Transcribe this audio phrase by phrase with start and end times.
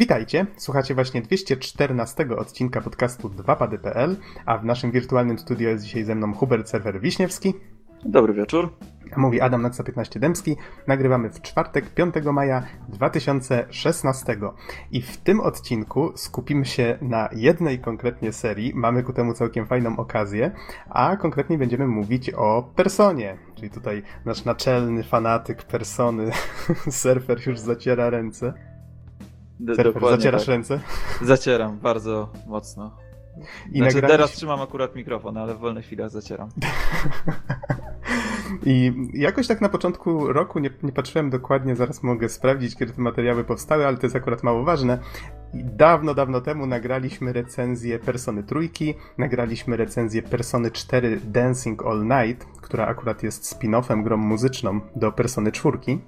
[0.00, 4.16] Witajcie, słuchacie właśnie 214 odcinka podcastu 2pady.pl,
[4.46, 7.54] a w naszym wirtualnym studio jest dzisiaj ze mną Hubert Serwer Wiśniewski.
[8.04, 8.76] Dobry wieczór.
[9.16, 10.56] Mówi Adam Naksa 15 Dębski.
[10.86, 14.36] Nagrywamy w czwartek 5 maja 2016.
[14.90, 18.72] I w tym odcinku skupimy się na jednej konkretnie serii.
[18.74, 20.50] Mamy ku temu całkiem fajną okazję,
[20.90, 23.36] a konkretnie będziemy mówić o Personie.
[23.54, 26.30] Czyli tutaj nasz naczelny fanatyk Persony,
[26.90, 28.69] surfer już zaciera ręce.
[29.60, 30.48] Dokładnie zacierasz tak.
[30.48, 30.80] ręce?
[31.22, 32.96] Zacieram bardzo mocno.
[33.72, 36.48] I Znaczy, nagraliśmy- teraz trzymam akurat mikrofon, ale w wolnych chwilach zacieram.
[38.66, 43.02] I jakoś tak na początku roku nie, nie patrzyłem dokładnie, zaraz mogę sprawdzić, kiedy te
[43.02, 44.98] materiały powstały, ale to jest akurat mało ważne.
[45.54, 52.46] I dawno, dawno temu nagraliśmy recenzję Persony Trójki, nagraliśmy recenzję Persony 4 Dancing All Night,
[52.60, 56.00] która akurat jest spin-offem, grą muzyczną do Persony Czwórki.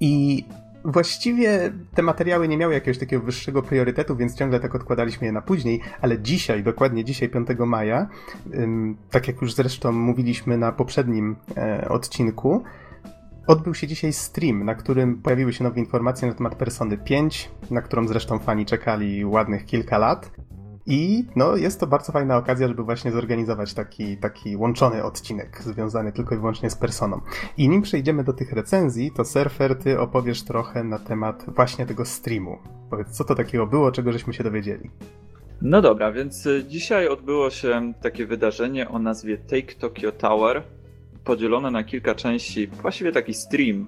[0.00, 0.44] I
[0.86, 5.42] właściwie te materiały nie miały jakiegoś takiego wyższego priorytetu, więc ciągle tak odkładaliśmy je na
[5.42, 8.08] później, ale dzisiaj, dokładnie dzisiaj, 5 maja,
[9.10, 12.62] tak jak już zresztą mówiliśmy na poprzednim e, odcinku,
[13.46, 17.82] odbył się dzisiaj stream, na którym pojawiły się nowe informacje na temat Persony 5, na
[17.82, 20.30] którą zresztą fani czekali ładnych kilka lat.
[20.86, 26.12] I no, jest to bardzo fajna okazja, żeby właśnie zorganizować taki, taki łączony odcinek, związany
[26.12, 27.20] tylko i wyłącznie z personą.
[27.56, 32.04] I nim przejdziemy do tych recenzji, to Surfer, ty opowiesz trochę na temat właśnie tego
[32.04, 32.58] streamu.
[32.90, 34.90] Powiedz, co to takiego było, czego żeśmy się dowiedzieli.
[35.62, 40.62] No dobra, więc y, dzisiaj odbyło się takie wydarzenie o nazwie Take Tokyo Tower,
[41.24, 43.86] podzielone na kilka części, właściwie taki stream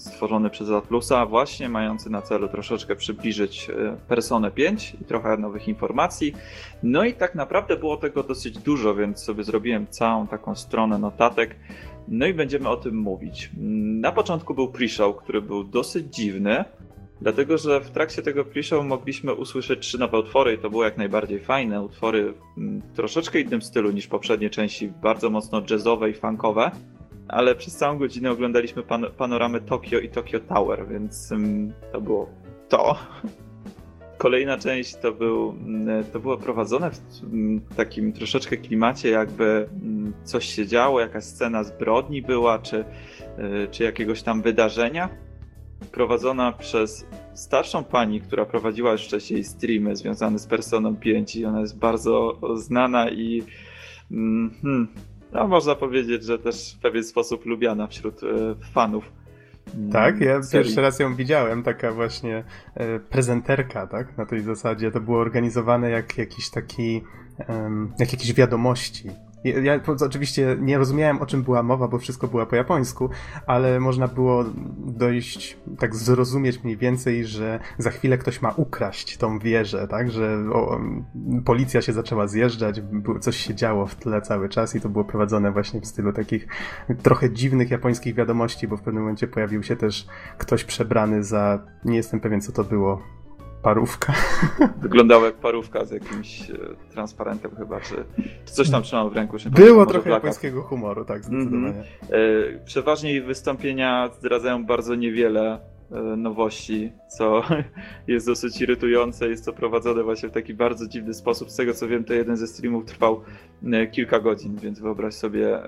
[0.00, 5.68] stworzony przez Atlusa, właśnie mający na celu troszeczkę przybliżyć y, Personę 5 i trochę nowych
[5.68, 6.34] informacji.
[6.82, 11.56] No i tak naprawdę było tego dosyć dużo, więc sobie zrobiłem całą taką stronę notatek.
[12.08, 13.50] No i będziemy o tym mówić.
[13.56, 16.64] Mm, Na początku był pre-show, który był dosyć dziwny,
[17.20, 20.96] Dlatego, że w trakcie tego pre-show mogliśmy usłyszeć trzy nowe utwory i to było jak
[20.96, 21.82] najbardziej fajne.
[21.82, 26.70] Utwory mm, w troszeczkę innym stylu niż poprzednie części, bardzo mocno jazzowe i funkowe.
[27.30, 32.28] Ale przez całą godzinę oglądaliśmy pan panoramy Tokio i Tokyo Tower, więc mm, to było
[32.68, 32.96] to.
[34.18, 39.68] Kolejna część to, był, mm, to było prowadzone w mm, takim troszeczkę klimacie, jakby
[40.24, 42.84] coś się działo, jakaś scena zbrodni była, czy,
[43.38, 45.08] y, czy jakiegoś tam wydarzenia
[45.92, 51.60] prowadzona przez starszą pani, która prowadziła już wcześniej streamy związane z Personą 5 i ona
[51.60, 53.42] jest bardzo znana i
[54.10, 54.88] mm, hmm,
[55.32, 58.26] no, można powiedzieć, że też w pewien sposób lubiana wśród e,
[58.72, 59.04] fanów.
[59.74, 60.64] mm, Tak, ja serii.
[60.64, 64.18] pierwszy raz ją widziałem, taka właśnie e, prezenterka, tak?
[64.18, 67.02] Na tej zasadzie to było organizowane jak jakiś taki,
[67.98, 69.08] jak jakieś wiadomości.
[69.44, 73.10] Ja, oczywiście nie rozumiałem o czym była mowa, bo wszystko było po japońsku,
[73.46, 74.44] ale można było
[74.78, 80.10] dojść, tak zrozumieć mniej więcej, że za chwilę ktoś ma ukraść tą wieżę, tak?
[80.10, 80.80] Że o,
[81.44, 82.82] policja się zaczęła zjeżdżać,
[83.20, 86.46] coś się działo w tle cały czas i to było prowadzone właśnie w stylu takich
[87.02, 90.06] trochę dziwnych japońskich wiadomości, bo w pewnym momencie pojawił się też
[90.38, 93.02] ktoś przebrany za, nie jestem pewien co to było,
[93.62, 94.12] parówka.
[94.82, 96.54] Wyglądało jak parówka z jakimś e,
[96.92, 97.94] transparentem chyba, czy,
[98.44, 99.36] czy coś tam trzymał w ręku.
[99.50, 101.84] Było trochę japońskiego humoru, tak, zdecydowanie.
[102.10, 105.58] E, Przeważnie jej wystąpienia zdradzają bardzo niewiele
[106.16, 107.42] nowości, co
[108.06, 109.28] jest dosyć irytujące.
[109.28, 111.50] Jest to prowadzone właśnie w taki bardzo dziwny sposób.
[111.50, 113.22] Z tego co wiem, to jeden ze streamów trwał
[113.72, 115.58] e, kilka godzin, więc wyobraź sobie,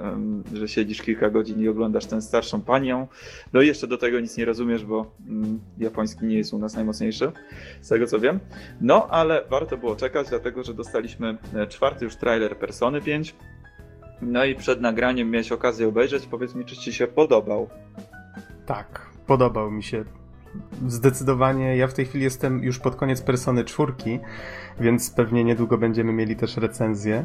[0.55, 3.07] że siedzisz kilka godzin i oglądasz tę starszą panią.
[3.53, 6.75] No i jeszcze do tego nic nie rozumiesz, bo mm, japoński nie jest u nas
[6.75, 7.33] najmocniejszy,
[7.81, 8.41] z tego co wiem.
[8.81, 13.35] No, ale warto było czekać, dlatego że dostaliśmy e, czwarty już trailer Persony 5.
[14.23, 16.27] No i przed nagraniem miałeś okazję obejrzeć.
[16.27, 17.69] Powiedz mi, czy ci się podobał.
[18.67, 20.05] Tak, podobał mi się.
[20.89, 24.19] Zdecydowanie, ja w tej chwili jestem już pod koniec Persony czwórki,
[24.81, 27.25] więc pewnie niedługo będziemy mieli też recenzję.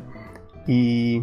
[0.67, 1.21] I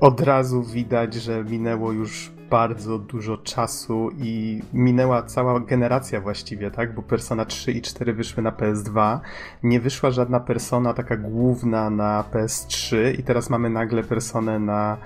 [0.00, 6.94] od razu widać, że minęło już bardzo dużo czasu i minęła cała generacja właściwie, tak?
[6.94, 9.18] Bo Persona 3 i 4 wyszły na PS2.
[9.62, 14.96] Nie wyszła żadna persona taka główna na PS3 i teraz mamy nagle personę na,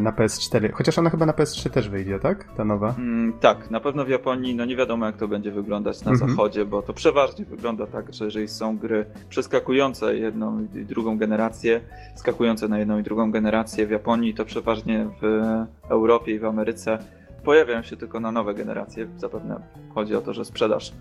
[0.00, 0.72] na PS4.
[0.72, 2.44] Chociaż ona chyba na PS3 też wyjdzie, tak?
[2.56, 2.94] Ta nowa.
[2.98, 6.30] Mm, tak, na pewno w Japonii, no nie wiadomo jak to będzie wyglądać na Mhm.
[6.30, 11.80] zachodzie, bo to przeważnie wygląda tak, że jeżeli są gry przeskakujące jedną i drugą generację,
[12.14, 15.42] skakujące na jedną i drugą generację w Japonii, to przeważnie w
[15.88, 16.98] Europie i w Ameryce
[17.44, 19.06] pojawiają się tylko na nowe generacje.
[19.16, 19.60] Zapewne
[19.94, 20.92] chodzi o to, że sprzedaż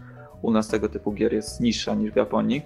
[0.41, 2.61] u nas tego typu gier jest niższa niż w Japonii.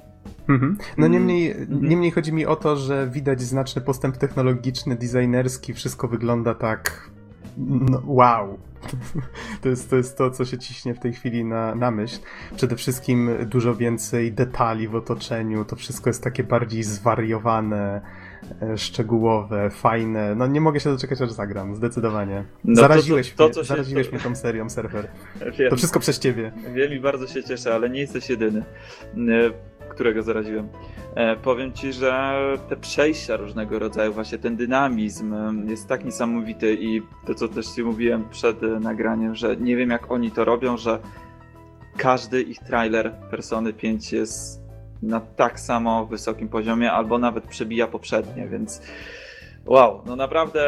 [0.49, 0.77] Mhm.
[0.97, 1.89] No Mm, niemniej, mhm.
[1.89, 7.11] niemniej chodzi mi o to, że widać znaczny postęp technologiczny, designerski, wszystko wygląda tak
[7.57, 8.57] no, wow.
[9.61, 12.19] To jest, to jest to, co się ciśnie w tej chwili na, na myśl.
[12.55, 15.65] Przede wszystkim dużo więcej detali w otoczeniu.
[15.65, 18.01] To wszystko jest takie bardziej zwariowane,
[18.77, 20.35] szczegółowe, fajne.
[20.35, 22.43] No nie mogę się doczekać, aż zagram, zdecydowanie.
[22.63, 24.11] No zaraziłeś, to, to, mnie, zaraziłeś się...
[24.11, 25.07] mnie tą serią, serwer.
[25.59, 25.69] Wiem.
[25.69, 26.51] To wszystko przez ciebie.
[26.73, 28.63] Wiem i bardzo się cieszę, ale nie jesteś jedyny,
[29.89, 30.67] którego zaraziłem.
[31.15, 32.33] E, powiem ci, że
[32.69, 35.35] te przejścia różnego rodzaju, właśnie ten dynamizm
[35.69, 40.11] jest tak niesamowity i to, co też ci mówiłem przed nagraniem, że nie wiem jak
[40.11, 40.99] oni to robią, że
[41.97, 44.60] każdy ich trailer Persony 5 jest
[45.01, 48.81] na tak samo wysokim poziomie, albo nawet przebija poprzednie, więc
[49.65, 50.61] wow, no naprawdę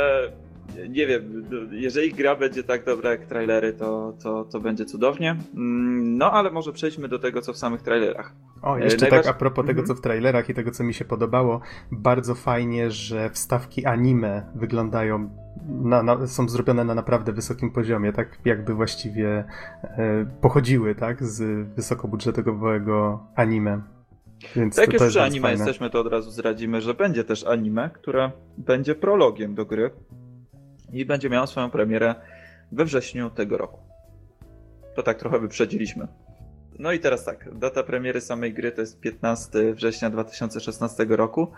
[0.89, 5.35] nie wiem, jeżeli gra będzie tak dobra jak trailery, to, to, to będzie cudownie.
[5.56, 8.33] Mm, no ale może przejdźmy do tego, co w samych trailerach.
[8.62, 9.25] O, jeszcze Najważ...
[9.25, 9.88] tak a propos tego, mhm.
[9.88, 15.29] co w trailerach i tego, co mi się podobało, bardzo fajnie, że wstawki anime wyglądają,
[15.68, 19.44] na, na, są zrobione na naprawdę wysokim poziomie, tak jakby właściwie
[19.83, 23.81] e, pochodziły, tak, z wysokobudżetowego anime.
[24.56, 25.57] Więc tak jak już przy anime fajne.
[25.57, 29.92] jesteśmy, to od razu zdradzimy, że będzie też anime, które będzie prologiem do gry
[30.94, 32.16] i będzie miało swoją premierę
[32.72, 33.80] we wrześniu tego roku.
[34.95, 36.07] To tak trochę wyprzedziliśmy.
[36.80, 41.51] No i teraz tak, data premiery samej gry to jest 15 września 2016 roku.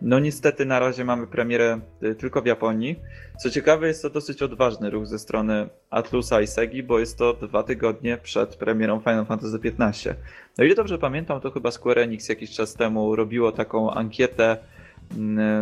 [0.00, 3.00] No niestety na razie mamy premierę y, tylko w Japonii.
[3.38, 7.34] Co ciekawe jest to dosyć odważny ruch ze strony Atlusa i Segi, bo jest to
[7.34, 10.14] dwa tygodnie przed premierą Final Fantasy XV.
[10.58, 14.56] No ile dobrze pamiętam, to chyba Square Enix jakiś czas temu robiło taką ankietę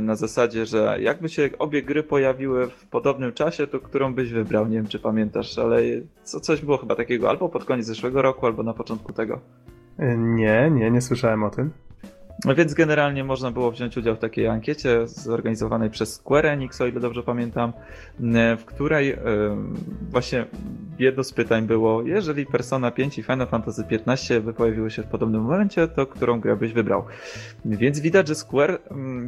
[0.03, 4.67] na zasadzie, że jakby się obie gry pojawiły w podobnym czasie, to którą byś wybrał?
[4.67, 5.83] Nie wiem, czy pamiętasz, ale
[6.23, 9.41] co, coś było chyba takiego albo pod koniec zeszłego roku, albo na początku tego.
[10.17, 11.71] Nie, nie, nie słyszałem o tym.
[12.45, 16.87] No więc generalnie można było wziąć udział w takiej ankiecie zorganizowanej przez Square Enix, o
[16.87, 17.73] ile dobrze pamiętam,
[18.59, 19.17] w której
[20.11, 20.47] właśnie
[20.99, 25.07] jedno z pytań było, jeżeli Persona 5 i Final Fantasy 15 by pojawiły się w
[25.07, 27.05] podobnym momencie, to którą grę byś wybrał?
[27.65, 28.79] Więc widać, że Square,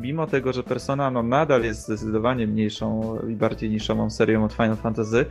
[0.00, 4.76] mimo tego, że Persona no, nadal jest zdecydowanie mniejszą i bardziej niszową serią od Final
[4.76, 5.26] Fantasy,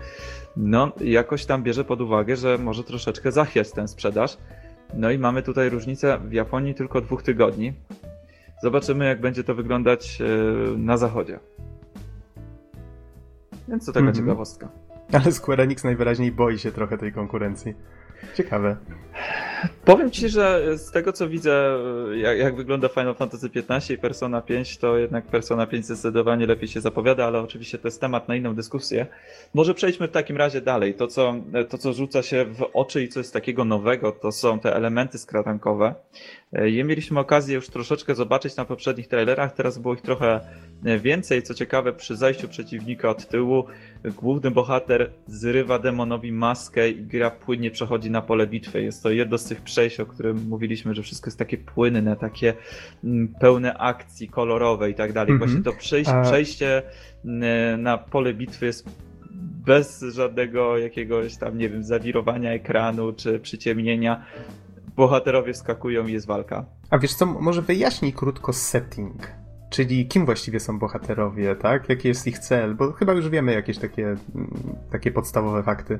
[0.57, 4.37] no jakoś tam bierze pod uwagę, że może troszeczkę zachwiać tę sprzedaż.
[4.93, 7.73] No i mamy tutaj różnicę w Japonii tylko dwóch tygodni.
[8.63, 11.39] Zobaczymy, jak będzie to wyglądać e, na zachodzie.
[13.67, 14.17] Więc to taka mm -hmm.
[14.17, 14.69] ciekawostka.
[15.13, 17.73] Ale Square Enix najwyraźniej boi się trochę tej konkurencji.
[18.35, 18.77] Ciekawe.
[19.85, 21.79] Powiem ci, że z tego co widzę,
[22.15, 26.67] jak, jak, wygląda Final Fantasy XV i Persona 5, to jednak Persona 5 zdecydowanie lepiej
[26.67, 29.05] się zapowiada, ale oczywiście to jest temat na inną dyskusję.
[29.53, 30.93] Może przejdźmy w takim razie dalej.
[30.93, 31.35] To co,
[31.69, 35.17] to, co rzuca się w oczy i co jest takiego nowego, to są te elementy
[35.17, 35.95] skradankowe.
[36.51, 40.39] Je mieliśmy okazję już troszeczkę zobaczyć na poprzednich trailerach, teraz było ich trochę
[40.99, 41.43] więcej.
[41.43, 43.65] Co ciekawe, przy zajściu przeciwnika od tyłu,
[44.05, 48.81] główny bohater zrywa demonowi maskę i gra płynnie przechodzi na pole bitwy.
[48.81, 52.53] Jest to jedno z tych przejść, o którym mówiliśmy, że wszystko jest takie płynne, takie
[53.03, 55.31] mm, pełne akcji, kolorowe i tak dalej.
[55.31, 55.47] Mm -hmm.
[55.47, 56.81] Właśnie to przejście, przejście
[57.77, 58.89] na pole bitwy jest
[59.65, 64.25] bez żadnego jakiegoś tam, nie wiem, zawirowania ekranu czy przyciemnienia
[64.95, 66.65] bohaterowie skakują i jest walka.
[66.89, 69.31] A wiesz co, może wyjaśnij krótko setting.
[69.69, 71.89] Czyli kim właściwie są bohaterowie, tak?
[71.89, 72.75] Jaki jest ich cel?
[72.75, 74.51] Bo chyba już wiemy jakieś takie, mm,
[74.91, 75.99] takie podstawowe fakty.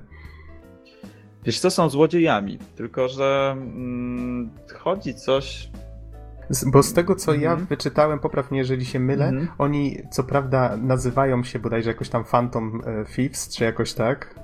[1.45, 5.69] Wiesz co, są złodziejami, tylko że mm, chodzi coś...
[6.65, 7.67] Bo z tego, co ja mhm.
[7.67, 9.47] wyczytałem, poprawnie, jeżeli się mylę, -hmm.
[9.57, 14.35] oni co prawda nazywają się bodajże jakoś tam Phantom e, Thieves, czy jakoś tak,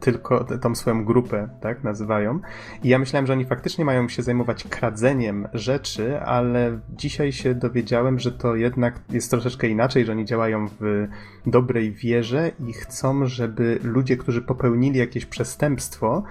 [0.00, 2.40] tylko tą swoją grupę, tak, nazywają.
[2.82, 8.18] I ja myślałem, że oni faktycznie mają się zajmować kradzeniem rzeczy, ale dzisiaj się dowiedziałem,
[8.18, 11.06] że to jednak jest troszeczkę inaczej, że oni działają w
[11.46, 16.22] dobrej wierze i chcą, żeby ludzie, którzy popełnili jakieś przestępstwo,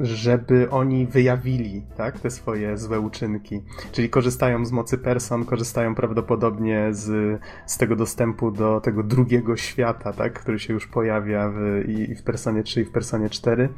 [0.00, 3.62] żeby oni wyjawili tak, te swoje złe uczynki.
[3.92, 10.12] Czyli korzystają z mocy person, korzystają prawdopodobnie z, z tego dostępu do tego drugiego świata,
[10.12, 13.68] tak, który się już pojawia w, i w Personie 3 i w Personie 4,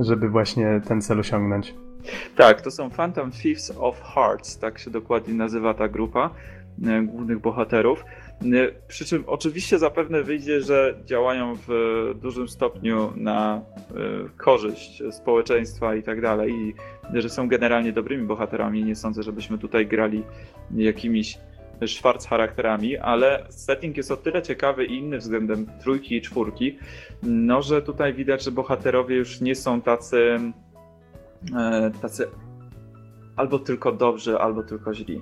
[0.00, 1.74] żeby właśnie ten cel osiągnąć.
[2.36, 6.30] Tak, to są Phantom Thieves of Hearts, tak się dokładnie nazywa ta grupa
[6.86, 8.04] e, głównych bohaterów.
[8.88, 11.70] Przy czym oczywiście zapewne wyjdzie, że działają w
[12.22, 13.92] dużym stopniu na e,
[14.36, 16.74] korzyść społeczeństwa i tak dalej, i
[17.20, 18.84] że są generalnie dobrymi bohaterami.
[18.84, 20.22] Nie sądzę, żebyśmy tutaj grali
[20.76, 21.38] jakimiś
[21.86, 26.78] szwarc charakterami, ale setting jest o tyle ciekawy i inny względem trójki i czwórki,
[27.22, 30.40] no że tutaj widać, że bohaterowie już nie są tacy,
[31.56, 32.28] e, tacy
[33.36, 35.20] albo tylko dobrzy, albo tylko źli.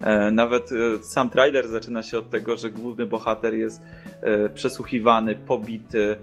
[0.00, 0.70] E, nawet
[1.02, 3.82] sam trailer zaczyna się od tego, że główny bohater jest
[4.54, 6.16] przesłuchiwany, pobity,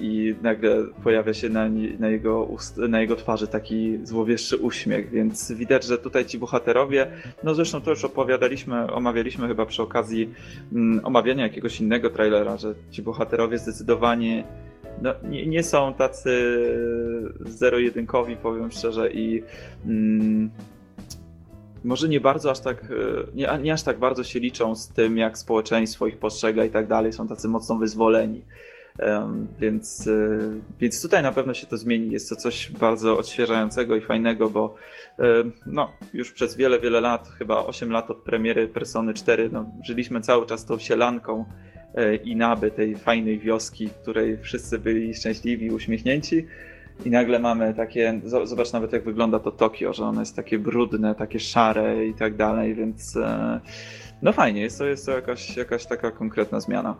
[0.00, 5.52] i nagle pojawia się na, na, jego ust, na jego twarzy taki złowieszczy uśmiech, więc
[5.52, 7.06] widać, że tutaj ci bohaterowie,
[7.44, 10.30] no zresztą to już opowiadaliśmy, omawialiśmy chyba przy okazji
[10.72, 14.44] um, omawiania jakiegoś innego trailera, że ci bohaterowie zdecydowanie
[15.02, 16.30] no, nie, nie są tacy
[17.40, 19.42] zero-jedynkowi, powiem szczerze, i
[19.86, 20.50] mm,
[21.84, 22.88] może nie bardzo aż tak,
[23.34, 26.86] nie, nie, aż tak bardzo się liczą z tym, jak społeczeństwo ich postrzega i tak
[26.86, 28.42] dalej, są tacy mocno wyzwoleni.
[29.60, 30.38] Więc, e,
[30.80, 32.10] więc tutaj na pewno się to zmieni.
[32.10, 34.74] Jest to coś bardzo odświeżającego i fajnego, bo
[35.66, 40.20] no, już przez wiele, wiele lat, chyba 8 lat od premiery Persony 4, no, żyliśmy
[40.20, 41.44] cały czas tą sielanką
[41.96, 46.46] e, i naby tej fajnej wioski, w której wszyscy byli szczęśliwi, uśmiechnięci.
[47.04, 51.14] I nagle mamy takie, zobacz nawet jak wygląda to Tokio, że ono jest takie brudne,
[51.14, 53.60] takie szare i tak dalej, więc e,
[54.22, 56.96] no fajnie, jest to, jest to jakaś, jakaś taka konkretna zmiana.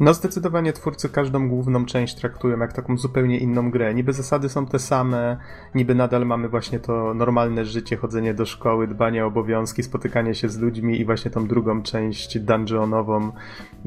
[0.00, 3.94] No zdecydowanie twórcy każdą główną część traktują jak taką zupełnie inną grę.
[3.94, 5.36] Niby zasady są te same,
[5.74, 10.48] niby nadal mamy właśnie to normalne życie, chodzenie do szkoły, dbanie o obowiązki, spotykanie się
[10.48, 13.32] z ludźmi i właśnie tą drugą część dungeonową.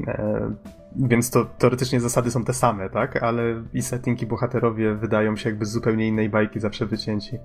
[0.06, 0.52] E,
[0.96, 3.22] więc to teoretycznie zasady są te same, tak?
[3.22, 7.38] Ale i setting i bohaterowie wydają się jakby z zupełnie innej bajki zawsze wycięci.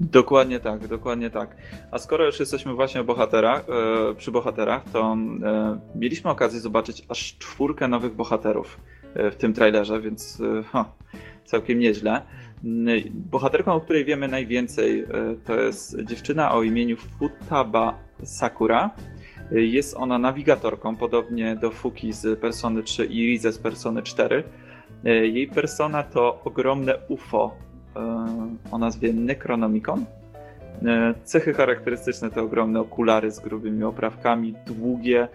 [0.00, 1.56] Dokładnie tak, dokładnie tak.
[1.90, 7.36] A skoro już jesteśmy właśnie bohaterach, e, przy bohaterach, to e, mieliśmy okazję zobaczyć aż
[7.38, 8.80] czwórkę nowych bohaterów
[9.14, 10.92] e, w tym trailerze, więc ha,
[11.44, 12.22] całkiem nieźle.
[13.10, 15.06] Bohaterką, o której wiemy najwięcej,
[15.44, 18.90] to jest dziewczyna o imieniu Futaba Sakura.
[19.50, 24.44] Jest ona nawigatorką, podobnie do Fuki z Persony 3 i Rize z Persony 4.
[25.04, 27.56] Jej persona to ogromne UFO,
[28.70, 30.04] o nazwie Necronomicon.
[30.84, 35.28] E, cechy charakterystyczne to ogromne okulary z grubymi oprawkami, długie,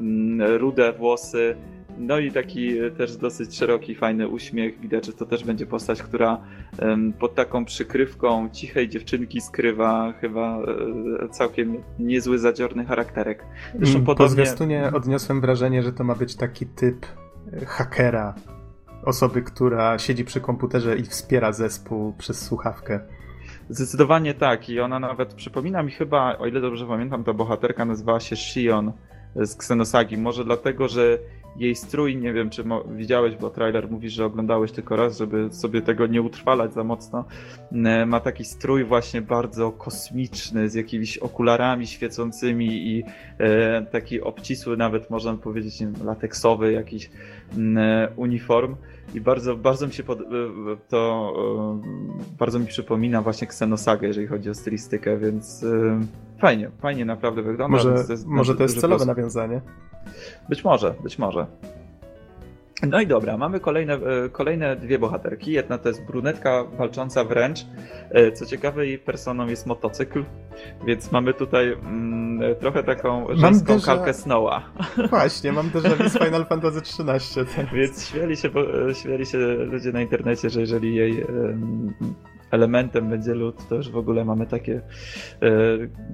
[0.00, 1.56] mm, rude włosy,
[1.98, 4.80] no i taki też dosyć szeroki, fajny uśmiech.
[4.80, 6.40] Widać, że to też będzie postać, która
[7.18, 13.44] pod taką przykrywką cichej dziewczynki skrywa chyba e, całkiem niezły, zadziorny charakterek.
[13.74, 14.28] Zresztą mm, podobnie...
[14.28, 17.06] Po zwiastunie odniosłem wrażenie, że to ma być taki typ
[17.66, 18.34] hakera,
[19.04, 23.00] osoby, która siedzi przy komputerze i wspiera zespół przez słuchawkę.
[23.68, 28.20] Zdecydowanie tak i ona nawet przypomina mi chyba, o ile dobrze pamiętam, ta bohaterka nazywała
[28.20, 28.92] się Shion
[29.34, 30.18] z Xenosagi.
[30.18, 31.18] Może dlatego, że
[31.56, 32.64] jej strój, nie wiem czy
[32.96, 37.24] widziałeś, bo trailer mówi, że oglądałeś tylko raz, żeby sobie tego nie utrwalać za mocno.
[37.72, 43.02] E, ma taki strój właśnie bardzo kosmiczny, z jakimiś okularami świecącymi i
[43.38, 47.10] e, taki obcisły, nawet można powiedzieć, lateksowy jakiś
[47.76, 48.76] e, uniform.
[49.14, 50.18] I bardzo, bardzo mi się pod,
[50.88, 51.32] to
[52.38, 55.64] bardzo mi przypomina właśnie Xenosagę, jeżeli chodzi o stylistykę, więc
[56.38, 57.68] fajnie, fajnie naprawdę wygląda.
[57.68, 59.60] Może to jest, może to jest celowe nawiązanie?
[60.48, 61.46] Być może, być może.
[62.88, 65.52] No i dobra, mamy kolejne, e, kolejne dwie bohaterki.
[65.52, 67.58] Jedna to jest brunetka walcząca wręcz.
[68.10, 70.24] E, co ciekawe, jej personą jest motocykl,
[70.86, 73.86] więc mamy tutaj mm, trochę taką żeńską déjà...
[73.86, 74.62] kalkę Snowa.
[75.10, 77.66] Właśnie, mam vu z Final Fantasy XIII.
[77.72, 78.48] Więc śmiali się,
[78.90, 81.26] e, śmiali się ludzie na internecie, że jeżeli jej
[82.50, 84.80] elementem będzie lód, to już w ogóle mamy takie e,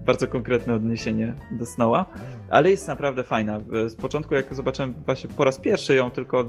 [0.07, 2.07] bardzo konkretne odniesienie do Snowa,
[2.51, 3.61] ale jest naprawdę fajna.
[3.87, 6.45] Z początku jak zobaczyłem właśnie po raz pierwszy ją, tylko e,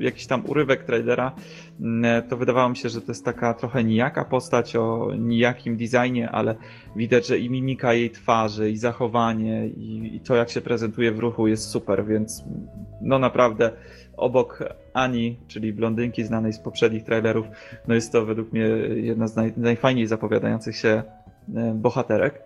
[0.00, 1.32] jakiś tam urywek trailera,
[1.80, 6.30] mm, to wydawało mi się, że to jest taka trochę nijaka postać o nijakim designie,
[6.30, 6.54] ale
[6.96, 11.18] widać, że i mimika jej twarzy, i zachowanie, i, i to jak się prezentuje w
[11.18, 12.44] ruchu jest super, więc
[13.00, 13.70] no naprawdę
[14.20, 14.62] obok
[14.92, 17.46] Ani, czyli blondynki znanej z poprzednich trailerów,
[17.88, 21.02] no jest to według mnie jedna z naj, najfajniej zapowiadających się
[21.54, 22.42] e, bohaterek.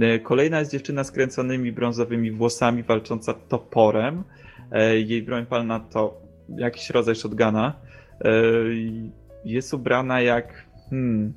[0.00, 4.24] E, kolejna jest dziewczyna z kręconymi brązowymi włosami, walcząca toporem.
[4.72, 6.20] E, jej broń palna to
[6.56, 7.72] jakiś rodzaj shotguna.
[9.44, 10.66] Jest ubrana jak.
[10.90, 11.32] Hmm,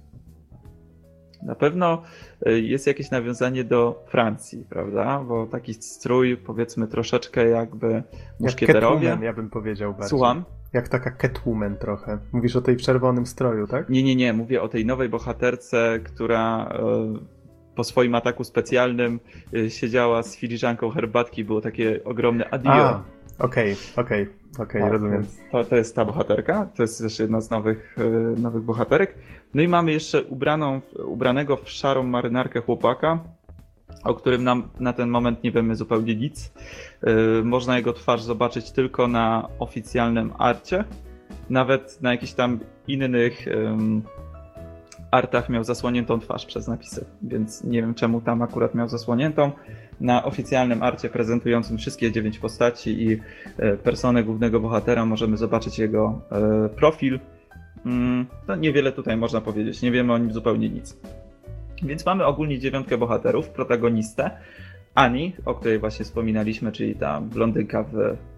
[1.46, 2.02] na pewno
[2.48, 5.24] y, jest jakieś nawiązanie do Francji, prawda?
[5.28, 8.04] Bo taki strój, powiedzmy, troszeczkę jakby
[8.40, 9.08] muszkieterowie.
[9.08, 10.10] Jak ja bym powiedział bardziej.
[10.10, 10.44] Słucham?
[10.74, 12.18] Jak taka Catwoman trochę.
[12.32, 13.90] Mówisz o tej w czerwonym stroju, tak?
[13.90, 14.34] Nie, nie, nie.
[14.34, 16.70] Mówię o tej nowej bohaterce, która
[17.22, 19.20] y, po swoim ataku specjalnym
[19.54, 21.44] y, siedziała z filiżanką herbatki.
[21.44, 23.04] Było takie ogromne adio.
[23.40, 24.28] Okej, okej,
[24.60, 25.26] okej, tak, rozumiem.
[25.52, 27.96] To, to jest ta bohaterka, to jest też jedna z nowych,
[28.38, 29.16] nowych bohaterek.
[29.54, 33.20] No i mamy jeszcze ubraną, ubranego w szarą marynarkę chłopaka,
[34.04, 36.54] o którym nam na ten moment nie wiemy zupełnie nic.
[37.04, 40.84] Yy, można jego twarz zobaczyć tylko na oficjalnym arcie.
[41.50, 43.46] Nawet na jakichś tam innych
[45.16, 49.52] artach miał zasłoniętą twarz przez napisy, więc nie wiem czemu tam akurat miał zasłoniętą.
[50.02, 53.20] Na oficjalnym arcie prezentującym wszystkie dziewięć postaci i
[53.58, 57.20] e, personę głównego bohatera możemy zobaczyć jego e, profil.
[58.48, 60.98] No niewiele tutaj można powiedzieć, nie wiemy o nim zupełnie nic.
[61.84, 64.32] Więc mamy ogólnie dziewiątkę bohaterów, protagonistę,
[64.96, 67.96] Ani, o której właśnie wspominaliśmy, czyli ta blondynka w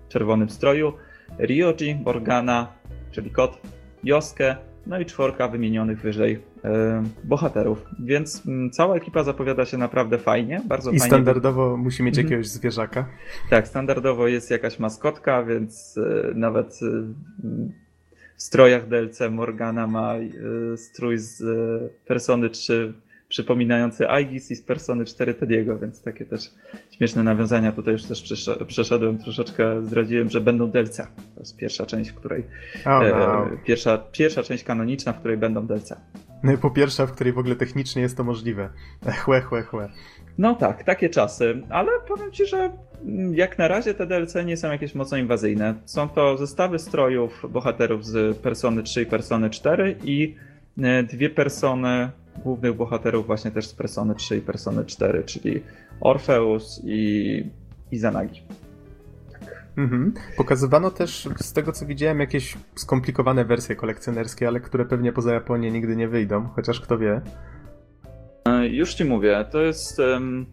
[0.09, 0.93] czerwonym stroju,
[1.39, 2.67] Ryoji, Morgana,
[3.11, 3.61] czyli kot,
[4.03, 4.55] Joskę,
[4.87, 7.85] no i czworka wymienionych wyżej e, bohaterów.
[7.99, 11.05] Więc mm, cała ekipa zapowiada się naprawdę fajnie, bardzo I fajnie.
[11.05, 12.27] I standardowo musi mieć mhm.
[12.27, 13.05] jakiegoś zwierzaka.
[13.49, 16.85] Tak, standardowo jest jakaś maskotka, więc e, nawet e,
[18.35, 20.13] w strojach DLC Morgana ma
[20.75, 21.43] strój z
[22.05, 22.93] Persony 3
[23.29, 26.41] przypominający Aegis i z Persony 4 Tediego, więc takie też
[26.91, 27.71] śmieszne nawiązania.
[27.71, 28.23] Tutaj już też
[28.67, 30.97] przeszedłem troszeczkę, zdradziłem, że będą DLC.
[30.97, 32.43] To jest pierwsza część, w której.
[32.85, 33.53] Oh, no.
[33.53, 35.93] e, pierwsza, pierwsza część kanoniczna, w której będą DLC.
[36.43, 38.69] No po pierwsze, w której w ogóle technicznie jest to możliwe.
[39.23, 39.89] Chłe, chłe, chłe.
[40.37, 42.71] No tak, takie czasy, ale powiem ci, że
[43.31, 45.75] jak na razie te DLC nie są jakieś mocno inwazyjne.
[45.85, 50.35] Są to zestawy strojów bohaterów z Persony 3 i Persony 4 i
[50.81, 52.09] e, dwie persony
[52.43, 55.63] głównych bohaterów właśnie też z Persony 3 i Persony 4, czyli
[56.01, 57.43] Orpheus i
[57.91, 58.41] Izanagi.
[59.31, 59.63] Tak.
[59.77, 60.13] Mhm.
[60.37, 65.71] Pokazywano też, z tego co widziałem, jakieś skomplikowane wersje kolekcjonerskie, ale które pewnie poza Japonię
[65.71, 67.21] nigdy nie wyjdą, chociaż kto wie.
[68.45, 70.45] E, już ci mówię, to jest um,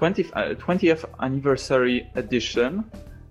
[0.00, 2.82] 20th, 20th Anniversary Edition,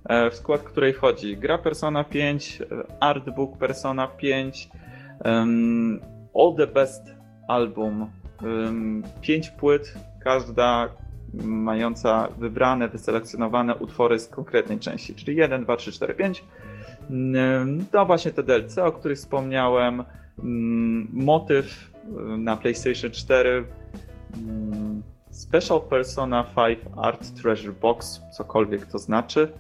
[0.06, 2.62] e, w skład której wchodzi gra Persona 5,
[3.00, 4.70] artbook Persona 5,
[5.26, 6.00] um,
[6.36, 7.21] All the Best
[7.52, 8.08] album,
[9.22, 9.94] pięć płyt,
[10.24, 10.90] każda
[11.44, 16.44] mająca wybrane, wyselekcjonowane utwory z konkretnej części, czyli 1, 2, 3, 4, 5.
[17.92, 20.04] To właśnie te DLC, o których wspomniałem,
[21.14, 21.92] motyw
[22.38, 23.66] na PlayStation 4,
[25.32, 29.52] Special Persona 5 Art Treasure Box, cokolwiek to znaczy.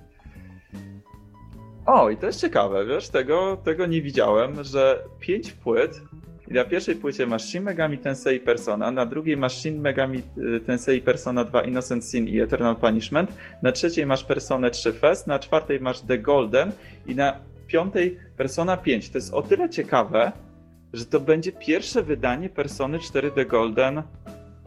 [1.85, 6.01] O, i to jest ciekawe, wiesz, tego, tego nie widziałem, że pięć płyt
[6.53, 11.01] na pierwszej płycie masz Shin Megami Tensei Persona, na drugiej masz Shin Megami y, Tensei
[11.01, 15.79] Persona 2 Innocent Sin i Eternal Punishment, na trzeciej masz Personę 3 Fest, na czwartej
[15.79, 16.71] masz The Golden
[17.07, 19.09] i na piątej Persona 5.
[19.09, 20.31] To jest o tyle ciekawe,
[20.93, 24.03] że to będzie pierwsze wydanie Persony 4 The Golden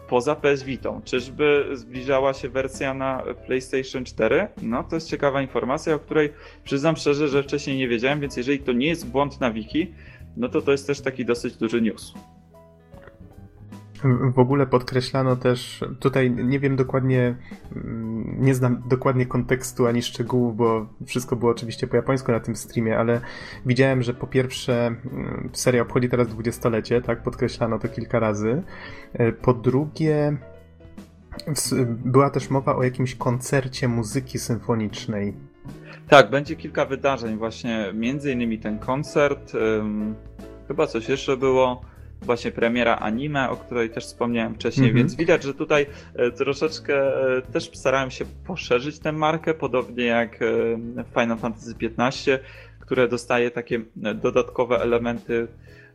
[0.09, 1.01] poza PS Vitą.
[1.05, 4.47] Czyżby zbliżała się wersja na PlayStation 4?
[4.63, 6.33] No, to jest ciekawa informacja, o której
[6.65, 9.95] przyznam szczerze, że wcześniej nie wiedziałem, więc jeżeli to nie jest błąd na wiki,
[10.37, 12.15] no to to jest też taki dosyć duży news.
[14.35, 17.37] W ogóle podkreślano też, tutaj nie wiem dokładnie,
[17.77, 22.57] mm, nie znam dokładnie kontekstu ani szczegółów, bo wszystko było oczywiście po japońsku na tym
[22.57, 23.21] streamie, ale
[23.67, 28.63] widziałem, że po pierwsze mm, seria obchodzi teraz dwudziestolecie, tak, podkreślano to kilka razy.
[29.13, 30.37] E, po drugie,
[31.89, 35.35] była też mowa o jakimś koncercie muzyki symfonicznej
[36.09, 39.53] tak, będzie kilka wydarzeń właśnie, między innymi ten koncert,
[40.69, 41.81] chyba coś jeszcze było,
[42.25, 44.99] właśnie premiera anime, o której też wspomniałem wcześniej, mm -hmm.
[44.99, 46.95] więc widać, że tutaj e, troszeczkę
[47.37, 50.39] e, też starałem się poszerzyć tę markę, podobnie jak
[51.15, 52.39] Final Fantasy XV,
[52.81, 55.49] które dostaje takie e, dodatkowe elementy.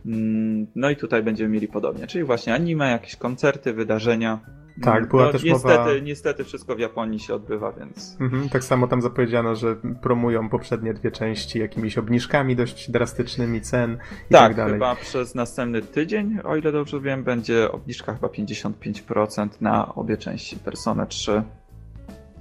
[0.06, 4.40] Mm, no i tutaj będziemy mieli podobnie, czyli właśnie anime, jakieś koncerty, wydarzenia.
[4.82, 6.00] Tak, była no, też niestety, mowa...
[6.04, 8.18] Niestety wszystko w Japonii się odbywa, więc...
[8.20, 13.94] Mhm, tak samo tam zapowiedziano, że promują poprzednie dwie części jakimiś obniżkami dość drastycznymi cen
[14.30, 14.74] i tak, tak dalej.
[14.74, 20.56] chyba przez następny tydzień, o ile dobrze wiem, będzie obniżka chyba 55% na obie części,
[20.56, 21.44] Persona 3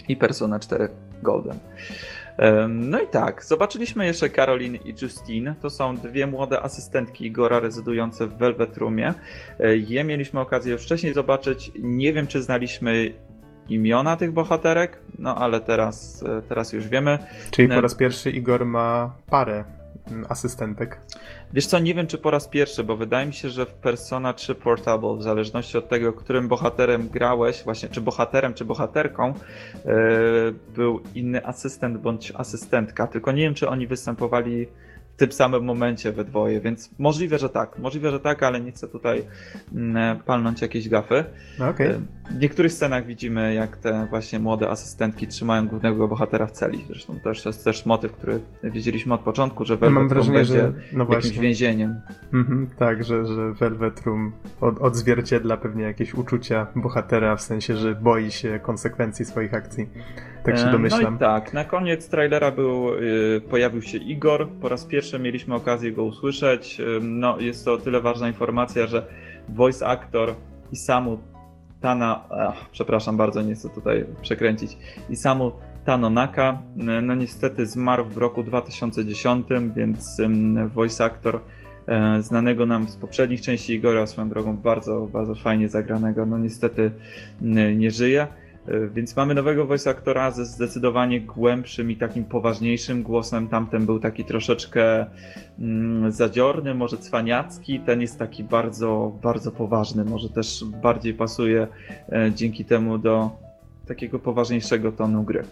[0.09, 0.89] i Persona 4
[1.23, 1.59] Golden.
[2.69, 5.55] No i tak, zobaczyliśmy jeszcze Caroline i Justine.
[5.63, 9.15] To są dwie młode asystentki Igora rezydujące w Velvet Roomie.
[9.61, 11.73] E, je mieliśmy okazję już wcześniej zobaczyć.
[11.79, 13.13] Nie wiem, czy znaliśmy
[13.69, 17.19] imiona tych bohaterek, no ale teraz, e, teraz już wiemy.
[17.51, 19.65] Czyli po e, raz pierwszy Igor ma parę
[20.11, 21.01] Mm, asystentek?
[21.53, 24.33] Wiesz co, nie wiem czy po raz pierwszy, bo wydaje mi się, że w Persona
[24.33, 29.35] 3 Portable, w zależności od tego, którym bohaterem grałeś, właśnie czy bohaterem, czy bohaterką,
[29.85, 29.93] yy,
[30.75, 33.07] był inny asystent bądź asystentka.
[33.07, 34.67] Tylko nie wiem, czy oni występowali
[35.19, 37.79] tym samym momencie we dwoje, więc możliwe, że tak.
[37.79, 39.25] Możliwe, że tak, ale nie chcę tutaj
[39.75, 41.25] mm, palnąć jakieś gafy.
[41.59, 42.01] No, okay.
[42.31, 46.85] W niektórych scenach widzimy, jak te właśnie młode asystentki trzymają głównego bohatera w celi.
[46.89, 50.73] Zresztą to jest też motyw, który wiedzieliśmy od początku, że Velvet Mam wrażenie, będzie że
[50.93, 52.01] no jakimś więzieniem.
[52.33, 57.95] Mm-hmm, tak, że, że Velvet Room od, odzwierciedla pewnie jakieś uczucia bohatera, w sensie, że
[57.95, 59.89] boi się konsekwencji swoich akcji.
[60.57, 61.03] Tak się domyślam.
[61.03, 64.49] No i tak, na koniec trailera był, y, pojawił się Igor.
[64.49, 66.79] Po raz pierwszy mieliśmy okazję go usłyszeć.
[67.01, 69.07] No, jest to o tyle ważna informacja, że
[69.49, 70.35] voice actor
[70.73, 71.19] Isamu
[71.81, 74.77] Tana, ach, przepraszam bardzo, nie chcę tutaj przekręcić,
[75.11, 75.53] Isamu
[75.85, 76.63] Tanonaka,
[77.03, 80.21] no niestety zmarł w roku 2010, więc
[80.75, 81.41] voice actor
[81.87, 86.91] e, znanego nam z poprzednich części Igora, swoją drogą bardzo, bardzo fajnie zagranego, no niestety
[87.77, 88.27] nie żyje.
[88.69, 93.49] E, więc mamy nowego voice aktora ze zdecydowanie głębszym i takim poważniejszym głosem.
[93.49, 95.07] Tamten był taki troszeczkę
[95.59, 97.81] mm, zadziorny, może cwaniacki.
[97.81, 100.05] Ten jest taki bardzo, bardzo poważny.
[100.05, 101.67] Może też bardziej pasuje
[102.13, 103.31] e, dzięki temu do
[103.87, 105.45] takiego poważniejszego tonu gry.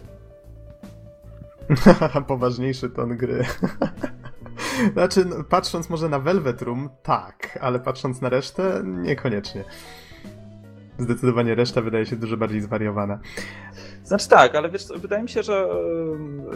[2.27, 3.43] Poważniejszy ton gry.
[4.93, 9.63] znaczy, no, patrząc może na Velvet Room, tak, ale patrząc na resztę, niekoniecznie.
[10.99, 13.19] Zdecydowanie reszta wydaje się dużo bardziej zwariowana.
[14.07, 15.67] Znaczy tak, ale wiesz, wydaje mi się, że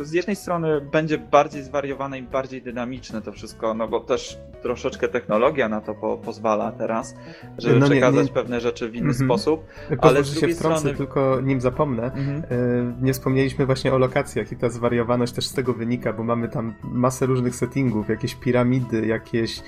[0.02, 5.08] z jednej strony będzie bardziej zwariowane i bardziej dynamiczne to wszystko, no bo też troszeczkę
[5.08, 7.16] technologia na to po, pozwala teraz,
[7.58, 8.34] żeby no przekazać nie, nie.
[8.34, 9.26] pewne rzeczy w inny mm -hmm.
[9.26, 9.66] sposób.
[10.00, 10.98] ale z drugiej się wtrącę, strony...
[10.98, 12.94] tylko nim zapomnę, mm -hmm.
[13.02, 16.74] nie wspomnieliśmy właśnie o lokacjach i ta zwariowaność też z tego wynika, bo mamy tam
[16.84, 19.64] masę różnych settingów, jakieś piramidy, jakieś,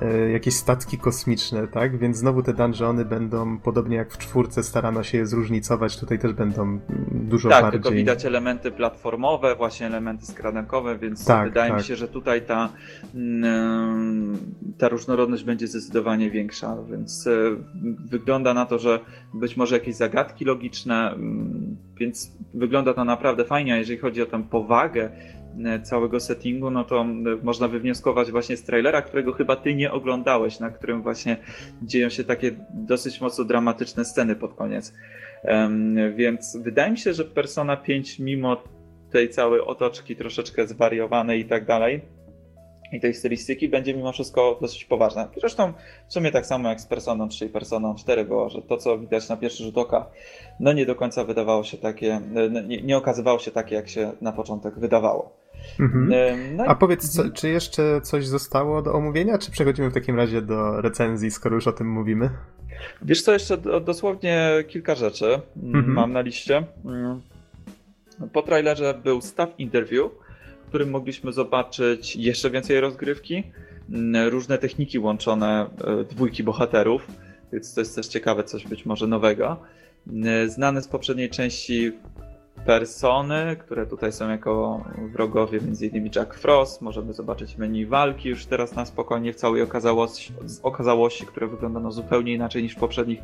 [0.00, 1.98] e, jakieś statki kosmiczne, tak?
[1.98, 6.32] Więc znowu te dungeony będą, podobnie jak w czwórce starano się je zróżnicować, tutaj też
[6.32, 6.80] będą
[7.28, 7.80] dużo tak, bardziej...
[7.80, 11.78] Tak, tylko widać elementy platformowe, właśnie elementy skradankowe, więc tak, wydaje tak.
[11.78, 12.68] mi się, że tutaj ta,
[13.14, 14.38] mm,
[14.78, 17.30] ta różnorodność będzie zdecydowanie większa, więc e,
[18.10, 19.00] wygląda na to, że
[19.34, 24.42] być może jakieś zagadki logiczne, mm, więc wygląda to naprawdę fajnie, jeżeli chodzi o tę
[24.42, 25.10] powagę
[25.82, 27.06] całego settingu, no to
[27.42, 31.36] można wywnioskować właśnie z trailera, którego chyba ty nie oglądałeś, na którym właśnie
[31.82, 34.94] dzieją się takie dosyć mocno dramatyczne sceny pod koniec.
[36.14, 38.62] Więc wydaje mi się, że Persona 5, mimo
[39.12, 42.00] tej całej otoczki troszeczkę zwariowanej i tak dalej,
[42.92, 45.28] i tej stylistyki będzie mimo wszystko dosyć poważna.
[45.36, 45.72] Zresztą
[46.08, 48.98] w sumie tak samo jak z Personą 3 i Personą 4 było, że to co
[48.98, 50.10] widać na pierwszy rzut oka,
[50.60, 52.20] no nie do końca wydawało się takie,
[52.66, 55.38] nie, nie okazywało się takie jak się na początek wydawało.
[55.80, 56.08] Mhm.
[56.56, 56.68] No i...
[56.68, 60.80] A powiedz, co, czy jeszcze coś zostało do omówienia, czy przechodzimy w takim razie do
[60.80, 62.30] recenzji, skoro już o tym mówimy?
[63.02, 65.92] Wiesz co, jeszcze dosłownie kilka rzeczy mm, mhm.
[65.92, 66.64] mam na liście.
[66.84, 67.20] Mm.
[68.32, 70.12] Po trailerze był staff interview,
[70.64, 73.44] w którym mogliśmy zobaczyć jeszcze więcej rozgrywki,
[73.90, 77.06] mm, różne techniki łączone e, dwójki bohaterów,
[77.52, 79.56] więc to jest też ciekawe, coś być może nowego.
[80.46, 81.92] Znane z poprzedniej części
[82.66, 86.10] persony, które tutaj są jako wrogowie, m.in.
[86.16, 86.82] Jack Frost.
[86.82, 91.92] Możemy zobaczyć menu walki już teraz na spokojnie w całej okazałości, okazałości które wygląda no
[91.92, 93.20] zupełnie inaczej niż w poprzednich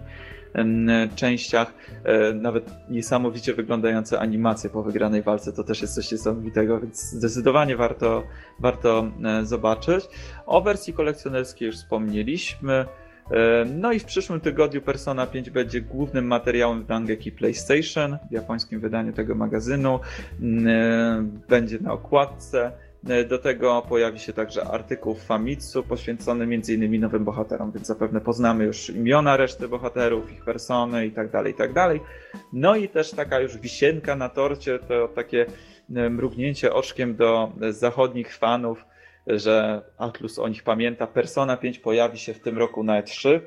[1.16, 1.74] częściach.
[2.04, 7.76] E, nawet niesamowicie wyglądające animacje po wygranej walce to też jest coś niesamowitego, więc zdecydowanie
[7.76, 8.22] warto,
[8.60, 10.04] warto e, zobaczyć.
[10.46, 12.84] O wersji kolekcjonerskiej już wspomnieliśmy.
[13.30, 18.32] E, no i w przyszłym tygodniu Persona 5 będzie głównym materiałem w Dangeki PlayStation, w
[18.32, 20.00] japońskim wydaniu tego magazynu.
[20.40, 22.72] Mm, e, będzie na okładce.
[23.08, 27.00] E, do tego pojawi się także artykuł w Famitsu poświęcony m.in.
[27.00, 31.54] nowym bohaterom, więc zapewne poznamy już imiona reszty bohaterów, ich persony i tak dalej, i
[31.54, 31.70] tak.
[32.52, 35.46] No i też taka już wisienka na torcie, to takie
[35.88, 38.84] mrugnięcie oczkiem do zachodnich fanów,
[39.26, 41.06] że Atlus o nich pamięta.
[41.06, 43.40] Persona 5 pojawi się w tym roku na E3,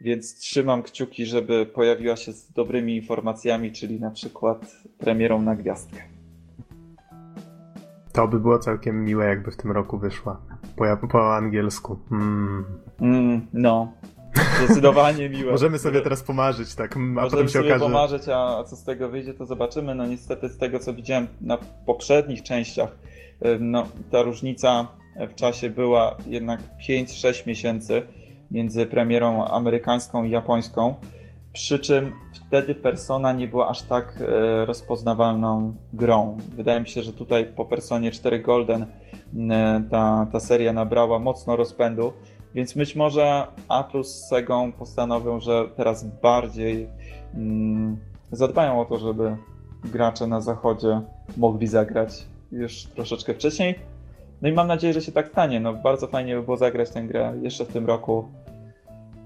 [0.00, 6.02] więc trzymam kciuki, żeby pojawiła się z dobrymi informacjami, czyli na przykład premierą na gwiazdkę.
[8.12, 10.40] To by było całkiem miłe, jakby w tym roku wyszła.
[10.76, 11.98] Po, po angielsku.
[12.12, 12.64] Mm.
[13.00, 13.92] Mm, no.
[14.64, 15.52] Zdecydowanie miłe.
[15.56, 16.96] Możemy sobie teraz pomarzyć, tak?
[16.96, 17.84] A Możemy potem się sobie okaże...
[17.84, 19.94] pomarzyć, a co z tego wyjdzie, to zobaczymy.
[19.94, 22.98] No niestety z tego, co widziałem na poprzednich częściach,
[23.60, 28.02] no, ta różnica w czasie była jednak 5-6 miesięcy
[28.50, 30.94] między premierą amerykańską i japońską.
[31.52, 36.38] Przy czym wtedy Persona nie była aż tak e, rozpoznawalną grą.
[36.56, 38.86] Wydaje mi się, że tutaj po Personie 4 Golden
[39.50, 42.12] e, ta, ta seria nabrała mocno rozpędu,
[42.54, 46.88] więc być może Atlus z Segą postanowią, że teraz bardziej
[47.34, 47.96] mm,
[48.32, 49.36] zadbają o to, żeby
[49.84, 51.00] gracze na zachodzie
[51.36, 53.78] mogli zagrać już troszeczkę wcześniej.
[54.42, 55.60] No i mam nadzieję, że się tak stanie.
[55.60, 58.28] No bardzo fajnie by było zagrać tę grę jeszcze w tym roku.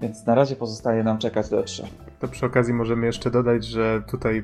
[0.01, 1.83] Więc na razie pozostaje nam czekać do E3.
[2.19, 4.43] To przy okazji możemy jeszcze dodać, że tutaj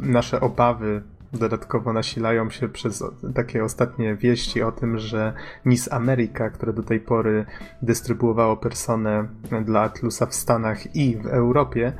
[0.00, 3.04] nasze obawy dodatkowo nasilają się przez
[3.34, 5.32] takie ostatnie wieści o tym, że
[5.64, 7.44] Nis America, które do tej pory
[7.82, 9.28] dystrybuowało personę
[9.64, 11.92] dla Atlusa w Stanach i w Europie,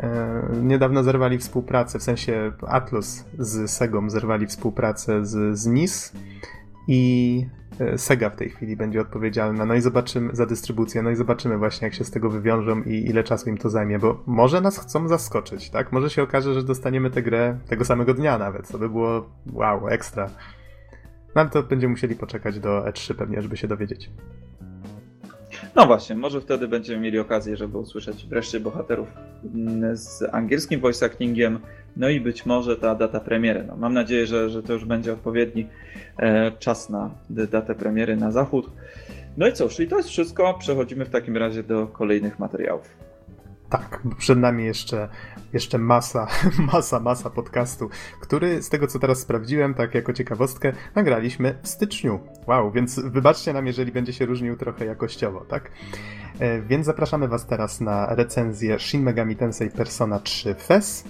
[0.00, 6.12] e, niedawno zerwali współpracę, w sensie Atlus z Segą zerwali współpracę z, z
[6.88, 11.16] i e, Sega w tej chwili będzie odpowiedzialna, no i zobaczymy za dystrybucję, no i
[11.16, 14.60] zobaczymy właśnie jak się z tego wywiążą i ile czasu im to zajmie, bo może
[14.60, 15.92] nas chcą zaskoczyć, tak?
[15.92, 19.88] Może się okaże, że dostaniemy tę grę tego samego dnia nawet, to by było wow,
[19.88, 20.30] ekstra.
[21.34, 24.10] No to będziemy musieli poczekać do E3 pewnie, żeby się dowiedzieć.
[25.76, 29.08] No właśnie, może wtedy będziemy mieli okazję, żeby usłyszeć wreszcie bohaterów
[29.54, 31.58] mm, z angielskim voice actingiem,
[31.96, 33.64] no i być może ta data premiery.
[33.68, 35.66] No, mam nadzieję, że, że to już będzie odpowiedni
[36.18, 38.70] e, czas na datę premiery na zachód.
[39.36, 40.54] No i cóż, i to jest wszystko.
[40.58, 43.07] Przechodzimy w takim razie do kolejnych materiałów.
[43.70, 45.08] Tak, przed nami jeszcze,
[45.52, 46.26] jeszcze masa,
[46.72, 52.20] masa, masa podcastu, który z tego co teraz sprawdziłem, tak jako ciekawostkę, nagraliśmy w styczniu.
[52.46, 55.70] Wow, więc wybaczcie nam, jeżeli będzie się różnił trochę jakościowo, tak?
[56.38, 61.04] E, więc zapraszamy Was teraz na recenzję Shin Megami Tensei Persona 3 FES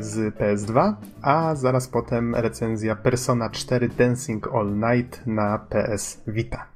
[0.00, 6.71] z PS2, a zaraz potem recenzja Persona 4 Dancing All Night na PS Vita.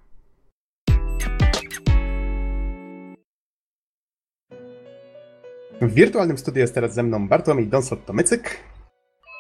[5.81, 8.41] W wirtualnym studiu jest teraz ze mną Bartłomiej Donsot-Tomycyk.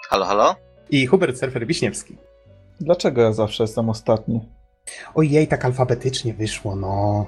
[0.08, 0.56] Halo, halo?
[0.90, 2.16] I Hubert Surfer Wiśniewski.
[2.80, 4.40] Dlaczego ja zawsze jestem ostatni?
[5.14, 7.26] Ojej, tak alfabetycznie wyszło, no.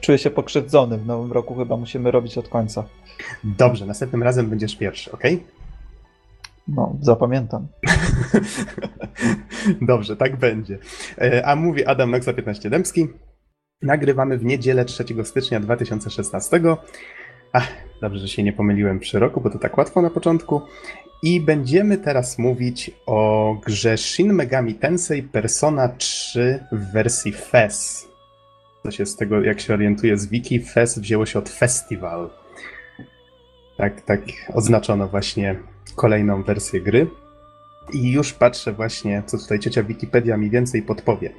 [0.00, 0.98] czuję się pokrzywdzony.
[0.98, 2.84] W nowym roku chyba musimy robić od końca.
[3.44, 5.22] Dobrze, następnym razem będziesz pierwszy, ok?
[6.68, 7.68] No, zapamiętam.
[9.82, 10.78] Dobrze, tak będzie.
[11.18, 13.08] E, a mówi Adam Noxa 15 Dębski.
[13.82, 16.60] Nagrywamy w niedzielę 3 stycznia 2016.
[17.52, 20.60] Ach, dobrze, że się nie pomyliłem przy roku, bo to tak łatwo na początku.
[21.22, 28.08] I będziemy teraz mówić o grze Shin Megami Tensei Persona 3 w wersji FES.
[28.82, 32.30] To się z tego, jak się orientuję z wiki, FES wzięło się od Festival.
[33.76, 34.20] Tak, tak
[34.54, 35.58] oznaczono właśnie
[35.96, 37.06] kolejną wersję gry.
[37.92, 41.30] I już patrzę właśnie, co tutaj ciocia Wikipedia mi więcej podpowie.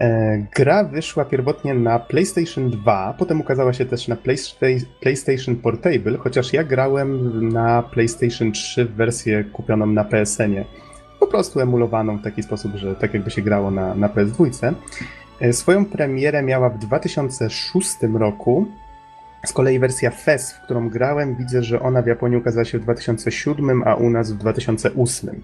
[0.00, 4.16] E, gra wyszła pierwotnie na PlayStation 2, potem ukazała się też na
[5.00, 10.64] PlayStation Portable, chociaż ja grałem na PlayStation 3 w wersję kupioną na PSN-ie.
[11.20, 14.74] Po prostu emulowaną w taki sposób, że tak jakby się grało na, na PS2.
[15.40, 18.66] E, swoją premierę miała w 2006 roku.
[19.46, 22.82] Z kolei wersja FES, w którą grałem, widzę, że ona w Japonii ukazała się w
[22.82, 25.42] 2007, a u nas w 2008.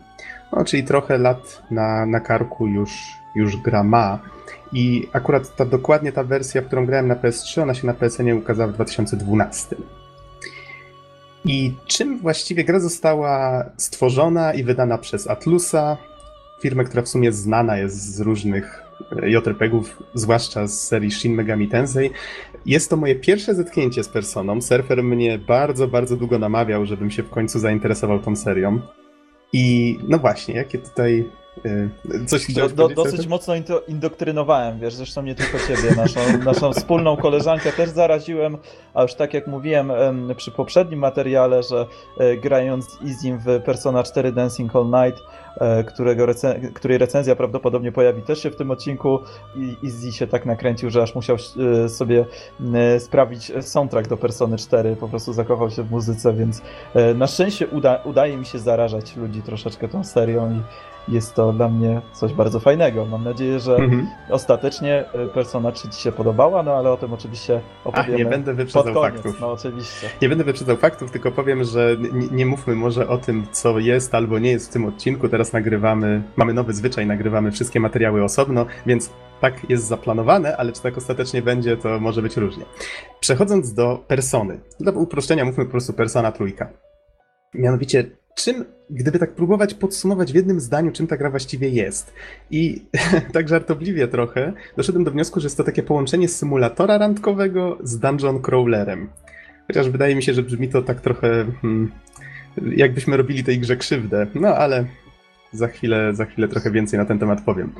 [0.52, 4.18] No, czyli trochę lat na, na karku już, już gra ma.
[4.72, 8.32] I akurat ta, dokładnie ta wersja, w którą grałem na PS3, ona się na PSN
[8.32, 9.76] ukazała w 2012.
[11.44, 15.96] I czym właściwie gra została stworzona i wydana przez Atlusa,
[16.60, 18.82] firmę, która w sumie znana jest z różnych
[19.22, 22.10] e, JRPG-ów, zwłaszcza z serii Shin Megami Tensei.
[22.66, 24.62] Jest to moje pierwsze zetknięcie z Personą.
[24.62, 28.80] Surfer mnie bardzo, bardzo długo namawiał, żebym się w końcu zainteresował tą serią.
[29.52, 31.30] I no właśnie, jakie tutaj
[32.26, 33.54] coś do, do, Dosyć mocno
[33.88, 36.20] indoktrynowałem, wiesz, zresztą nie tylko ciebie, naszą,
[36.52, 38.58] naszą wspólną koleżankę też zaraziłem,
[38.94, 39.92] a już tak jak mówiłem
[40.36, 41.86] przy poprzednim materiale, że
[42.18, 45.22] e, grając Izim w Persona 4 Dancing All Night,
[45.60, 49.18] e, którego recen której recenzja prawdopodobnie pojawi też się w tym odcinku
[49.56, 51.36] i Izzy się tak nakręcił, że aż musiał
[51.84, 52.24] e, sobie
[52.98, 56.62] sprawić soundtrack do Persony 4, po prostu zakochał się w muzyce, więc
[57.14, 60.60] na szczęście uda udaje mi się zarażać ludzi troszeczkę tą serią i
[61.08, 63.06] jest to dla mnie coś bardzo fajnego.
[63.06, 64.08] Mam nadzieję, że mhm.
[64.30, 68.24] ostatecznie e, Persona 3 Ci się podobała, no ale o tym oczywiście opowiemy Ach, nie
[68.24, 69.40] będę wyprzedzał faktów.
[69.40, 70.10] No oczywiście.
[70.22, 74.14] Nie będę wyprzedzał faktów, tylko powiem, że nie, nie, mówmy może o tym, co jest
[74.14, 75.28] albo nie jest w tym odcinku.
[75.28, 80.82] Teraz nagrywamy, mamy nowy zwyczaj, nagrywamy wszystkie materiały osobno, więc tak jest zaplanowane, ale czy
[80.82, 82.64] tak ostatecznie będzie, to może być różnie.
[83.20, 84.60] Przechodząc do persony.
[84.80, 86.68] Dla uproszczenia mówmy po prostu persona trójka.
[87.54, 88.04] Mianowicie
[88.36, 92.12] czym, gdyby tak próbować podsumować w jednym zdaniu, czym ta gra właściwie jest.
[92.50, 92.82] I
[93.32, 98.42] tak żartobliwie trochę doszedłem do wniosku, że jest to takie połączenie symulatora randkowego z dungeon
[98.42, 99.08] crawlerem.
[99.66, 101.92] Chociaż wydaje mi się, że brzmi to tak trochę hmm,
[102.76, 104.26] jakbyśmy robili tej grze krzywdę.
[104.34, 104.84] No ale
[105.52, 107.72] za chwilę, za chwilę trochę więcej na ten temat powiem.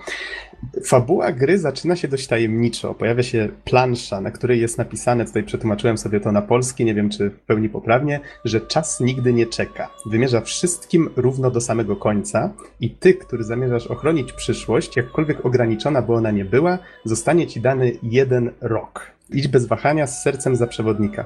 [0.85, 2.95] Fabuła gry zaczyna się dość tajemniczo.
[2.95, 7.11] Pojawia się plansza, na której jest napisane, tutaj przetłumaczyłem sobie to na polski, nie wiem
[7.11, 9.89] czy w pełni poprawnie, że czas nigdy nie czeka.
[10.07, 16.13] Wymierza wszystkim równo do samego końca i ty, który zamierzasz ochronić przyszłość, jakkolwiek ograniczona by
[16.13, 19.16] ona nie była, zostanie ci dany jeden rok.
[19.33, 21.25] Idź bez wahania z sercem za przewodnika.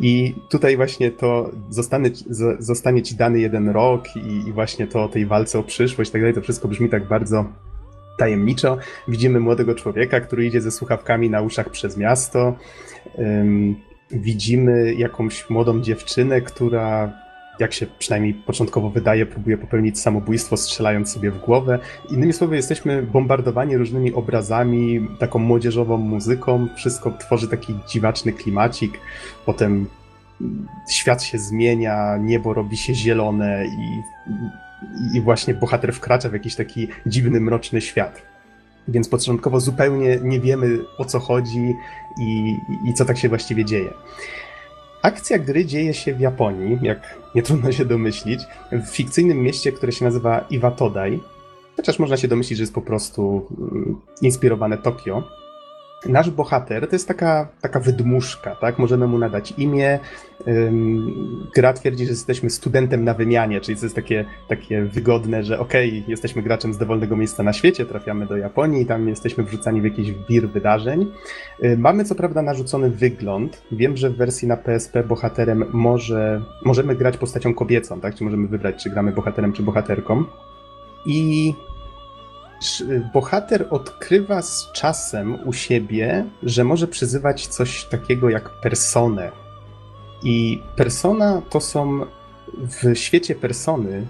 [0.00, 2.10] I tutaj właśnie to zostanie,
[2.58, 6.12] zostanie ci dany jeden rok i, i właśnie to o tej walce o przyszłość i
[6.12, 7.44] tak dalej, to wszystko brzmi tak bardzo
[8.18, 8.78] tajemniczo.
[9.08, 12.56] Widzimy młodego człowieka, który idzie ze słuchawkami na uszach przez miasto.
[13.14, 13.76] Um,
[14.10, 17.12] widzimy jakąś młodą dziewczynę, która
[17.60, 21.78] jak się przynajmniej początkowo wydaje, próbuje popełnić samobójstwo, strzelając sobie w głowę.
[22.10, 26.68] Innymi słowy, jesteśmy bombardowani różnymi obrazami, taką młodzieżową muzyką.
[26.76, 29.00] Wszystko tworzy taki dziwaczny klimacik.
[29.46, 29.86] Potem
[30.90, 34.02] świat się zmienia, niebo robi się zielone i,
[35.16, 38.22] i właśnie bohater wkracza w jakiś taki dziwny, mroczny świat.
[38.88, 41.74] Więc początkowo zupełnie nie wiemy o co chodzi
[42.20, 42.56] i,
[42.88, 43.90] i co tak się właściwie dzieje.
[45.02, 48.40] Akcja gry dzieje się w Japonii, jak nie trudno się domyślić,
[48.72, 51.20] w fikcyjnym mieście, które się nazywa Iwatodai.
[51.76, 55.22] Chociaż można się domyślić, że jest po prostu mm, inspirowane Tokio.
[56.06, 58.78] Nasz bohater to jest taka, taka wydmuszka, tak?
[58.78, 59.98] Możemy mu nadać imię.
[61.54, 65.88] gra twierdzi, że jesteśmy studentem na wymianie, czyli to jest takie, takie wygodne, że okej,
[65.88, 69.84] okay, jesteśmy graczem z dowolnego miejsca na świecie, trafiamy do Japonii tam jesteśmy wrzucani w
[69.84, 71.06] jakiś wir wydarzeń.
[71.76, 73.62] mamy co prawda narzucony wygląd.
[73.72, 78.14] Wiem, że w wersji na PSP bohaterem może, możemy grać postacią kobiecą, tak?
[78.14, 80.24] Czy możemy wybrać, czy gramy bohaterem, czy bohaterką.
[81.06, 81.54] I
[83.12, 89.30] bohater odkrywa z czasem u siebie, że może przyzywać coś takiego jak personę.
[90.22, 92.06] I persona to są
[92.58, 94.06] w świecie persony.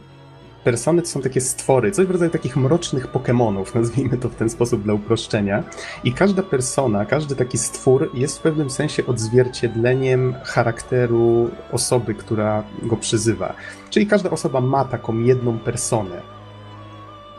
[0.64, 4.50] Persony to są takie stwory, coś w rodzaju takich mrocznych Pokémonów, nazwijmy to w ten
[4.50, 5.64] sposób dla uproszczenia.
[6.04, 12.96] I każda persona, każdy taki stwór jest w pewnym sensie odzwierciedleniem charakteru osoby, która go
[12.96, 13.54] przyzywa.
[13.90, 16.39] Czyli każda osoba ma taką jedną personę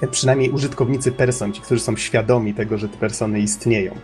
[0.08, 3.96] przynajmniej użytkownicy person, ci, którzy są świadomi tego, że te persony istnieją.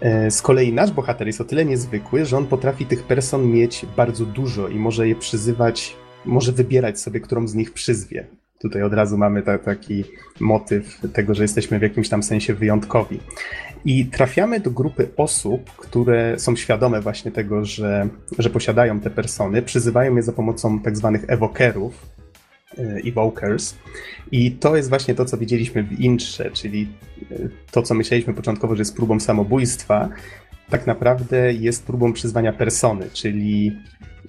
[0.00, 3.86] E, z kolei nasz bohater jest o tyle niezwykły, że on potrafi tych person mieć
[3.96, 8.26] bardzo dużo i może je przyzywać, może wybierać sobie, którą z nich przyzwie.
[8.58, 10.04] Tutaj od razu mamy ta, taki
[10.40, 13.20] motyw tego, że jesteśmy w jakimś tam sensie wyjątkowi.
[13.84, 18.08] I trafiamy do grupy osób, które są świadome właśnie tego, że,
[18.38, 22.25] że posiadają te persony, przyzywają je za pomocą tak zwanych ewokerów, E,
[23.04, 23.74] Evokers.
[24.32, 26.88] I to jest właśnie to, co widzieliśmy w intrze, czyli
[27.30, 27.36] e,
[27.70, 30.08] to, co myśleliśmy początkowo, że jest próbą samobójstwa,
[30.70, 33.72] tak naprawdę jest próbą przyzwania persony, czyli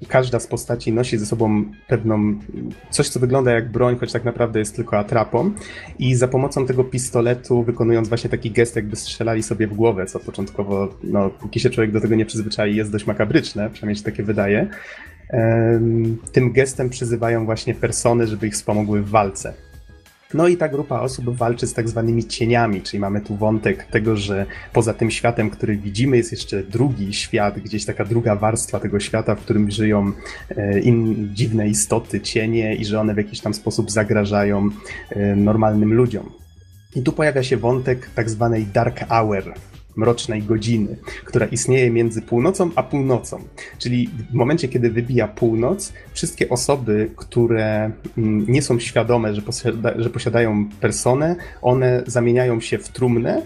[0.07, 2.39] każda z postaci nosi ze sobą pewną,
[2.89, 5.51] coś co wygląda jak broń, choć tak naprawdę jest tylko atrapą.
[5.99, 10.19] I za pomocą tego pistoletu wykonując właśnie taki gest, jakby strzelali sobie w głowę, co
[10.19, 14.23] początkowo, no póki się człowiek do tego nie przyzwyczai jest dość makabryczne, przynajmniej się takie
[14.23, 14.67] wydaje,
[16.31, 19.53] tym gestem przyzywają właśnie persony, żeby ich wspomogły w walce.
[20.33, 24.17] No i ta grupa osób walczy z tak zwanymi cieniami, czyli mamy tu wątek tego,
[24.17, 28.99] że poza tym światem, który widzimy, jest jeszcze drugi świat, gdzieś taka druga warstwa tego
[28.99, 30.11] świata, w którym żyją
[30.49, 34.69] e, in, dziwne istoty, cienie i że one w jakiś tam sposób zagrażają
[35.09, 36.29] e, normalnym ludziom.
[36.95, 39.53] I tu pojawia się wątek tak zwanej dark hour,
[39.97, 43.39] mrocznej godziny, która istnieje między północą a północą.
[43.77, 49.93] Czyli w momencie, kiedy wybija północ, wszystkie osoby, które mm, nie są świadome, że, posiada,
[49.95, 53.41] że posiadają personę, one zamieniają się w trumnę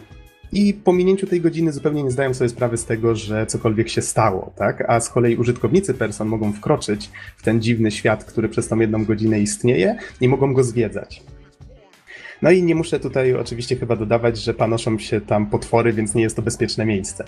[0.54, 4.02] i po minięciu tej godziny zupełnie nie zdają sobie sprawy z tego, że cokolwiek się
[4.02, 4.84] stało, tak?
[4.90, 9.06] A z kolei użytkownicy person mogą wkroczyć w ten dziwny świat, który przez tą jedną
[9.06, 11.24] godzinę istnieje i mogą go zwiedzać.
[12.41, 16.23] No i nie muszę tutaj oczywiście chyba dodawać, że panoszą się tam potwory, więc nie
[16.23, 17.25] jest to bezpieczne miejsce.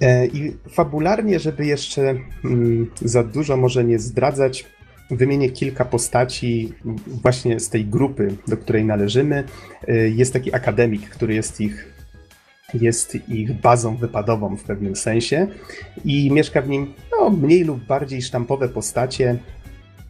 [0.00, 4.66] E, I fabularnie, żeby jeszcze mm, za dużo może nie zdradzać,
[5.10, 6.72] wymienię kilka postaci
[7.06, 9.44] właśnie z tej grupy, do której należymy.
[9.88, 11.92] E, jest taki akademik, który jest ich
[12.74, 15.46] jest ich bazą wypadową w pewnym sensie
[16.04, 19.38] i mieszka w nim no, mniej lub bardziej sztampowe postacie,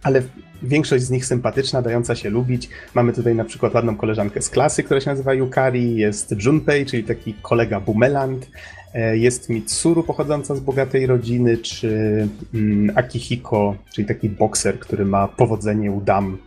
[0.03, 0.23] ale
[0.63, 2.69] większość z nich sympatyczna, dająca się lubić.
[2.95, 7.05] Mamy tutaj na przykład ładną koleżankę z klasy, która się nazywa Yukari, jest Junpei, czyli
[7.05, 8.51] taki kolega Bumeland,
[8.95, 15.29] e, jest Mitsuru pochodząca z bogatej rodziny, czy mm, Akihiko, czyli taki bokser, który ma
[15.29, 16.39] powodzenie u dam.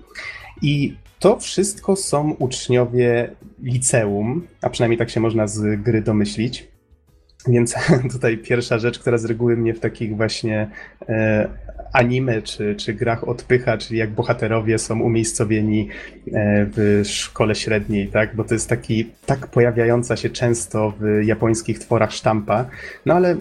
[0.61, 3.29] I to wszystko są uczniowie
[3.63, 6.67] liceum, a przynajmniej tak się można z gry domyślić.
[7.47, 7.75] Więc
[8.13, 10.69] tutaj pierwsza rzecz, która z reguły mnie w takich właśnie
[11.09, 11.49] e,
[11.95, 15.87] anime czy, czy grach odpycha, czyli jak bohaterowie są umiejscowieni
[16.27, 18.35] e, w szkole średniej, tak?
[18.35, 22.65] Bo to jest taki tak pojawiająca się często w japońskich tworach sztampa.
[23.05, 23.35] No ale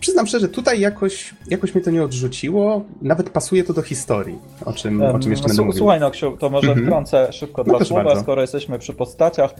[0.00, 4.72] przyznam szczerze, tutaj jakoś, jakoś mnie to nie odrzuciło, nawet pasuje to do historii, o
[4.72, 5.78] czym, o czym jeszcze no, będę mówił.
[5.78, 6.86] Słuchaj, Noksiu, to może mhm.
[6.86, 8.22] wtrącę szybko no dwa słowa, bardzo.
[8.22, 9.54] skoro jesteśmy przy postaciach,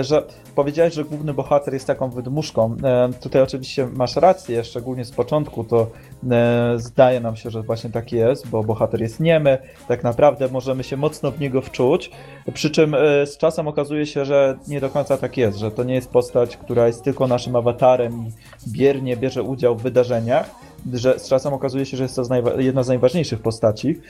[0.00, 2.76] że powiedziałeś, że główny bohater jest taką wydmuszką.
[2.84, 5.86] E, tutaj oczywiście masz rację, szczególnie z początku to e,
[6.76, 9.58] zdaje nam się, że właśnie tak jest, bo bohater jest niemy,
[9.88, 12.10] tak naprawdę możemy się mocno w niego wczuć,
[12.54, 15.84] przy czym e, z czasem okazuje się, że nie do końca tak jest, że to
[15.84, 18.26] nie jest postać, która jest tylko naszym awatarem
[18.66, 20.50] i biernie bierze udział w wydarzeniach,
[20.92, 24.00] że z czasem okazuje się, że jest to jedna z najważniejszych postaci,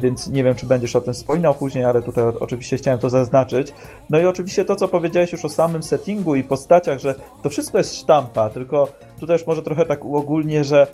[0.00, 3.72] więc nie wiem, czy będziesz o tym wspominał później, ale tutaj oczywiście chciałem to zaznaczyć.
[4.10, 7.78] No i oczywiście to, co powiedziałeś już o samym settingu i postaciach, że to wszystko
[7.78, 8.88] jest sztampa, tylko
[9.20, 10.86] tutaj już może trochę tak uogólnie, że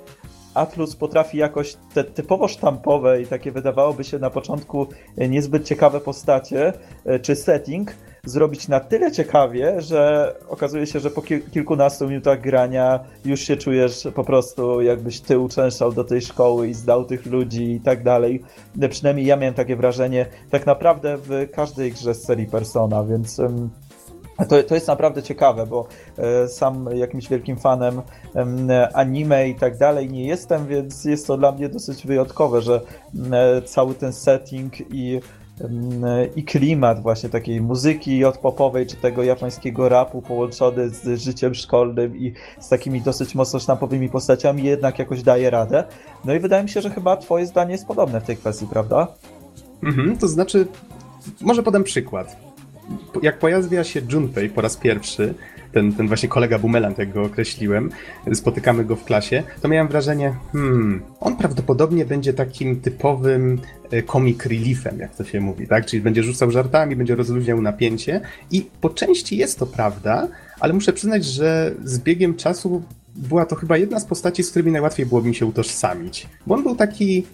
[0.56, 4.86] Atlus potrafi jakoś te typowo sztampowe i takie wydawałoby się na początku
[5.16, 6.72] niezbyt ciekawe postacie
[7.04, 7.90] e, czy setting
[8.26, 14.08] zrobić na tyle ciekawie, że okazuje się, że po kilkunastu minutach grania już się czujesz
[14.14, 18.42] po prostu jakbyś ty uczęszczał do tej szkoły i zdał tych ludzi i tak dalej.
[18.90, 23.40] Przynajmniej ja miałem takie wrażenie tak naprawdę w każdej grze z serii Persona, więc
[24.48, 25.86] to, to jest naprawdę ciekawe, bo
[26.18, 28.02] e, sam jakimś wielkim fanem
[28.94, 32.80] anime i tak dalej nie jestem, więc jest to dla mnie dosyć wyjątkowe, że
[33.32, 35.20] e, cały ten setting i
[36.36, 42.32] i klimat właśnie takiej muzyki od-popowej, czy tego japońskiego rapu połączony z życiem szkolnym i
[42.60, 45.84] z takimi dosyć mocno sztampowymi postaciami jednak jakoś daje radę.
[46.24, 49.08] No i wydaje mi się, że chyba twoje zdanie jest podobne w tej kwestii, prawda?
[49.82, 50.66] Mhm, to znaczy,
[51.40, 52.36] może podam przykład.
[53.22, 55.34] Jak pojawia się Junpei po raz pierwszy,
[55.72, 57.90] ten, ten właśnie kolega Bumeland, jak go określiłem,
[58.34, 63.60] spotykamy go w klasie, to miałem wrażenie, hmm, on prawdopodobnie będzie takim typowym
[63.90, 65.86] e, comic reliefem, jak to się mówi, tak?
[65.86, 70.28] Czyli będzie rzucał żartami, będzie rozluźniał napięcie i po części jest to prawda,
[70.60, 72.82] ale muszę przyznać, że z biegiem czasu
[73.16, 76.28] była to chyba jedna z postaci, z którymi najłatwiej było mi się utożsamić.
[76.46, 77.26] Bo on był taki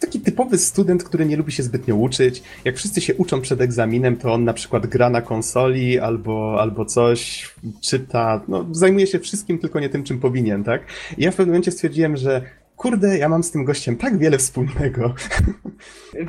[0.00, 2.42] taki typowy student, który nie lubi się zbytnio uczyć.
[2.64, 6.84] Jak wszyscy się uczą przed egzaminem, to on na przykład gra na konsoli albo, albo
[6.84, 7.50] coś,
[7.80, 10.82] czyta, no, zajmuje się wszystkim, tylko nie tym, czym powinien, tak?
[11.18, 12.42] I ja w pewnym momencie stwierdziłem, że
[12.76, 15.14] kurde, ja mam z tym gościem tak wiele wspólnego.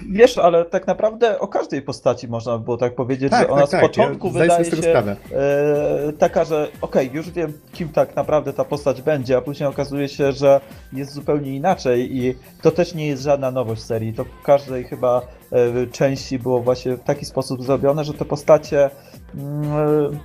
[0.10, 3.62] Wiesz, ale tak naprawdę o każdej postaci można by było tak powiedzieć, tak, że ona
[3.62, 3.82] tak, z tak.
[3.82, 8.64] początku ja wydaje się e, taka, że okej, okay, już wiem, kim tak naprawdę ta
[8.66, 10.62] postać będzie, a później okazuje się, że
[10.93, 14.14] jest zupełnie inaczej i to też nie jest żadna nowość serii.
[14.14, 15.22] To w każdej chyba
[15.52, 18.89] e, części było właśnie w taki sposób zrobione, że te postacie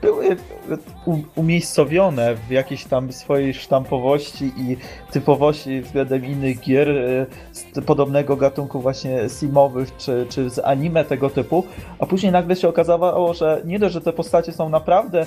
[0.03, 0.37] były
[1.35, 4.77] umiejscowione w jakiejś tam swojej sztampowości i
[5.13, 11.31] typowości względem innych gier e, z podobnego gatunku właśnie simowych czy, czy z anime tego
[11.31, 11.65] typu,
[11.99, 15.27] a później nagle się okazało, że nie dość, że te postacie są naprawdę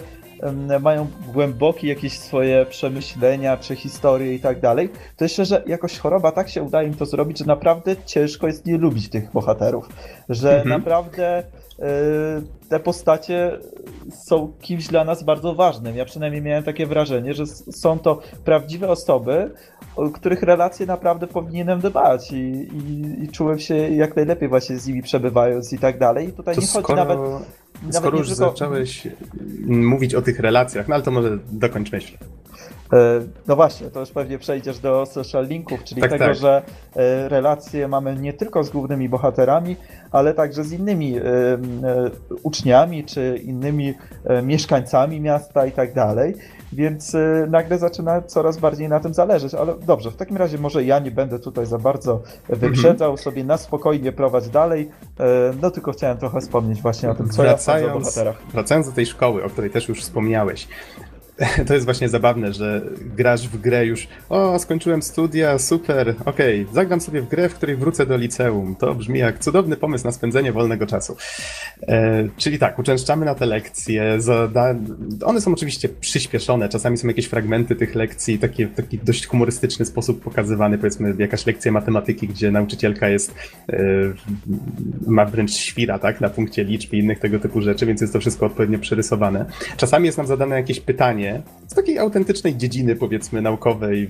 [0.80, 6.32] mają głębokie jakieś swoje przemyślenia, czy historie i tak dalej, to jeszcze, że jakoś choroba
[6.32, 9.90] tak się udaje im to zrobić, że naprawdę ciężko jest nie lubić tych bohaterów.
[10.30, 10.70] Że mhm.
[10.70, 11.44] naprawdę
[12.70, 13.60] te postacie
[14.26, 15.96] są kimś dla nas bardzo ważnym.
[15.96, 19.52] Ja przynajmniej miałem takie wrażenie, że są to prawdziwe osoby,
[19.96, 24.88] o których relacje naprawdę powinienem dbać i, i, i czułem się jak najlepiej właśnie z
[24.88, 26.30] nimi przebywając i tak dalej.
[26.30, 27.20] I tutaj to nie chodzi nawet
[27.92, 28.46] Skoro już tylko...
[28.46, 29.08] zacząłeś
[29.68, 32.18] mówić o tych relacjach, no ale to może dokończ myśl.
[32.94, 36.36] E, no właśnie, to już pewnie przejdziesz do social linków, czyli tak, tego, tak.
[36.36, 36.62] że
[36.96, 39.76] e, relacje mamy nie tylko z głównymi bohaterami,
[40.12, 41.22] ale także z innymi e,
[42.44, 43.94] uczniami czy innymi
[44.44, 46.36] mieszkańcami miasta i tak dalej.
[46.74, 47.16] Więc
[47.48, 49.54] nagle zaczyna coraz bardziej na tym zależeć.
[49.54, 53.18] Ale dobrze, w takim razie może ja nie będę tutaj za bardzo wyprzedzał, mhm.
[53.18, 54.90] sobie na spokojnie prowadź dalej.
[55.62, 58.42] No tylko chciałem trochę wspomnieć właśnie o tym, co wracając, ja o bohaterach.
[58.54, 60.68] Wracając do tej szkoły, o której też już wspomniałeś
[61.68, 62.82] to jest właśnie zabawne, że
[63.16, 67.54] grasz w grę już, o, skończyłem studia, super, okej, okay, zagram sobie w grę, w
[67.54, 68.76] której wrócę do liceum.
[68.76, 71.18] To brzmi jak cudowny pomysł na spędzenie wolnego czasu.
[71.88, 74.76] E, czyli tak, uczęszczamy na te lekcje, zada...
[75.26, 80.24] one są oczywiście przyspieszone, czasami są jakieś fragmenty tych lekcji, takie, taki dość humorystyczny sposób
[80.24, 83.34] pokazywany, powiedzmy jakaś lekcja matematyki, gdzie nauczycielka jest,
[83.70, 83.78] e,
[85.08, 88.20] ma wręcz świra, tak, na punkcie liczb i innych tego typu rzeczy, więc jest to
[88.20, 89.46] wszystko odpowiednio przerysowane.
[89.78, 91.25] Czasami jest nam zadane jakieś pytanie,
[91.68, 94.10] z takiej autentycznej dziedziny, powiedzmy, naukowej,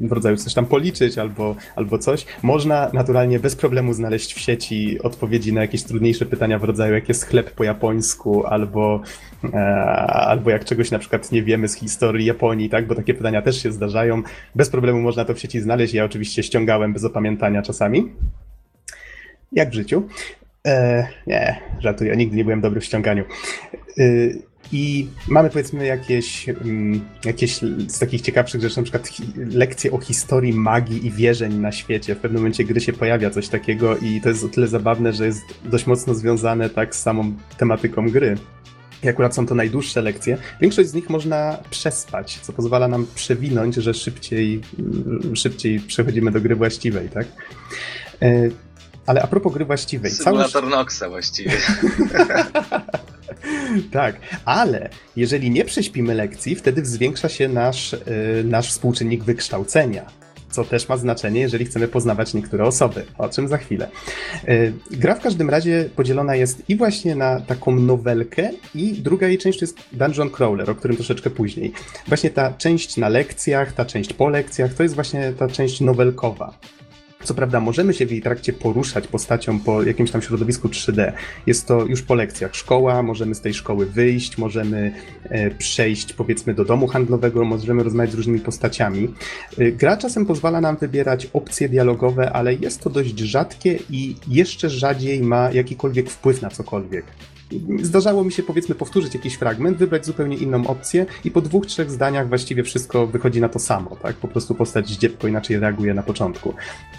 [0.00, 5.02] w rodzaju coś tam policzyć albo, albo coś, można naturalnie bez problemu znaleźć w sieci
[5.02, 9.00] odpowiedzi na jakieś trudniejsze pytania w rodzaju, jak jest chleb po japońsku, albo,
[9.44, 9.58] e,
[10.06, 13.62] albo jak czegoś na przykład nie wiemy z historii Japonii, tak, bo takie pytania też
[13.62, 14.22] się zdarzają.
[14.54, 15.94] Bez problemu można to w sieci znaleźć.
[15.94, 18.12] Ja oczywiście ściągałem bez opamiętania czasami.
[19.52, 20.02] Jak w życiu.
[20.66, 23.24] E, nie, żartuję, nigdy nie byłem dobry w ściąganiu.
[23.98, 24.02] E,
[24.72, 30.52] i mamy powiedzmy jakieś, mm, jakieś z takich ciekawszych rzeczy, na przykład lekcje o historii
[30.52, 32.14] magii i wierzeń na świecie.
[32.14, 35.26] W pewnym momencie gry się pojawia coś takiego i to jest o tyle zabawne, że
[35.26, 38.36] jest dość mocno związane tak z samą tematyką gry.
[39.02, 40.38] I akurat są to najdłuższe lekcje.
[40.60, 46.40] Większość z nich można przespać, co pozwala nam przewinąć, że szybciej, mm, szybciej przechodzimy do
[46.40, 47.26] gry właściwej, tak?
[48.22, 48.48] E,
[49.06, 50.10] ale a propos gry właściwej.
[50.10, 50.70] Symulator cały...
[50.70, 51.52] Noxa właściwie.
[53.92, 60.06] tak, ale jeżeli nie prześpimy lekcji, wtedy zwiększa się nasz, yy, nasz współczynnik wykształcenia.
[60.50, 63.88] co też ma znaczenie, jeżeli chcemy poznawać niektóre osoby, o czym za chwilę.
[64.48, 69.38] Y, gra w każdym razie podzielona jest i właśnie na taką nowelkę, i druga jej
[69.38, 71.72] część to jest Dungeon Crawler, o którym troszeczkę później.
[72.08, 76.58] Właśnie ta część na lekcjach, ta część po lekcjach, to jest właśnie ta część nowelkowa.
[77.26, 81.12] Co prawda, możemy się w jej trakcie poruszać postacią po jakimś tam środowisku 3D.
[81.46, 84.92] Jest to już po lekcjach szkoła, możemy z tej szkoły wyjść, możemy
[85.24, 89.14] e, przejść powiedzmy do domu handlowego, możemy rozmawiać z różnymi postaciami.
[89.58, 94.70] E, gra czasem pozwala nam wybierać opcje dialogowe, ale jest to dość rzadkie i jeszcze
[94.70, 97.04] rzadziej ma jakikolwiek wpływ na cokolwiek.
[97.82, 101.90] Zdarzało mi się powiedzmy powtórzyć jakiś fragment, wybrać zupełnie inną opcję i po dwóch, trzech
[101.90, 104.16] zdaniach właściwie wszystko wychodzi na to samo, tak?
[104.16, 106.54] Po prostu postać dziecko inaczej reaguje na początku.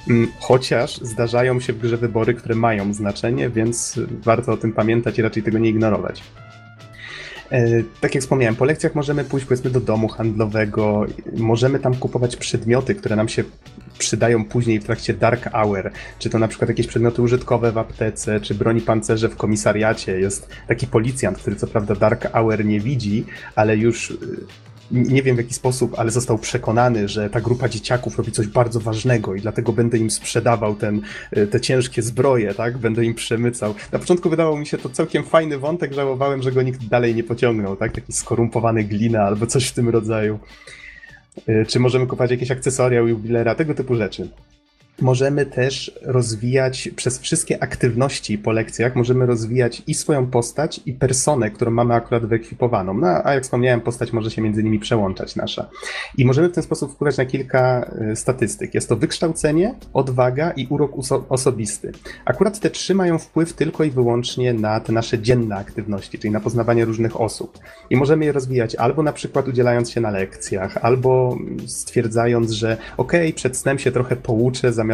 [0.10, 5.20] Mm, chociaż zdarzają się w grze wybory, które mają znaczenie, więc warto o tym pamiętać
[5.20, 6.24] i raczej tego nie ignorować.
[7.52, 11.06] E, tak jak wspomniałem, po lekcjach możemy pójść powiedzmy do domu handlowego,
[11.38, 13.43] możemy tam kupować przedmioty, które nam się
[13.98, 18.39] przydają później w trakcie Dark Hour, czy to na przykład jakieś przedmioty użytkowe w aptece,
[18.39, 20.20] czy broni pancerze w komisariacie.
[20.20, 23.26] Jest taki policjant, który co prawda Dark Hour nie widzi,
[23.56, 24.18] ale już
[24.91, 28.79] nie wiem w jaki sposób, ale został przekonany, że ta grupa dzieciaków robi coś bardzo
[28.79, 32.77] ważnego i dlatego będę im sprzedawał ten, e, te ciężkie zbroje, tak?
[32.77, 33.75] Będę im przemycał.
[33.91, 37.23] Na początku wydawał mi się to całkiem fajny wątek, żałowałem, że go nikt dalej nie
[37.23, 37.91] pociągnął, tak?
[37.91, 40.39] Taki skorumpowany glina albo coś w tym rodzaju.
[41.47, 44.29] E, czy możemy kupować jakieś akcesoria jubilera, tego typu rzeczy
[45.02, 51.52] możemy też rozwijać przez wszystkie aktywności po lekcjach, możemy rozwijać i swoją postać, i personę,
[51.52, 52.93] którą mamy akurat wyekwipowaną.
[52.93, 55.70] No, a jak wspomniałem, postać może się między nimi przełączać nasza.
[56.18, 58.74] I możemy w ten sposób wpływać na kilka y, statystyk.
[58.74, 60.91] Jest to wykształcenie, odwaga i urok
[61.30, 61.91] osobisty.
[62.26, 66.39] Akurat te trzy mają wpływ tylko i wyłącznie na te nasze dzienne aktywności, czyli na
[66.39, 67.60] poznawanie różnych osób.
[67.89, 73.22] I możemy je rozwijać albo na przykład udzielając się na lekcjach, albo stwierdzając, że okej,
[73.22, 74.86] okay, przed snem się trochę pouczę, zamiast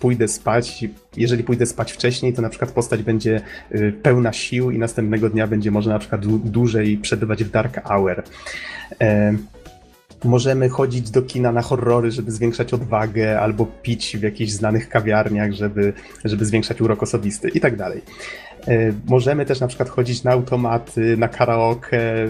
[0.00, 0.84] pójdę spać,
[1.16, 3.40] jeżeli pójdę spać wcześniej, to na przykład postać będzie
[3.74, 8.22] y, pełna sił i następnego dnia będzie można na przykład dłużej przebywać w Dark Hour.
[9.00, 9.36] E,
[10.24, 15.52] możemy chodzić do kina na horrory, żeby zwiększać odwagę, albo pić w jakichś znanych kawiarniach,
[15.52, 15.92] żeby,
[16.24, 18.02] żeby zwiększać urok osobisty i tak dalej.
[18.68, 22.28] E, możemy też na przykład chodzić na automaty, na karaoke,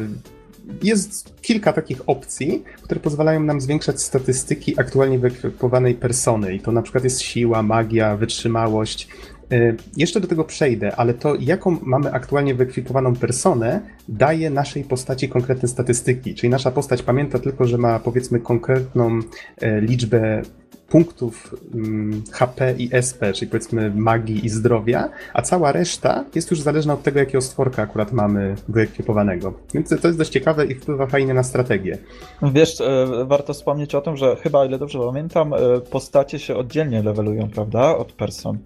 [0.82, 6.54] jest kilka takich opcji, które pozwalają nam zwiększać statystyki aktualnie wyekwipowanej persony.
[6.54, 9.08] I to na przykład jest siła, magia, wytrzymałość.
[9.52, 15.28] Y, jeszcze do tego przejdę, ale to jaką mamy aktualnie wyekwipowaną personę daje naszej postaci
[15.28, 16.34] konkretne statystyki.
[16.34, 20.42] Czyli nasza postać pamięta tylko, że ma powiedzmy konkretną y, liczbę
[20.88, 26.60] punktów mm, HP i SP, czyli powiedzmy magii i zdrowia, a cała reszta jest już
[26.60, 29.52] zależna od tego, jakiego stworka akurat mamy wyekwipowanego.
[29.74, 31.98] Więc to jest dość ciekawe i wpływa fajnie na strategię.
[32.42, 35.58] Wiesz, e, warto wspomnieć o tym, że chyba, ile dobrze pamiętam, e,
[35.90, 38.58] postacie się oddzielnie levelują, prawda, od person.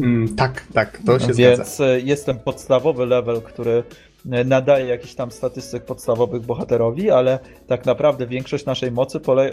[0.00, 1.56] Mm, tak, tak, to się Więc zgadza.
[1.56, 3.82] Więc e, jest ten podstawowy level, który
[4.44, 9.50] nadaje jakiś tam statystyk podstawowych bohaterowi, ale tak naprawdę większość naszej mocy e,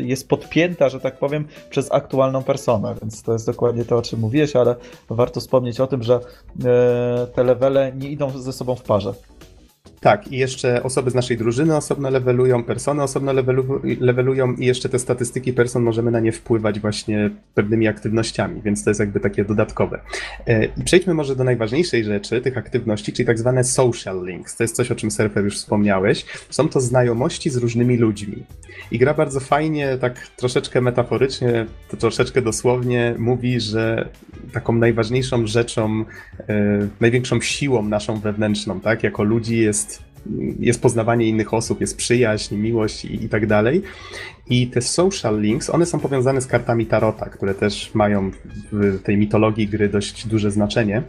[0.00, 4.20] jest podpięta, że tak powiem, przez aktualną personę, więc to jest dokładnie to, o czym
[4.20, 4.76] mówiłeś, ale
[5.10, 9.14] warto wspomnieć o tym, że e, te levele nie idą ze sobą w parze.
[10.06, 14.88] Tak, i jeszcze osoby z naszej drużyny osobno levelują, persony osobno levelu, levelują i jeszcze
[14.88, 19.44] te statystyki person możemy na nie wpływać właśnie pewnymi aktywnościami, więc to jest jakby takie
[19.44, 20.00] dodatkowe.
[20.46, 24.56] E, I przejdźmy może do najważniejszej rzeczy tych aktywności, czyli tak zwane social links.
[24.56, 26.26] To jest coś, o czym Surfer już wspomniałeś.
[26.50, 28.44] Są to znajomości z różnymi ludźmi.
[28.90, 31.66] I gra bardzo fajnie, tak troszeczkę metaforycznie,
[31.98, 34.08] troszeczkę dosłownie mówi, że
[34.52, 36.04] taką najważniejszą rzeczą,
[36.48, 39.95] e, największą siłą naszą wewnętrzną, tak, jako ludzi jest
[40.60, 43.82] jest poznawanie innych osób, jest przyjaźń, miłość i, i tak dalej.
[44.50, 48.30] I te social links, one są powiązane z kartami Tarota, które też mają
[48.72, 51.02] w tej mitologii gry dość duże znaczenie.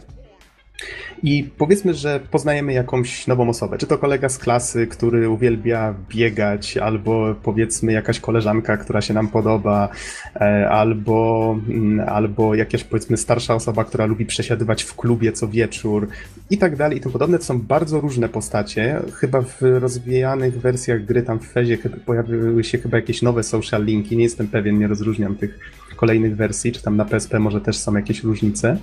[1.22, 3.78] I powiedzmy, że poznajemy jakąś nową osobę.
[3.78, 9.28] Czy to kolega z klasy, który uwielbia biegać, albo powiedzmy jakaś koleżanka, która się nam
[9.28, 9.88] podoba,
[10.36, 16.08] e, albo, mm, albo jakaś powiedzmy starsza osoba, która lubi przesiadywać w klubie co wieczór
[16.50, 17.38] i tak dalej i tym podobne.
[17.38, 19.00] To są bardzo różne postacie.
[19.14, 24.16] Chyba w rozwijanych wersjach gry tam w Fezie pojawiły się chyba jakieś nowe social linki.
[24.16, 25.58] Nie jestem pewien, nie rozróżniam tych
[25.96, 28.76] kolejnych wersji, czy tam na PSP może też są jakieś różnice.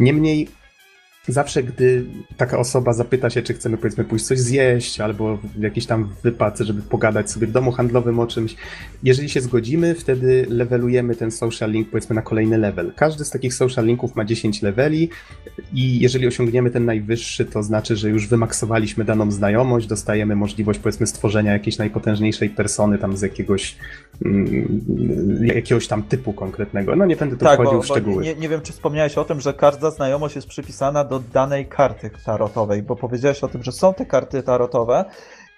[0.00, 0.48] Niemniej
[1.28, 2.04] zawsze, gdy
[2.36, 6.82] taka osoba zapyta się, czy chcemy powiedzmy pójść coś zjeść, albo jakiś tam wypad, żeby
[6.82, 8.56] pogadać sobie w domu handlowym o czymś,
[9.02, 12.92] jeżeli się zgodzimy, wtedy levelujemy ten social link powiedzmy na kolejny level.
[12.96, 15.08] Każdy z takich social linków ma 10 leveli
[15.72, 21.06] i jeżeli osiągniemy ten najwyższy, to znaczy, że już wymaksowaliśmy daną znajomość, dostajemy możliwość powiedzmy
[21.06, 23.76] stworzenia jakiejś najpotężniejszej persony tam z jakiegoś
[24.24, 24.80] mm,
[25.42, 26.96] jakiegoś tam typu konkretnego.
[26.96, 28.22] No nie będę tu tak, wchodził bo, w szczegóły.
[28.22, 32.10] Nie, nie wiem, czy wspomniałeś o tym, że każda znajomość jest przypisana do danej karty
[32.24, 35.04] tarotowej, bo powiedziałeś o tym, że są te karty tarotowe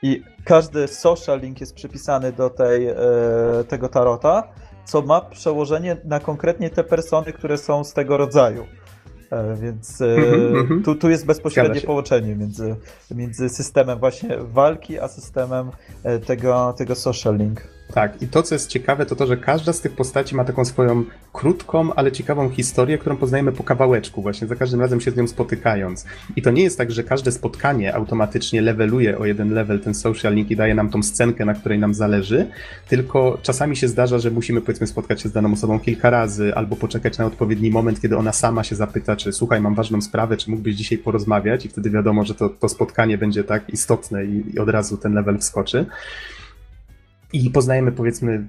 [0.02, 2.96] i każdy social link jest przypisany do tej, e,
[3.68, 4.48] tego tarota,
[4.84, 8.66] co ma przełożenie na konkretnie te persony, które są z tego rodzaju.
[9.30, 12.76] E, więc mm-hmm, tu, tu jest bezpośrednie połączenie między,
[13.10, 15.70] między systemem właśnie walki, a systemem
[16.04, 17.60] e, tego, tego social link.
[17.94, 20.64] Tak, i to co jest ciekawe, to to, że każda z tych postaci ma taką
[20.64, 25.16] swoją krótką, ale ciekawą historię, którą poznajemy po kawałeczku, właśnie za każdym razem się z
[25.16, 26.06] nią spotykając.
[26.36, 30.34] I to nie jest tak, że każde spotkanie automatycznie leveluje o jeden level ten social
[30.34, 32.46] link i daje nam tą scenkę, na której nam zależy,
[32.88, 36.76] tylko czasami się zdarza, że musimy powiedzmy spotkać się z daną osobą kilka razy, albo
[36.76, 40.50] poczekać na odpowiedni moment, kiedy ona sama się zapyta, czy słuchaj, mam ważną sprawę, czy
[40.50, 44.58] mógłbyś dzisiaj porozmawiać, i wtedy wiadomo, że to, to spotkanie będzie tak istotne i, i
[44.58, 45.86] od razu ten level wskoczy.
[47.32, 48.46] I poznajemy, powiedzmy,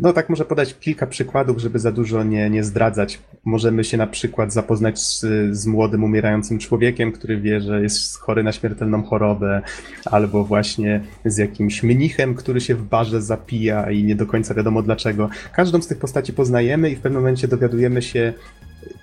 [0.00, 3.18] no tak może podać kilka przykładów, żeby za dużo nie, nie zdradzać.
[3.44, 8.42] Możemy się na przykład zapoznać z, z, młodym, umierającym człowiekiem, który wie, że jest chory
[8.42, 9.62] na śmiertelną chorobę,
[10.04, 14.82] albo właśnie z jakimś mnichem, który się w barze zapija i nie do końca wiadomo
[14.82, 15.28] dlaczego.
[15.52, 18.32] Każdą z tych postaci poznajemy i w pewnym momencie dowiadujemy się,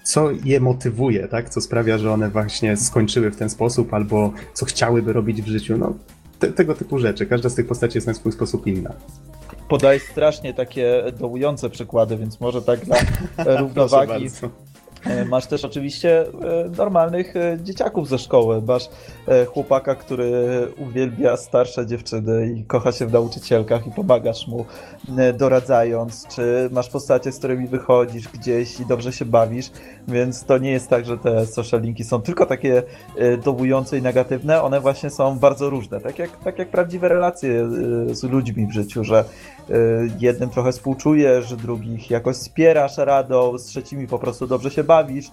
[0.03, 1.49] co je motywuje, tak?
[1.49, 5.77] Co sprawia, że one właśnie skończyły w ten sposób, albo co chciałyby robić w życiu.
[5.77, 5.93] No,
[6.47, 7.25] te, tego typu rzeczy.
[7.25, 8.93] Każda z tych postaci jest na swój sposób inna.
[9.69, 12.97] Podaj strasznie takie dołujące przykłady, więc może tak dla
[13.59, 14.29] równowagi
[15.29, 18.61] masz też oczywiście e, normalnych e, dzieciaków ze szkoły.
[18.61, 18.89] Masz
[19.53, 20.31] chłopaka, który
[20.77, 24.65] uwielbia starsze dziewczyny i kocha się w nauczycielkach i pomagasz mu
[25.37, 29.71] doradzając, czy masz postacie, z którymi wychodzisz gdzieś i dobrze się bawisz,
[30.07, 32.83] więc to nie jest tak, że te social linki są tylko takie
[33.43, 37.69] dołujące i negatywne, one właśnie są bardzo różne, tak jak, tak jak prawdziwe relacje
[38.11, 39.25] z ludźmi w życiu, że
[40.19, 45.31] jednym trochę współczujesz, drugich jakoś wspierasz radą, z trzecimi po prostu dobrze się bawisz, e,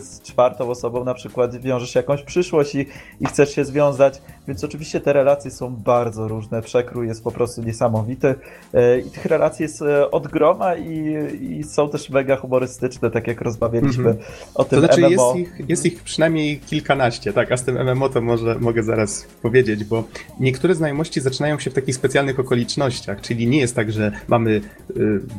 [0.00, 2.86] z czwartą osobą na przykład wiążesz jakąś przyszłość i,
[3.20, 7.62] i chcesz się związać, więc oczywiście te relacje są bardzo różne, przekrój jest po prostu
[7.62, 8.34] niesamowity
[8.74, 13.26] e, i tych relacji jest e, od groma i, i są też mega humorystyczne, tak
[13.26, 14.50] jak rozmawialiśmy mm-hmm.
[14.54, 15.34] o tym to znaczy MMO.
[15.36, 19.26] Jest ich, jest ich przynajmniej kilkanaście, tak, a z tym MMO to może mogę zaraz
[19.42, 20.04] powiedzieć, bo
[20.40, 24.60] niektóre znajomości zaczynają się w takich specjalnych okolicznościach, czyli nie jest tak, że mamy y,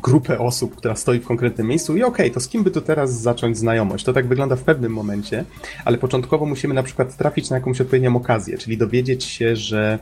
[0.03, 2.82] grupę osób, która stoi w konkretnym miejscu i okej, okay, to z kim by tu
[2.82, 4.05] teraz zacząć znajomość?
[4.05, 5.45] To tak wygląda w pewnym momencie,
[5.86, 9.99] ale początkowo musimy na przykład trafić na jakąś odpowiednią okazję, czyli dowiedzieć się, że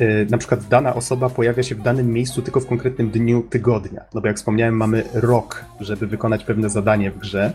[0.00, 4.04] y, na przykład dana osoba pojawia się w danym miejscu tylko w konkretnym dniu tygodnia.
[4.14, 7.52] No bo jak wspomniałem, mamy rok, żeby wykonać pewne zadanie w grze.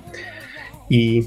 [0.89, 1.23] I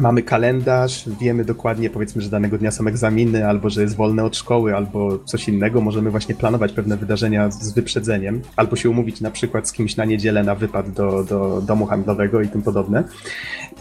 [0.00, 4.36] mamy kalendarz, wiemy dokładnie, powiedzmy, że danego dnia są egzaminy, albo że jest wolne od
[4.36, 5.80] szkoły, albo coś innego.
[5.80, 10.04] Możemy właśnie planować pewne wydarzenia z wyprzedzeniem, albo się umówić na przykład z kimś na
[10.04, 13.04] niedzielę na wypad do, do domu handlowego i tym podobne.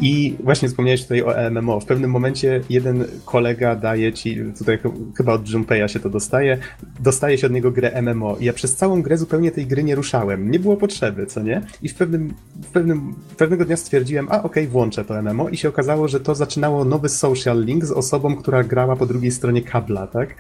[0.02, 1.80] I właśnie wspomniałeś tutaj o MMO.
[1.80, 4.80] W pewnym momencie jeden kolega daje ci, tutaj
[5.18, 6.58] chyba od Junpeya się to dostaje,
[7.00, 8.38] dostaje się od niego grę MMO.
[8.40, 10.52] I ja przez całą grę zupełnie tej gry nie ruszałem.
[10.52, 11.62] Nie było potrzeby, co nie?
[11.82, 15.58] I w pewnym, w pewnym pewnego dnia stwierdziłem, a okej, okay, włączę to MMO i
[15.58, 19.62] się okazało, że to zaczynało nowy social link z osobą, która grała po drugiej stronie
[19.62, 20.36] kabla, tak?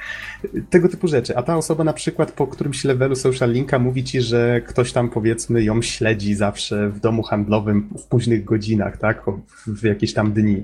[0.69, 1.37] Tego typu rzeczy.
[1.37, 5.09] A ta osoba na przykład po którymś levelu social linka mówi ci, że ktoś tam
[5.09, 9.23] powiedzmy ją śledzi zawsze w domu handlowym w późnych godzinach, tak?
[9.67, 10.63] W jakieś tam dni.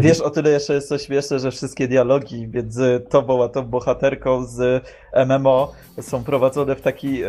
[0.00, 4.44] Wiesz, o tyle jeszcze jest to śmieszne, że wszystkie dialogi między tobą a tą bohaterką
[4.46, 4.84] z
[5.26, 7.22] MMO są prowadzone w taki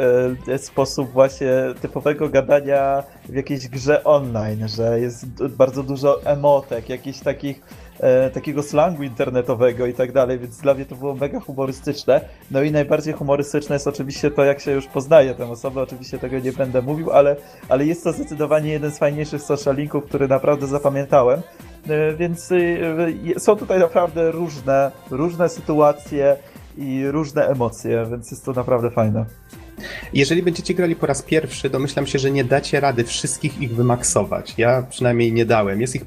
[0.47, 1.49] e, sposób właśnie
[1.81, 7.61] typowego gadania w jakiejś grze online, że jest bardzo dużo emotek, jakichś takich
[7.99, 12.21] e, takiego slangu internetowego i tak dalej, więc dla mnie to było mega humorystyczne.
[12.51, 16.39] No i najbardziej humorystyczne jest oczywiście to, jak się już poznaje tę osobę, oczywiście tego
[16.39, 17.35] nie będę mówił, ale,
[17.69, 21.41] ale jest to zdecydowanie jeden z fajniejszych social linków, który naprawdę zapamiętałem.
[21.89, 26.37] E, więc e, są tutaj naprawdę różne, różne sytuacje,
[26.79, 29.25] i różne emocje, więc jest to naprawdę fajne.
[30.13, 34.53] Jeżeli będziecie grali po raz pierwszy, domyślam się, że nie dacie rady wszystkich ich wymaksować.
[34.57, 35.81] Ja przynajmniej nie dałem.
[35.81, 36.05] Jest ich,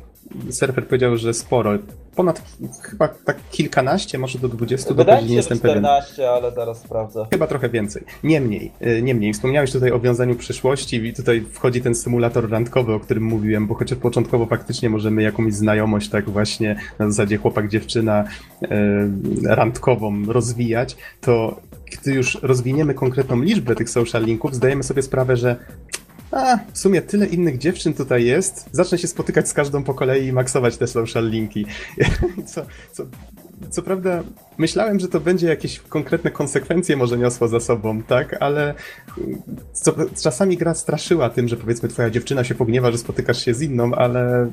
[0.50, 1.78] surfer powiedział, że sporo.
[2.16, 2.42] ponad
[2.82, 6.30] chyba tak kilkanaście, może do 20 Wydaje do się, jestem że 14, pewien.
[6.30, 7.26] ale zaraz sprawdzę.
[7.32, 8.02] Chyba trochę więcej.
[8.24, 13.00] Niemniej, y, niemniej, wspomniałeś tutaj o wiązaniu przyszłości i tutaj wchodzi ten symulator randkowy, o
[13.00, 18.24] którym mówiłem, bo chociaż początkowo faktycznie możemy jakąś znajomość tak właśnie na zasadzie chłopak-dziewczyna
[18.62, 18.68] e,
[19.44, 21.60] randkową rozwijać, to
[22.00, 25.56] gdy już rozwiniemy konkretną liczbę tych social linków, zdajemy sobie sprawę, że
[26.32, 30.26] a, w sumie tyle innych dziewczyn tutaj jest, zacznę się spotykać z każdą po kolei
[30.26, 31.66] i maksować te social linki.
[32.52, 33.06] Co, co,
[33.70, 34.22] co prawda
[34.58, 38.74] myślałem, że to będzie jakieś konkretne konsekwencje może niosło za sobą, tak, ale
[39.72, 43.62] co, czasami gra straszyła tym, że powiedzmy twoja dziewczyna się pogniewa, że spotykasz się z
[43.62, 44.50] inną, ale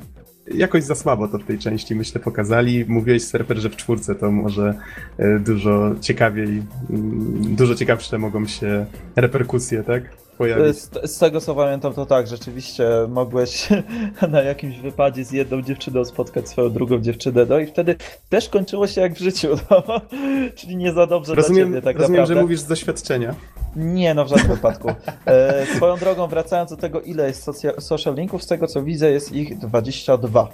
[0.54, 2.84] jakoś za słabo to w tej części, myślę, pokazali.
[2.88, 4.74] Mówiłeś, Surfer, że w czwórce to może
[5.18, 8.86] e, dużo ciekawiej, mm, dużo ciekawsze mogą się
[9.16, 10.02] reperkusje, tak?
[10.40, 10.76] pojawić.
[10.76, 13.68] Z, z, tego co pamiętam, to tak, rzeczywiście mogłeś
[14.30, 17.96] na jakimś wypadzie z jedną dziewczyną spotkać swoją drugą dziewczynę, no i wtedy
[18.28, 19.82] też kończyło się jak w życiu, no.
[20.58, 22.34] czyli nie za dobrze rozumiem, dla ciebie tak Rozumiem, naprawdę.
[22.34, 23.34] że mówisz z doświadczenia.
[23.76, 24.88] Nie, no w żadnym wypadku.
[25.26, 29.32] E, swoją drogą, wracając do tego, ile jest social linków, z tego co widzę, jest
[29.32, 30.48] ich 22.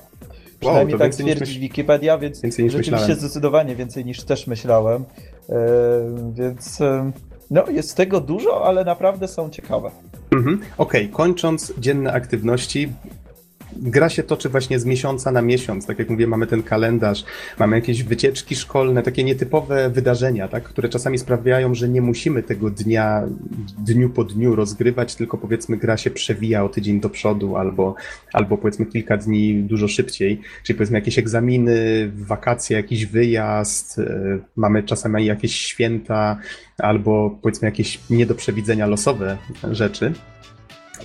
[0.61, 1.61] Przynajmniej wow, tak twierdzi myśl...
[1.61, 3.15] Wikipedia, więc rzeczywiście myślałem.
[3.15, 5.05] zdecydowanie więcej niż też myślałem.
[5.51, 5.57] E,
[6.33, 7.13] więc e,
[7.51, 9.91] no, jest tego dużo, ale naprawdę są ciekawe.
[10.33, 10.61] Mhm.
[10.79, 11.17] Okej, okay.
[11.17, 12.93] kończąc dzienne aktywności,
[13.81, 15.87] gra się toczy właśnie z miesiąca na miesiąc.
[15.87, 17.25] Tak jak mówię, mamy ten kalendarz,
[17.59, 22.71] mamy jakieś wycieczki szkolne, takie nietypowe wydarzenia, tak, które czasami sprawiają, że nie musimy tego
[22.71, 23.23] dnia,
[23.79, 27.95] dniu po dniu rozgrywać, tylko powiedzmy gra się przewija o tydzień do przodu albo,
[28.33, 30.41] albo powiedzmy kilka dni dużo szybciej.
[30.63, 36.39] Czyli powiedzmy jakieś egzaminy, wakacje, jakiś wyjazd, e, mamy czasami jakieś święta
[36.79, 39.39] albo powiedzmy jakieś nie do przewidzenia losowe
[39.71, 40.13] rzeczy.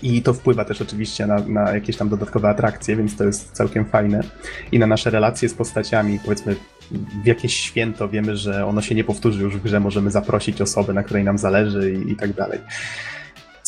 [0.03, 3.85] I to wpływa też oczywiście na, na jakieś tam dodatkowe atrakcje, więc to jest całkiem
[3.85, 4.21] fajne.
[4.71, 6.55] I na nasze relacje z postaciami, powiedzmy
[7.23, 10.93] w jakieś święto wiemy, że ono się nie powtórzy już w grze, możemy zaprosić osobę,
[10.93, 12.59] na której nam zależy i, i tak dalej.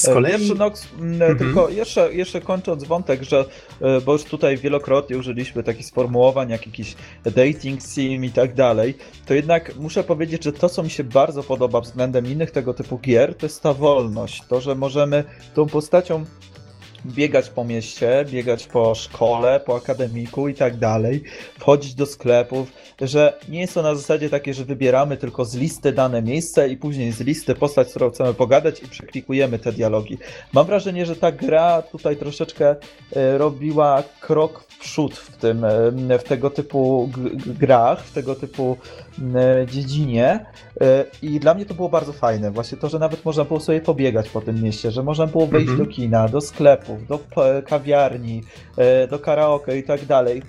[0.04, 0.34] Z kolei...
[0.34, 1.38] Mhm.
[1.38, 3.46] tylko jeszcze, jeszcze kończąc wątek, że
[3.82, 6.96] e, bo już tutaj wielokrotnie użyliśmy takich sformułowań jak jakiś
[7.26, 11.44] dating sim i tak dalej, to jednak muszę powiedzieć, że to co mi się bardzo
[11.44, 14.44] podoba względem innych tego typu gier, to jest ta wolność.
[14.50, 15.24] To, że możemy
[15.54, 16.26] tą postacią
[17.06, 21.24] biegać po mieście, biegać po szkole, po akademiku i tak dalej,
[21.60, 25.92] wchodzić do sklepów, że nie jest to na zasadzie takie, że wybieramy tylko z listy
[25.92, 30.18] dane miejsce i później z listy postać, z którą chcemy pogadać i przeklikujemy te dialogi.
[30.54, 32.76] Mam wrażenie, że ta gra tutaj troszeczkę
[33.16, 35.66] e, robiła krok przód w tym,
[36.12, 37.10] e, w tego typu
[37.46, 38.78] grach, w tego typu
[39.36, 40.46] e, dziedzinie
[41.22, 42.52] i dla mnie to było bardzo fajne.
[42.52, 45.70] Właśnie to, że nawet można było sobie pobiegać po tym mieście, że można było wejść
[45.70, 45.88] mhm.
[45.88, 47.20] do kina, do sklepów, do
[47.66, 48.44] kawiarni,
[48.78, 50.42] e, do karaoke i tak dalej,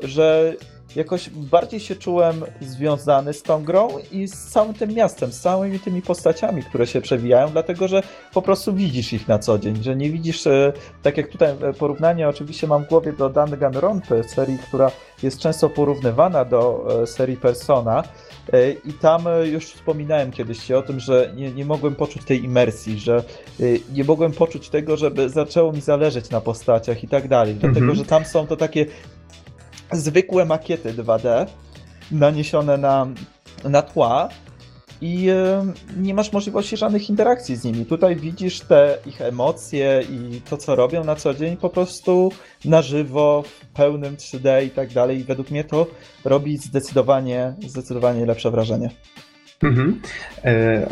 [0.00, 0.54] że
[0.96, 5.80] jakoś bardziej się czułem związany z tą grą i z całym tym miastem, z całymi
[5.80, 8.02] tymi postaciami, które się przewijają, dlatego że
[8.34, 10.72] po prostu widzisz ich na co dzień, że nie widzisz, e,
[11.02, 14.90] tak jak tutaj e, porównanie oczywiście mam w głowie do Danganronpa, serii, która
[15.22, 18.02] jest często porównywana do serii Persona,
[18.52, 22.44] E, I tam e, już wspominałem kiedyś o tym, że nie, nie mogłem poczuć tej
[22.44, 27.28] imersji, że e, nie mogłem poczuć tego, żeby zaczęło mi zależeć na postaciach i tak
[27.28, 27.54] dalej.
[27.54, 27.98] Dlatego, mhm.
[27.98, 28.86] że tam są to takie
[29.94, 31.46] zwykłe makiety 2D
[32.10, 33.06] naniesione na,
[33.64, 34.28] na tła,
[35.00, 35.28] i
[35.96, 37.86] nie masz możliwości żadnych interakcji z nimi.
[37.86, 42.32] Tutaj widzisz te ich emocje i to, co robią na co dzień, po prostu
[42.64, 45.18] na żywo, w pełnym 3D i tak dalej.
[45.18, 45.86] I według mnie to
[46.24, 48.90] robi zdecydowanie, zdecydowanie lepsze wrażenie.
[49.62, 50.00] Mhm.
[50.44, 50.86] E,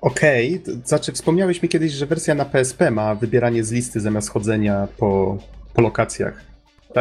[0.00, 0.80] Okej, okay.
[0.84, 5.38] znaczy wspomniałeś mi kiedyś, że wersja na PSP ma wybieranie z listy zamiast chodzenia po,
[5.74, 6.42] po lokacjach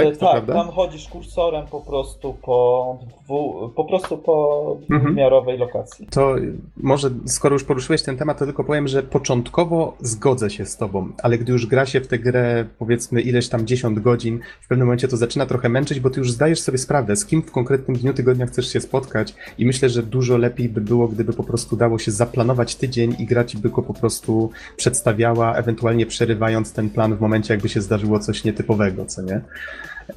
[0.03, 0.13] tak?
[0.13, 5.17] E, tak, tam chodzisz kursorem po prostu po, dwu, po prostu po mhm.
[5.59, 6.07] lokacji.
[6.07, 6.35] To
[6.77, 11.09] może, skoro już poruszyłeś ten temat, to tylko powiem, że początkowo zgodzę się z tobą,
[11.23, 14.87] ale gdy już gra się w tę grę, powiedzmy ileś tam 10 godzin, w pewnym
[14.87, 17.97] momencie to zaczyna trochę męczyć, bo ty już zdajesz sobie sprawę, z kim w konkretnym
[17.97, 21.75] dniu tygodnia chcesz się spotkać i myślę, że dużo lepiej by było, gdyby po prostu
[21.75, 27.15] dało się zaplanować tydzień i grać by go po prostu przedstawiała, ewentualnie przerywając ten plan
[27.15, 29.41] w momencie, jakby się zdarzyło coś nietypowego, co nie?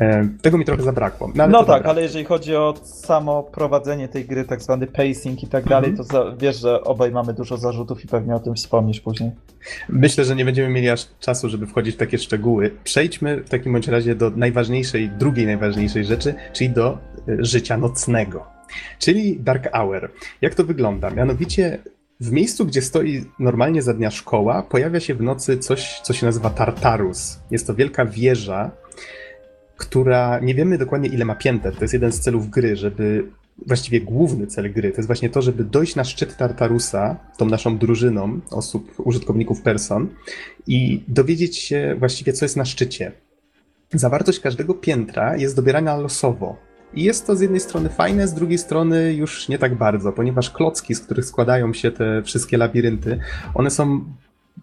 [0.00, 1.32] E, tego mi trochę zabrakło.
[1.34, 1.90] No, no tak, dobra.
[1.90, 6.04] ale jeżeli chodzi o samo prowadzenie tej gry, tak zwany pacing i tak dalej, to
[6.04, 9.30] za, wiesz, że obaj mamy dużo zarzutów i pewnie o tym wspomnisz później.
[9.88, 12.70] Myślę, że nie będziemy mieli aż czasu, żeby wchodzić w takie szczegóły.
[12.84, 18.46] Przejdźmy w takim bądź razie do najważniejszej, drugiej najważniejszej rzeczy, czyli do e, życia nocnego.
[18.98, 20.10] Czyli Dark Hour.
[20.40, 21.10] Jak to wygląda?
[21.10, 21.78] Mianowicie
[22.20, 26.26] w miejscu, gdzie stoi normalnie za dnia szkoła, pojawia się w nocy coś, co się
[26.26, 27.40] nazywa Tartarus.
[27.50, 28.70] Jest to wielka wieża,
[29.80, 31.74] która nie wiemy dokładnie ile ma pięter.
[31.74, 33.24] To jest jeden z celów gry, żeby
[33.66, 37.78] właściwie główny cel gry to jest właśnie to, żeby dojść na szczyt Tartarusa, tą naszą
[37.78, 40.08] drużyną osób, użytkowników person
[40.66, 43.12] i dowiedzieć się właściwie, co jest na szczycie.
[43.94, 46.56] Zawartość każdego piętra jest dobierana losowo.
[46.94, 50.50] I jest to z jednej strony fajne, z drugiej strony już nie tak bardzo, ponieważ
[50.50, 53.18] klocki, z których składają się te wszystkie labirynty,
[53.54, 54.04] one są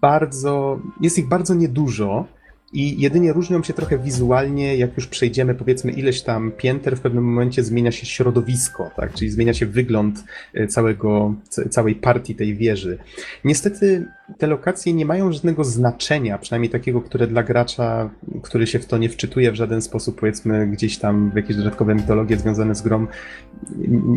[0.01, 2.36] bardzo, jest ich bardzo niedużo
[2.73, 7.23] i jedynie różnią się trochę wizualnie, jak już przejdziemy powiedzmy ileś tam pięter, w pewnym
[7.23, 9.13] momencie zmienia się środowisko, tak?
[9.13, 11.33] czyli zmienia się wygląd e, całego,
[11.69, 12.97] całej partii tej wieży.
[13.43, 14.05] Niestety
[14.37, 18.09] te lokacje nie mają żadnego znaczenia, przynajmniej takiego, które dla gracza,
[18.43, 21.95] który się w to nie wczytuje w żaden sposób, powiedzmy gdzieś tam w jakieś dodatkowe
[21.95, 23.07] mitologie związane z grą,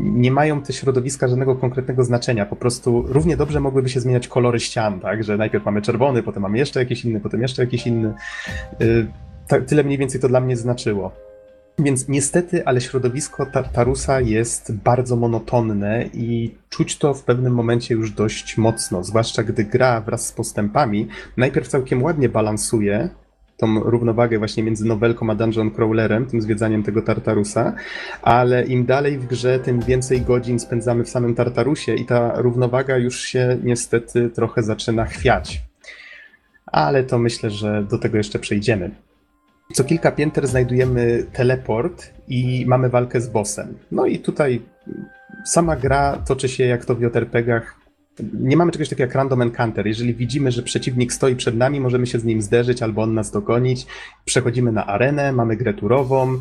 [0.03, 2.47] nie mają te środowiska żadnego konkretnego znaczenia.
[2.47, 5.25] Po prostu równie dobrze mogłyby się zmieniać kolory ścian, tak?
[5.25, 8.15] Że najpierw mamy czerwony, potem mamy jeszcze jakiś inny, potem jeszcze jakiś inny.
[8.83, 9.07] Y,
[9.67, 11.13] tyle mniej więcej to dla mnie znaczyło.
[11.79, 18.11] Więc niestety, ale środowisko Tartarusa jest bardzo monotonne i czuć to w pewnym momencie już
[18.11, 23.09] dość mocno, zwłaszcza gdy gra wraz z postępami najpierw całkiem ładnie balansuje
[23.57, 27.73] tą równowagę właśnie między nowelką a dungeon crawlerem, tym zwiedzaniem tego Tartarusa,
[28.23, 32.97] ale im dalej w grze, tym więcej godzin spędzamy w samym Tartarusie i ta równowaga
[32.97, 35.70] już się niestety trochę zaczyna chwiać.
[36.73, 38.91] Ale to myślę, że do tego jeszcze przejdziemy.
[39.73, 43.79] Co kilka pięter znajdujemy teleport i mamy walkę z bossem.
[43.93, 44.63] No i tutaj
[45.45, 47.81] sama gra toczy się jak to w JRPG-ach
[48.35, 49.87] nie mamy czegoś takiego jak random encounter.
[49.87, 53.31] Jeżeli widzimy, że przeciwnik stoi przed nami, możemy się z nim zderzyć albo on nas
[53.31, 53.87] dogonić.
[54.25, 56.39] Przechodzimy na arenę, mamy grę turową.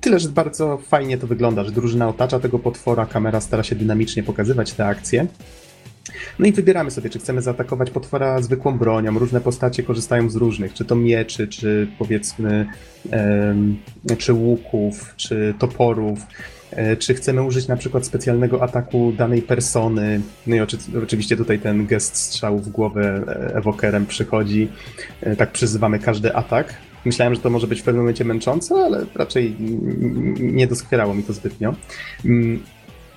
[0.00, 4.22] Tyle, że bardzo fajnie to wygląda, że drużyna otacza tego potwora, kamera stara się dynamicznie
[4.22, 5.26] pokazywać te akcje.
[6.38, 9.18] No i wybieramy sobie, czy chcemy zaatakować potwora zwykłą bronią.
[9.18, 12.66] Różne postacie korzystają z różnych, czy to mieczy, czy powiedzmy,
[14.18, 16.18] czy łuków, czy toporów.
[16.70, 20.20] E, czy chcemy użyć na przykład specjalnego ataku danej persony.
[20.46, 20.60] No i
[21.02, 24.68] oczywiście tutaj ten gest strzału w głowę e, ewokerem przychodzi.
[25.20, 26.74] E, tak przyzywamy każdy atak.
[27.04, 29.56] Myślałem, że to może być w pewnym momencie męczące, ale raczej
[30.40, 31.74] nie doskwierało mi to zbytnio.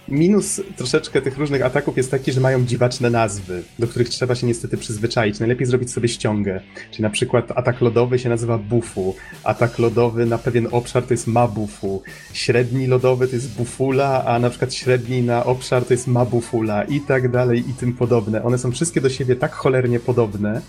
[0.07, 4.47] Minus troszeczkę tych różnych ataków jest taki, że mają dziwaczne nazwy, do których trzeba się
[4.47, 5.39] niestety przyzwyczaić.
[5.39, 6.61] Najlepiej zrobić sobie ściągę.
[6.91, 11.27] Czyli na przykład atak lodowy się nazywa bufu, atak lodowy na pewien obszar to jest
[11.27, 16.83] mabufu, średni lodowy to jest bufula, a na przykład średni na obszar to jest mabufula
[16.83, 18.43] i tak dalej i tym podobne.
[18.43, 20.61] One są wszystkie do siebie tak cholernie podobne,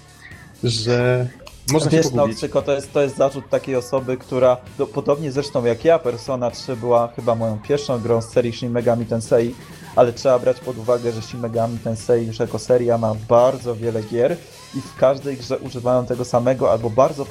[0.65, 1.29] że
[1.73, 2.43] można Wiesz, się pogubić.
[2.55, 6.51] No, to jest, to jest zarzut takiej osoby, która, no, podobnie zresztą jak ja, Persona
[6.51, 9.55] 3 była chyba moją pierwszą grą z serii Shin Megami Tensei,
[9.97, 14.03] ale trzeba brać pod uwagę, że Shin Megami Tensei już jako seria ma bardzo wiele
[14.03, 14.37] gier
[14.75, 17.27] i w każdej grze używają tego samego albo bardzo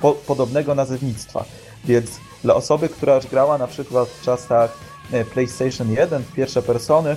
[0.00, 1.44] po podobnego nazewnictwa.
[1.84, 2.10] Więc
[2.44, 4.78] dla osoby, która już grała na przykład w czasach
[5.12, 7.16] e, PlayStation 1 w pierwsze persony,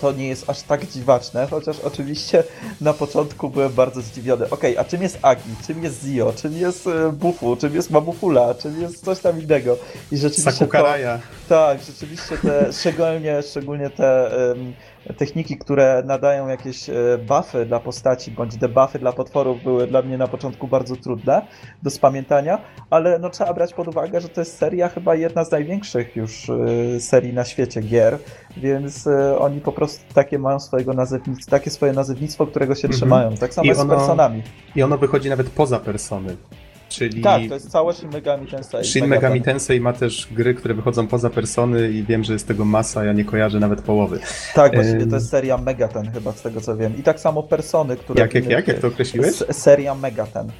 [0.00, 2.44] to nie jest aż tak dziwaczne, chociaż oczywiście
[2.80, 4.44] na początku byłem bardzo zdziwiony.
[4.44, 5.54] Okej, okay, a czym jest Agi?
[5.66, 6.32] Czym jest Zio?
[6.36, 7.56] Czym jest e, Bufu?
[7.56, 8.54] Czym jest Mabufula?
[8.54, 9.76] Czym jest coś tam innego?
[10.12, 11.18] I rzeczywiście Sakukaraja.
[11.48, 14.72] To, tak, rzeczywiście te, szczególnie, szczególnie te um,
[15.16, 16.94] techniki, które nadają jakieś e,
[17.28, 21.46] buffy dla postaci, bądź debuffy dla potworów były dla mnie na początku bardzo trudne
[21.82, 22.58] do spamiętania,
[22.90, 26.50] ale no trzeba brać pod uwagę, że to jest seria chyba jedna z największych już
[26.50, 28.18] e, serii na świecie gier,
[28.56, 32.92] więc e, oni po prostu takie mają swojego nazewnictwa, takie swoje nazewnictwo, którego się mhm.
[32.92, 33.36] trzymają.
[33.36, 34.42] Tak samo I ono, z personami.
[34.76, 36.36] I ono wychodzi nawet poza persony.
[36.92, 37.22] Czyli...
[37.22, 38.84] Tak, to jest całe Shin Megami Tensei.
[38.84, 42.64] Shin Megami Tensei ma też gry, które wychodzą poza persony i wiem, że jest tego
[42.64, 44.18] masa, ja nie kojarzę nawet połowy.
[44.54, 46.98] Tak, właściwie to jest seria Megaten chyba, z tego co wiem.
[46.98, 48.20] I tak samo persony, które...
[48.20, 48.68] Jak, jak, jak?
[48.68, 49.34] Jak to określiłeś?
[49.50, 50.50] Seria Megaten.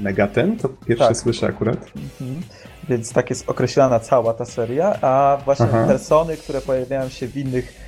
[0.00, 0.56] Megaten?
[0.56, 1.16] To pierwsze tak.
[1.16, 1.78] słyszę akurat.
[2.20, 2.42] Mhm.
[2.88, 5.84] Więc tak jest określana cała ta seria, a właśnie Aha.
[5.86, 7.81] persony, które pojawiają się w innych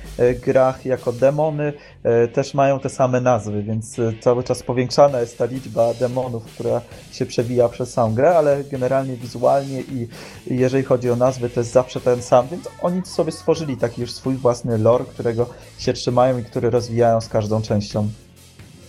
[0.45, 5.37] grach jako demony, e, też mają te same nazwy, więc e, cały czas powiększana jest
[5.37, 10.07] ta liczba demonów, która się przewija przez samą grę, ale generalnie wizualnie i
[10.47, 14.11] jeżeli chodzi o nazwy, to jest zawsze ten sam, więc oni sobie stworzyli taki już
[14.11, 18.09] swój własny lore, którego się trzymają i który rozwijają z każdą częścią.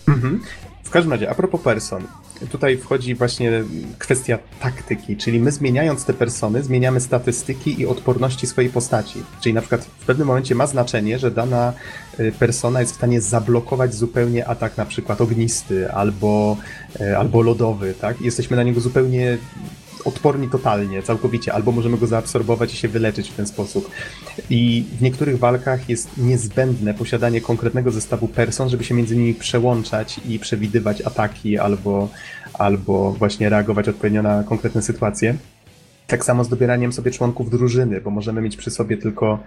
[0.07, 0.41] Mhm.
[0.87, 2.03] W każdym razie, a propos person,
[2.51, 3.63] tutaj wchodzi właśnie
[3.99, 9.23] kwestia taktyki, czyli my zmieniając te persony, zmieniamy statystyki i odporności swojej postaci.
[9.41, 11.73] Czyli na przykład w pewnym momencie ma znaczenie, że dana
[12.19, 16.57] y, persona jest w stanie zablokować zupełnie atak na przykład ognisty albo,
[17.01, 18.21] y, albo lodowy, tak?
[18.21, 19.37] Jesteśmy na niego zupełnie
[20.07, 23.91] odporni totalnie, całkowicie, albo możemy go zaabsorbować i się wyleczyć w ten sposób.
[24.49, 30.19] I w niektórych walkach jest niezbędne posiadanie konkretnego zestawu person, żeby się między nimi przełączać
[30.25, 32.09] i przewidywać ataki albo,
[32.53, 35.35] albo właśnie reagować odpowiednio na konkretne sytuacje.
[36.07, 39.39] Tak samo z dobieraniem sobie członków drużyny, bo możemy mieć przy sobie tylko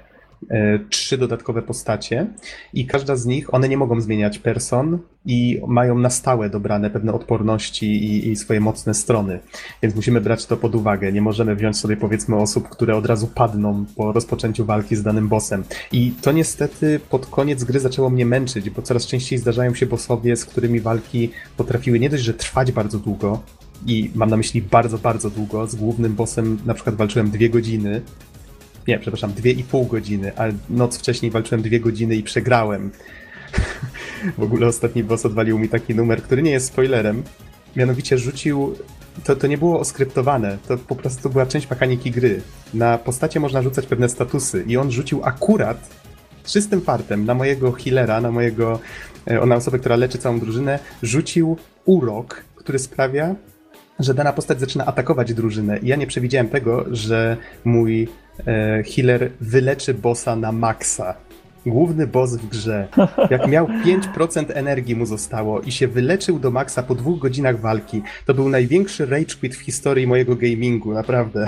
[0.90, 2.26] trzy dodatkowe postacie
[2.74, 7.12] i każda z nich, one nie mogą zmieniać person i mają na stałe dobrane pewne
[7.12, 9.40] odporności i, i, swoje mocne strony,
[9.82, 11.12] więc musimy brać to pod uwagę.
[11.12, 15.28] Nie możemy wziąć sobie powiedzmy osób, które od razu padną po rozpoczęciu walki z danym
[15.28, 15.64] bossem.
[15.92, 20.36] I to niestety pod koniec gry zaczęło mnie męczyć, bo coraz częściej zdarzają się bossowie,
[20.36, 23.42] z którymi walki potrafiły nie dość, że trwać bardzo długo,
[23.86, 25.66] i mam na myśli bardzo, bardzo długo.
[25.66, 28.02] Z głównym bossem na przykład walczyłem dwie godziny.
[28.88, 32.90] Nie, przepraszam, dwie i pół godziny, a noc wcześniej walczyłem dwie godziny i przegrałem.
[34.38, 37.22] w ogóle ostatni boss odwalił mi taki numer, który nie jest spoilerem.
[37.76, 38.74] Mianowicie rzucił.
[39.24, 42.42] To, to nie było oskryptowane, to po prostu była część mechaniki gry.
[42.74, 45.90] Na postacie można rzucać pewne statusy i on rzucił akurat
[46.44, 48.80] czystym fartem na mojego healera, na mojego,
[49.26, 53.34] e, na osobę, która leczy całą drużynę, rzucił urok, który sprawia,
[53.98, 55.78] że dana postać zaczyna atakować drużynę.
[55.78, 58.08] I ja nie przewidziałem tego, że mój
[58.84, 61.14] healer wyleczy bossa na maksa.
[61.66, 62.88] Główny boss w grze.
[63.30, 68.02] Jak miał 5% energii mu zostało i się wyleczył do maksa po dwóch godzinach walki,
[68.26, 71.46] to był największy rage quit w historii mojego gamingu, naprawdę.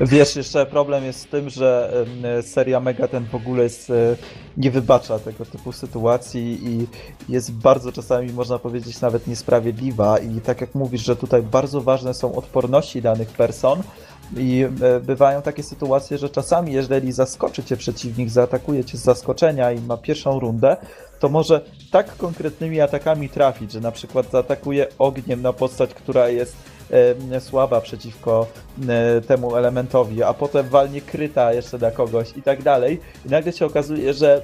[0.00, 1.92] Wiesz, jeszcze problem jest z tym, że
[2.42, 4.16] seria Mega ten w ogóle jest, e,
[4.56, 6.86] nie wybacza tego typu sytuacji i
[7.32, 12.14] jest bardzo czasami, można powiedzieć, nawet niesprawiedliwa i tak jak mówisz, że tutaj bardzo ważne
[12.14, 13.82] są odporności danych person,
[14.36, 19.72] i e, bywają takie sytuacje, że czasami, jeżeli zaskoczy cię przeciwnik, zaatakuje cię z zaskoczenia
[19.72, 20.76] i ma pierwszą rundę,
[21.18, 21.60] to może
[21.90, 26.56] tak konkretnymi atakami trafić, że na przykład zaatakuje ogniem na postać, która jest
[27.30, 28.46] e, słaba przeciwko
[28.88, 33.00] e, temu elementowi, a potem walnie kryta jeszcze na kogoś i tak dalej.
[33.26, 34.42] I nagle się okazuje, że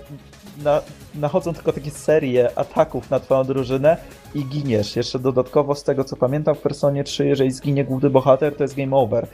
[0.63, 0.83] na,
[1.15, 3.97] nachodzą tylko takie serie ataków na twoją drużynę
[4.35, 4.97] i giniesz.
[4.97, 8.77] Jeszcze dodatkowo z tego co pamiętam w Personie 3, jeżeli zginie główny bohater, to jest
[8.77, 9.27] game over.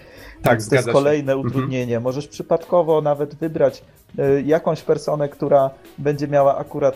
[0.42, 1.38] Tak, to jest kolejne się.
[1.38, 1.46] Mhm.
[1.46, 1.96] utrudnienie.
[1.96, 2.02] Mhm.
[2.02, 3.82] Możesz przypadkowo nawet wybrać
[4.18, 6.94] y, jakąś personę, która będzie miała akurat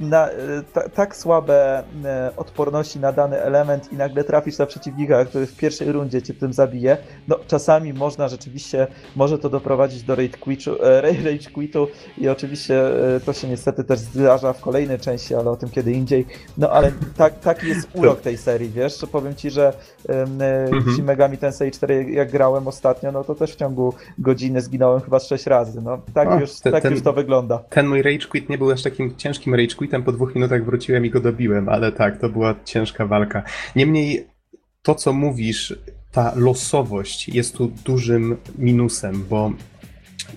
[0.00, 0.28] na,
[0.72, 5.56] ta, tak słabe e, odporności na dany element i nagle trafisz na przeciwnika, który w
[5.56, 6.96] pierwszej rundzie cię tym zabije,
[7.28, 8.86] no czasami można rzeczywiście,
[9.16, 11.88] może to doprowadzić do rage quitu, e, rage quitu
[12.18, 12.74] i oczywiście
[13.16, 16.26] e, to się niestety też zdarza w kolejnej części, ale o tym kiedy indziej.
[16.58, 19.72] No ale tak, taki jest urok tej serii, wiesz, powiem ci, że
[20.08, 20.94] mhm.
[20.94, 25.18] Shin Megami Tensei 4 jak grałem ostatnio, no to też w ciągu godziny zginąłem chyba
[25.18, 27.58] 6 razy, no tak, już, tak ten, już to wygląda.
[27.58, 30.64] Ten mój rage quit nie był aż takim ciężkim rage quit, quitem po dwóch minutach
[30.64, 33.42] wróciłem i go dobiłem, ale tak, to była ciężka walka.
[33.76, 34.26] Niemniej
[34.82, 35.74] to, co mówisz,
[36.12, 39.52] ta losowość jest tu dużym minusem, bo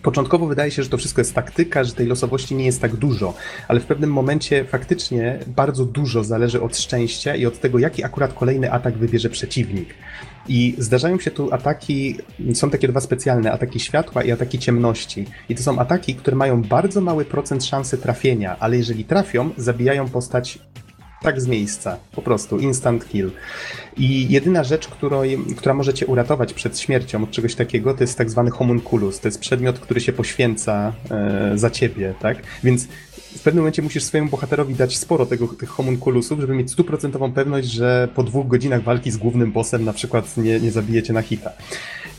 [0.04, 3.34] Początkowo wydaje się, że to wszystko jest taktyka, że tej losowości nie jest tak dużo,
[3.68, 8.34] ale w pewnym momencie faktycznie bardzo dużo zależy od szczęścia i od tego, jaki akurat
[8.34, 9.94] kolejny atak wybierze przeciwnik.
[10.48, 12.18] I zdarzają się tu ataki,
[12.54, 15.26] są takie dwa specjalne, ataki światła i ataki ciemności.
[15.50, 20.10] I to są ataki, które mają bardzo mały procent szansy trafienia, ale jeżeli trafią, zabijają
[20.10, 20.60] postać
[21.22, 23.32] tak z miejsca, po prostu, instant kill.
[23.98, 25.22] I jedyna rzecz, którą,
[25.58, 29.20] która może cię uratować przed śmiercią od czegoś takiego, to jest tak zwany homunculus.
[29.20, 32.38] To jest przedmiot, który się poświęca e, za ciebie, tak?
[32.64, 32.88] Więc
[33.36, 37.68] w pewnym momencie musisz swojemu bohaterowi dać sporo tego, tych homunculusów, żeby mieć stuprocentową pewność,
[37.68, 41.52] że po dwóch godzinach walki z głównym bossem na przykład nie, nie zabijecie na hita.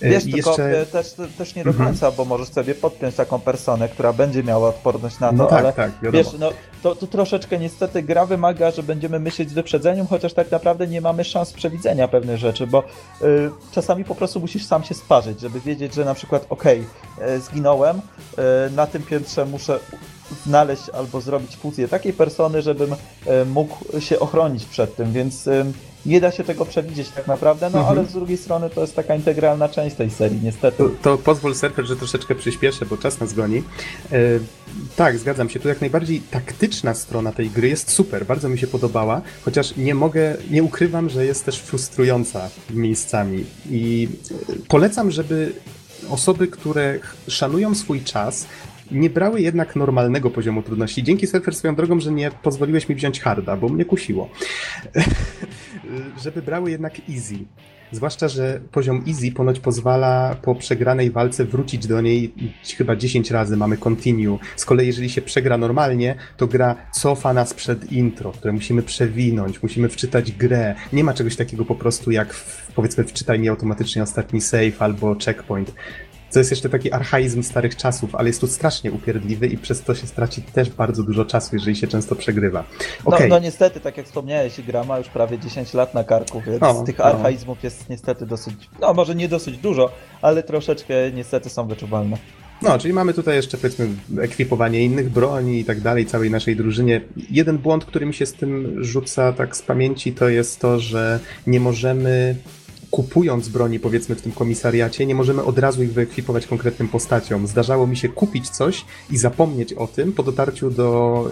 [0.02, 0.86] Wiesz, I tylko jeszcze...
[0.86, 1.88] też, też nie do mhm.
[1.88, 5.58] końca, bo możesz sobie podpiąć taką personę, która będzie miała odporność na to, no tak,
[5.58, 6.50] ale tak, wiesz, no,
[6.82, 11.00] to, to troszeczkę niestety gra wymaga, że będziemy myśleć z wyprzedzeniem, chociaż tak naprawdę nie
[11.00, 12.84] mamy szans przewidzenia pewnych rzeczy, bo
[13.22, 16.84] y, czasami po prostu musisz sam się sparzyć, żeby wiedzieć, że na przykład okej,
[17.16, 19.78] okay, zginąłem, y, na tym piętrze muszę
[20.46, 25.48] znaleźć albo zrobić fuzję takiej persony, żebym e, mógł się ochronić przed tym, więc
[26.06, 27.98] nie da się tego przewidzieć tak naprawdę, no mhm.
[27.98, 30.78] ale z drugiej strony to jest taka integralna część tej serii, niestety.
[30.78, 33.62] To, to pozwól Surfer, że troszeczkę przyspieszę, bo czas nas goni.
[34.12, 34.18] E,
[34.96, 35.60] tak, zgadzam się.
[35.60, 39.94] Tu jak najbardziej taktyczna strona tej gry jest super, bardzo mi się podobała, chociaż nie
[39.94, 44.08] mogę, nie ukrywam, że jest też frustrująca miejscami i
[44.68, 45.52] polecam, żeby
[46.10, 46.98] osoby, które
[47.28, 48.46] szanują swój czas,
[48.90, 51.02] nie brały jednak normalnego poziomu trudności.
[51.02, 54.28] Dzięki Surfer swoją drogą, że nie pozwoliłeś mi wziąć harda, bo mnie kusiło.
[56.22, 57.34] Żeby brały jednak easy.
[57.92, 62.34] Zwłaszcza, że poziom easy ponoć pozwala po przegranej walce wrócić do niej
[62.76, 64.38] chyba 10 razy, mamy continue.
[64.56, 69.62] Z kolei jeżeli się przegra normalnie, to gra cofa nas przed intro, które musimy przewinąć,
[69.62, 70.74] musimy wczytać grę.
[70.92, 75.16] Nie ma czegoś takiego po prostu jak w, powiedzmy wczytaj mi automatycznie ostatni save albo
[75.24, 75.74] checkpoint.
[76.32, 79.94] To jest jeszcze taki archaizm starych czasów, ale jest tu strasznie upierdliwy i przez to
[79.94, 82.64] się straci też bardzo dużo czasu, jeżeli się często przegrywa.
[83.04, 83.28] Okay.
[83.28, 86.62] No, no niestety, tak jak wspomniałeś, gra ma już prawie 10 lat na karku, więc
[86.62, 91.66] o, tych archaizmów jest niestety dosyć, no może nie dosyć dużo, ale troszeczkę niestety są
[91.66, 92.16] wyczuwalne.
[92.62, 93.88] No, czyli mamy tutaj jeszcze powiedzmy
[94.20, 97.00] ekwipowanie innych broni i tak dalej, całej naszej drużynie.
[97.30, 101.20] Jeden błąd, który mi się z tym rzuca tak z pamięci, to jest to, że
[101.46, 102.36] nie możemy
[102.92, 107.46] kupując broni, powiedzmy, w tym komisariacie, nie możemy od razu ich wyekwipować konkretnym postaciom.
[107.46, 110.12] Zdarzało mi się kupić coś i zapomnieć o tym.
[110.12, 111.24] Po dotarciu do,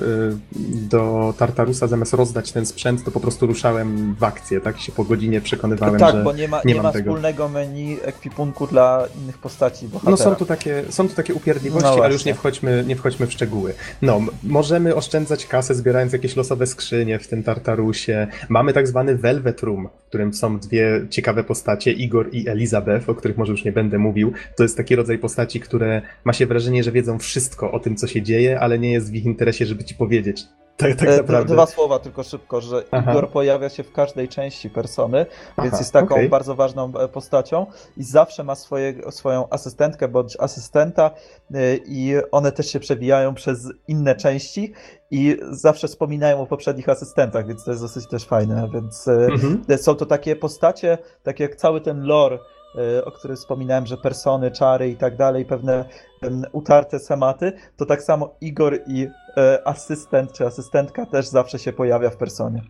[0.56, 4.78] y, do Tartarusa, zamiast rozdać ten sprzęt, to po prostu ruszałem w akcję, tak?
[4.78, 7.10] I się po godzinie przekonywałem, tak, że bo nie ma, nie, nie ma tego.
[7.10, 10.10] wspólnego menu ekwipunku dla innych postaci bohatera.
[10.10, 13.26] No są tu takie, są tu takie upierdliwości, no ale już nie wchodźmy, nie wchodźmy
[13.26, 13.74] w szczegóły.
[14.02, 18.26] No, możemy oszczędzać kasę, zbierając jakieś losowe skrzynie w tym Tartarusie.
[18.48, 23.14] Mamy tak zwany Velvet Room, w którym są dwie ciekawe postacie, Igor i Elizabeth, o
[23.14, 24.32] których może już nie będę mówił.
[24.56, 28.06] To jest taki rodzaj postaci, które ma się wrażenie, że wiedzą wszystko o tym, co
[28.06, 30.44] się dzieje, ale nie jest w ich interesie, żeby ci powiedzieć.
[30.80, 31.54] Tak, tak e, naprawdę.
[31.54, 33.10] Dwa słowa tylko szybko, że Aha.
[33.10, 35.26] Igor pojawia się w każdej części persony,
[35.56, 36.28] Aha, więc jest taką okay.
[36.28, 37.66] bardzo ważną e, postacią
[37.96, 41.10] i zawsze ma swoje, swoją asystentkę bądź asystenta
[41.54, 44.72] e, i one też się przewijają przez inne części
[45.10, 49.64] i zawsze wspominają o poprzednich asystentach, więc to jest dosyć też fajne, więc mhm.
[49.78, 52.38] są to takie postacie, tak jak cały ten lore
[53.04, 55.84] o których wspominałem, że persony, czary i tak dalej, pewne
[56.52, 59.08] utarte schematy, to tak samo Igor i
[59.64, 62.62] asystent czy asystentka też zawsze się pojawia w personie.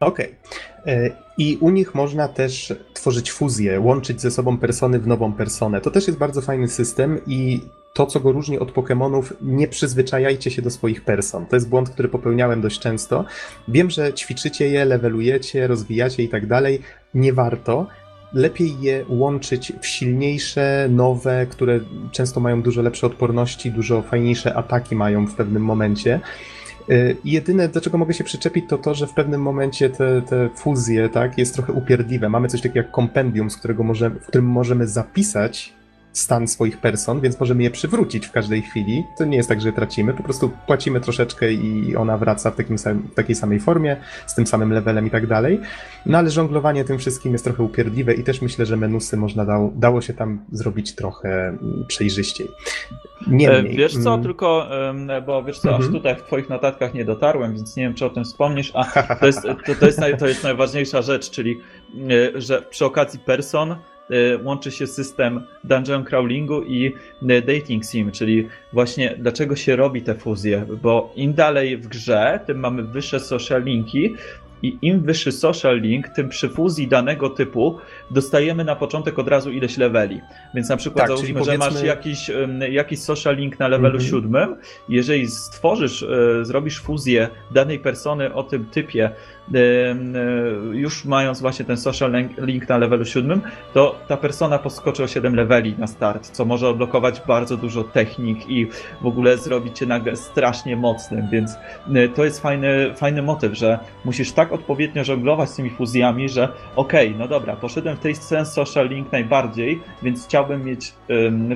[0.00, 0.34] Okej.
[0.82, 0.94] Okay.
[0.94, 5.80] E, I u nich można też tworzyć fuzję, łączyć ze sobą persony w nową personę.
[5.80, 7.60] To też jest bardzo fajny system i
[7.94, 11.46] to, co go różni od Pokémonów, nie przyzwyczajajcie się do swoich person.
[11.46, 13.24] To jest błąd, który popełniałem dość często.
[13.68, 16.82] Wiem, że ćwiczycie je, levelujecie, rozwijacie i tak dalej.
[17.14, 17.86] Nie warto
[18.32, 21.80] lepiej je łączyć w silniejsze, nowe, które
[22.12, 26.20] często mają dużo lepsze odporności, dużo fajniejsze ataki mają w pewnym momencie.
[26.90, 30.48] Y, jedyne, do czego mogę się przyczepić, to to, że w pewnym momencie te, te
[30.56, 32.28] fuzje tak, jest trochę upierdliwe.
[32.28, 35.79] Mamy coś takiego jak kompendium, z którego może, w którym możemy zapisać
[36.12, 39.04] stan swoich person, więc możemy je przywrócić w każdej chwili.
[39.18, 42.76] To nie jest tak, że tracimy, po prostu płacimy troszeczkę i ona wraca w, takim
[42.78, 43.96] w takiej samej formie,
[44.26, 45.60] z tym samym levelem i tak dalej.
[46.06, 49.72] No ale żonglowanie tym wszystkim jest trochę upierdliwe i też myślę, że menusy można dało,
[49.74, 52.48] dało się tam zrobić trochę mm, przejrzyściej.
[53.26, 53.74] Niemniej.
[53.74, 54.22] E, wiesz co, mm.
[54.22, 54.68] tylko,
[55.26, 55.92] bo wiesz co, aż mhm.
[55.92, 58.84] tutaj w twoich notatkach nie dotarłem, więc nie wiem, czy o tym wspomnisz, a
[59.20, 61.60] to jest, to, to jest, naj, to jest najważniejsza rzecz, czyli
[62.34, 63.76] e, że przy okazji person
[64.44, 70.14] łączy się system dungeon crawlingu i y, dating sim, czyli właśnie dlaczego się robi te
[70.14, 74.14] fuzje, bo im dalej w grze, tym mamy wyższe social linki,
[74.62, 77.78] i im wyższy social link, tym przy fuzji danego typu
[78.10, 80.20] dostajemy na początek od razu ileś leveli.
[80.54, 81.52] Więc na przykład tak, załóżmy, powiedzmy...
[81.52, 82.30] że masz jakiś,
[82.70, 84.10] jakiś social link na levelu -hmm.
[84.10, 84.56] siódmym,
[84.88, 89.10] jeżeli stworzysz, y, zrobisz fuzję danej persony o tym typie
[90.72, 93.40] już mając właśnie ten social link na levelu 7,
[93.74, 98.50] to ta persona poskoczy o 7 leveli na start, co może odblokować bardzo dużo technik
[98.50, 98.66] i
[99.00, 101.54] w ogóle zrobić cię nagle strasznie mocnym, więc
[101.94, 106.48] e, to jest fajny, fajny motyw, że musisz tak odpowiednio żonglować z tymi fuzjami, że
[106.76, 110.92] okej, okay, no dobra, poszedłem w tej scenie social link najbardziej, więc chciałbym mieć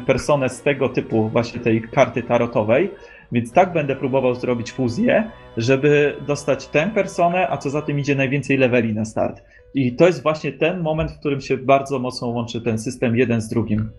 [0.07, 2.91] personę z tego typu właśnie tej karty tarotowej,
[3.35, 8.15] więc tak będę próbował zrobić fuzję, żeby dostać tę personę, a co za tym idzie
[8.15, 9.43] najwięcej leveli na start.
[9.75, 13.41] I to jest właśnie ten moment, w którym się bardzo mocno łączy ten system jeden
[13.41, 13.91] z drugim.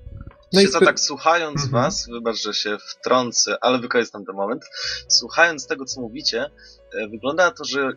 [0.53, 1.83] No i tak słuchając mhm.
[1.83, 4.65] was, wybacz, że się wtrącę, ale wykorzystam ten moment,
[5.07, 6.45] słuchając tego, co mówicie,
[6.93, 7.91] e, wygląda na to, że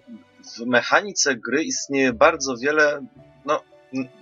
[0.56, 3.06] w mechanice gry istnieje bardzo wiele,
[3.44, 3.62] no,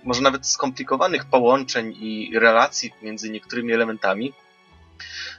[0.03, 4.33] może nawet skomplikowanych połączeń i relacji między niektórymi elementami,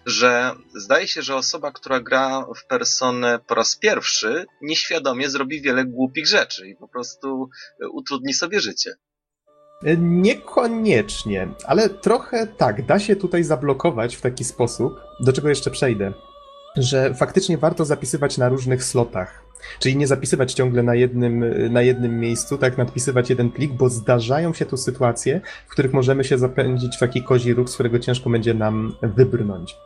[0.07, 5.85] że zdaje się, że osoba, która gra w personę po raz pierwszy, nieświadomie zrobi wiele
[5.85, 7.51] głupich rzeczy i po prostu
[7.93, 8.95] utrudni sobie życie.
[9.85, 15.71] E, niekoniecznie, ale trochę tak, da się tutaj zablokować w taki sposób, do czego jeszcze
[15.71, 16.13] przejdę,
[16.77, 19.48] że faktycznie warto zapisywać na różnych slotach
[19.79, 24.55] Czyli nie zapisywać ciągle na jednym, na jednym miejscu, tak, nadpisywać jeden plik, bo zdarzają
[24.55, 28.31] się tu sytuacje, w których możemy się zapędzić w taki kozi róg, z którego ciężko
[28.31, 29.77] będzie nam wybrnąć.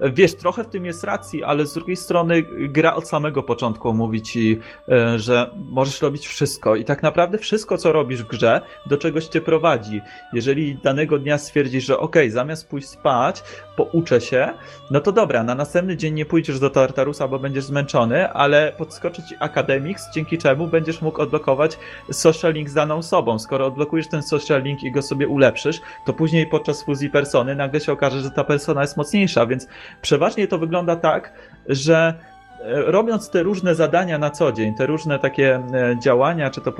[0.00, 4.22] Wiesz, trochę w tym jest racji, ale z drugiej strony gra od samego początku mówi
[4.22, 8.96] ci, e, że możesz robić wszystko i tak naprawdę wszystko, co robisz w grze, do
[8.96, 10.00] czegoś cię prowadzi.
[10.32, 13.42] Jeżeli danego dnia stwierdzisz, że ok, zamiast pójść spać,
[13.76, 14.48] pouczę się,
[14.90, 19.22] no to dobra, na następny dzień nie pójdziesz do Tartarusa, bo będziesz zmęczony, ale podskoczy
[19.22, 21.78] ci Academics, dzięki czemu będziesz mógł odblokować
[22.12, 23.38] social link z daną osobą.
[23.38, 27.80] Skoro odblokujesz ten social link i go sobie ulepszysz, to później podczas fuzji persony nagle
[27.80, 29.66] się okaże, że ta persona jest mocniejsza, więc
[30.02, 31.32] Przeważnie to wygląda tak,
[31.68, 32.14] że
[32.60, 36.72] e, robiąc te różne zadania na co dzień, te różne takie e, działania, czy to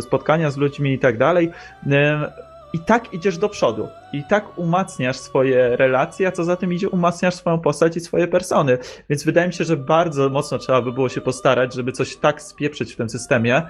[0.00, 1.50] spotkania z ludźmi i tak dalej,
[1.92, 2.32] e,
[2.72, 3.88] i tak idziesz do przodu.
[4.12, 8.28] I tak umacniasz swoje relacje, a co za tym idzie, umacniasz swoją postać i swoje
[8.28, 8.78] persony.
[9.10, 12.42] Więc wydaje mi się, że bardzo mocno trzeba by było się postarać, żeby coś tak
[12.42, 13.62] spieprzyć w tym systemie,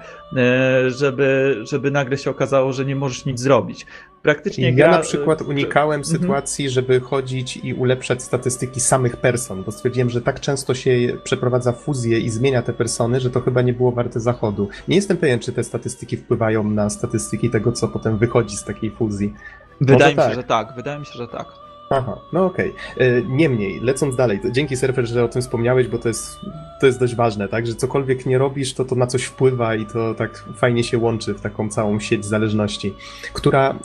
[0.87, 3.85] żeby, żeby nagle się okazało, że nie możesz nic zrobić
[4.25, 4.91] praktycznie Ja gra...
[4.91, 6.17] na przykład unikałem mhm.
[6.17, 10.91] sytuacji, żeby chodzić i ulepszać statystyki samych person, bo stwierdziłem, że tak często się
[11.23, 14.69] przeprowadza fuzję i zmienia te persony, że to chyba nie było warte zachodu.
[14.87, 18.91] Nie jestem pewien, czy te statystyki wpływają na statystyki tego, co potem wychodzi z takiej
[18.91, 19.33] fuzji.
[19.81, 20.35] Wydaje Może mi się, tak.
[20.35, 20.75] że tak.
[20.75, 21.64] Wydaje mi się, że tak.
[21.89, 22.73] Aha, no okej.
[22.95, 23.25] Okay.
[23.29, 26.39] Niemniej, lecąc dalej, dzięki Surfer, że o tym wspomniałeś, bo to jest,
[26.81, 27.67] to jest dość ważne, tak?
[27.67, 31.33] Że cokolwiek nie robisz, to to na coś wpływa i to tak fajnie się łączy
[31.33, 32.95] w taką całą sieć zależności,
[33.33, 33.75] która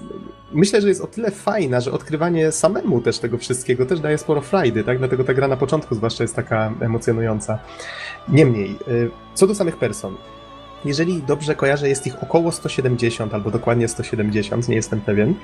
[0.53, 4.41] myślę, że jest o tyle fajna, że odkrywanie samemu też tego wszystkiego też daje sporo
[4.41, 4.99] frajdy, tak?
[4.99, 7.59] Dlatego ta gra na początku zwłaszcza jest taka emocjonująca.
[8.29, 10.17] Niemniej, y, co do samych person.
[10.85, 15.35] Jeżeli dobrze kojarzę, jest ich około 170, albo dokładnie 170, nie jestem pewien.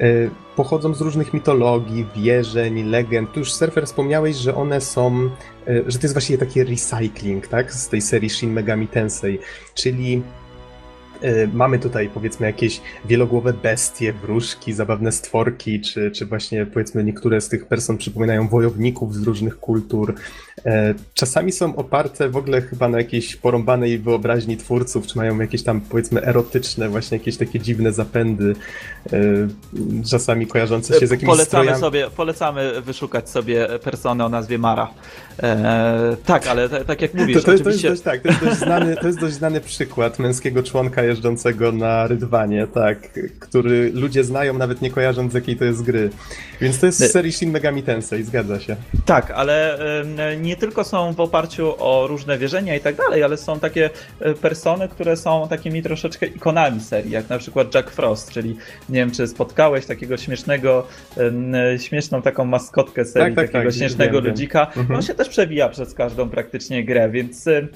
[0.00, 3.32] Y, pochodzą z różnych mitologii, wierzeń, legend.
[3.32, 5.30] Tu już Surfer wspomniałeś, że one są,
[5.68, 7.72] y, że to jest właściwie taki recycling, tak?
[7.72, 9.38] Z tej serii Shin Megami Tensei,
[9.74, 10.22] czyli
[11.24, 17.40] E, mamy tutaj powiedzmy jakieś wielogłowe bestie, wróżki, zabawne stworki, czy, czy właśnie powiedzmy niektóre
[17.40, 20.14] z tych person przypominają wojowników z różnych kultur.
[20.66, 25.62] E, czasami są oparte w ogóle chyba na jakiejś porąbanej wyobraźni twórców, czy mają jakieś
[25.62, 28.54] tam powiedzmy erotyczne, właśnie jakieś takie dziwne zapędy,
[29.12, 29.18] e,
[30.10, 31.80] czasami kojarzące się z jakimiś polecamy strojami.
[31.80, 34.90] sobie, Polecamy wyszukać sobie personę o nazwie Mara.
[35.42, 37.88] E, tak, ale tak jak mówisz, to, to, oczywiście...
[37.88, 41.02] To jest, dość, tak, to, jest dość znany, to jest dość znany przykład męskiego członka
[41.02, 42.98] jeżdżącego na rydwanie, tak,
[43.40, 46.10] który ludzie znają nawet nie kojarząc z jakiej to jest gry.
[46.60, 48.76] Więc to jest z serii Shin Megami Tensei, zgadza się.
[49.06, 49.78] Tak, ale
[50.40, 53.90] nie tylko są w oparciu o różne wierzenia i tak dalej, ale są takie
[54.20, 58.56] e, persony, które są takimi troszeczkę ikonami serii, jak na przykład Jack Frost, czyli
[58.88, 60.86] nie wiem, czy spotkałeś takiego śmiesznego,
[61.78, 64.66] śmieszną taką maskotkę serii, tak, tak, takiego tak, śmiesznego wiem, ludzika.
[64.76, 64.80] Wiem.
[64.80, 64.96] Mhm.
[64.96, 67.68] On się też przewija przez każdą praktycznie grę, więc yy,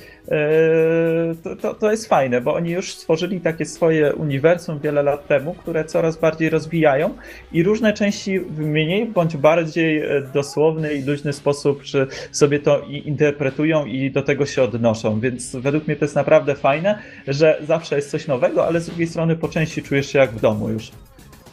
[1.42, 5.54] to, to, to jest fajne, bo oni już stworzyli takie swoje uniwersum wiele lat temu,
[5.54, 7.14] które coraz bardziej rozwijają
[7.52, 12.67] i różne części w mniej bądź bardziej e, dosłowny i luźny sposób że sobie to
[12.78, 17.96] interpretują i do tego się odnoszą, więc według mnie to jest naprawdę fajne, że zawsze
[17.96, 20.90] jest coś nowego, ale z drugiej strony po części czujesz się jak w domu już.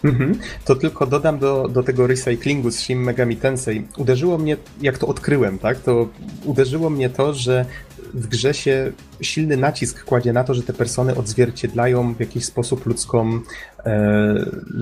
[0.04, 0.40] Mhm.
[0.66, 3.88] To tylko dodam do, do tego recyklingu z Shin Megami Tensei.
[3.98, 6.08] Uderzyło mnie, jak to odkryłem, tak, to
[6.44, 7.66] uderzyło mnie to, że
[8.14, 12.86] w grze się silny nacisk kładzie na to, że te persony odzwierciedlają w jakiś sposób
[12.86, 13.40] ludzką,
[13.86, 14.36] e,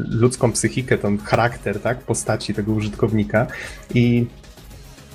[0.10, 3.47] ludzką psychikę, ten charakter, tak, postaci tego użytkownika
[3.93, 4.26] i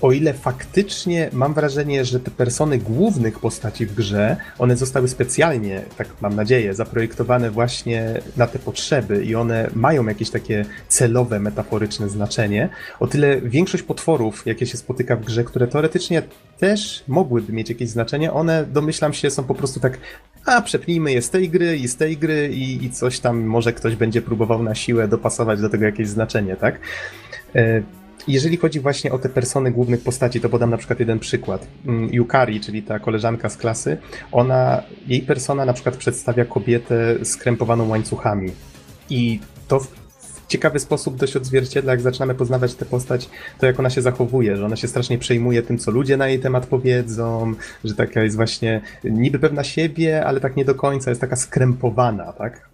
[0.01, 5.83] o ile faktycznie mam wrażenie, że te persony głównych postaci w grze, one zostały specjalnie,
[5.97, 12.09] tak mam nadzieję, zaprojektowane właśnie na te potrzeby i one mają jakieś takie celowe, metaforyczne
[12.09, 12.69] znaczenie,
[13.01, 16.23] o tyle większość potworów, jakie się spotyka w grze, które teoretycznie
[16.59, 19.99] też mogłyby mieć jakieś znaczenie, one domyślam się są po prostu tak
[20.45, 23.73] a przepnijmy je z tej gry i z tej gry i, i coś tam może
[23.73, 26.81] ktoś będzie próbował na siłę dopasować do tego jakieś znaczenie, tak?
[28.29, 31.67] Jeżeli chodzi właśnie o te persony głównych postaci, to podam na przykład jeden przykład.
[31.87, 33.97] Mm, Yukari, czyli ta koleżanka z klasy,
[34.33, 38.53] ona, jej persona na przykład przedstawia kobietę skrępowaną łańcuchami.
[39.11, 39.81] I to
[40.49, 44.65] ciekawy sposób dość odzwierciedla, jak zaczynamy poznawać tę postać, to jak ona się zachowuje, że
[44.67, 48.81] ona się strasznie przejmuje tym, co ludzie na jej temat powiedzą, że taka jest właśnie
[49.05, 52.68] niby pewna siebie, ale tak nie do końca, jest taka skrępowana, tak?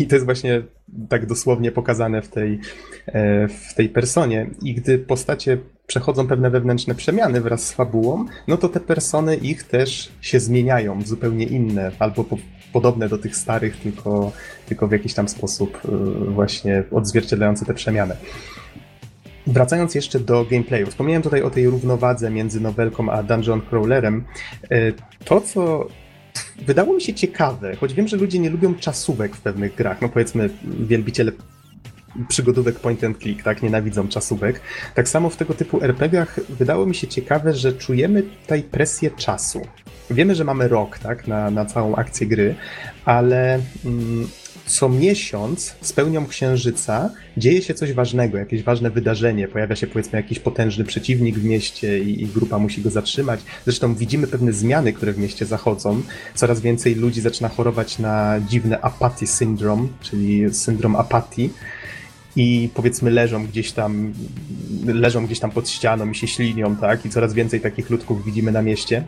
[0.00, 0.62] I to jest właśnie
[1.08, 2.60] tak dosłownie pokazane w tej,
[3.06, 4.50] e, w tej personie.
[4.62, 9.62] I gdy postacie przechodzą pewne wewnętrzne przemiany wraz z fabułą, no to te persony ich
[9.62, 12.36] też się zmieniają, zupełnie inne, albo po,
[12.72, 14.32] podobne do tych starych, tylko,
[14.68, 15.88] tylko w jakiś tam sposób e,
[16.30, 18.16] właśnie odzwierciedlające te przemiany.
[19.46, 24.24] wracając jeszcze do gameplayu, wspomniałem tutaj o tej równowadze między nowelką a dungeon crawlerem.
[24.70, 24.92] E,
[25.24, 25.88] to, co
[26.58, 30.08] wydało mi się ciekawe, choć wiem, że ludzie nie lubią czasówek w pewnych grach, no
[30.08, 31.32] powiedzmy wielbiciele
[32.28, 34.60] przygodówek point and click, tak, nienawidzą czasówek.
[34.94, 39.60] Tak samo w tego typu RPGach wydało mi się ciekawe, że czujemy tutaj presję czasu.
[40.10, 42.54] Wiemy, że mamy rok, tak, na, na całą akcję gry,
[43.04, 44.28] ale mm,
[44.66, 49.48] co miesiąc z pełnią księżyca dzieje się coś ważnego, jakieś ważne wydarzenie.
[49.48, 53.40] Pojawia się powiedzmy jakiś potężny przeciwnik w mieście i, i, grupa musi go zatrzymać.
[53.64, 56.02] Zresztą widzimy pewne zmiany, które w mieście zachodzą.
[56.34, 61.50] Coraz więcej ludzi zaczyna chorować na dziwne apathy syndrome, czyli syndrom apatii
[62.36, 64.12] i powiedzmy leżą gdzieś tam,
[64.86, 67.06] leżą gdzieś tam pod ścianą i się ślinią, tak?
[67.06, 69.04] I coraz więcej takich ludków widzimy na mieście.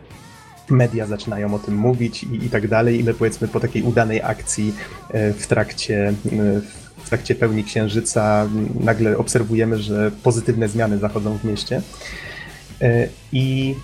[0.71, 4.21] Media zaczynają o tym mówić i, i tak dalej, i my powiedzmy po takiej udanej
[4.21, 4.73] akcji
[5.09, 6.13] e, w trakcie, e,
[6.97, 11.81] w trakcie pełni księżyca nagle obserwujemy, że pozytywne zmiany zachodzą w mieście.
[12.81, 13.75] E, I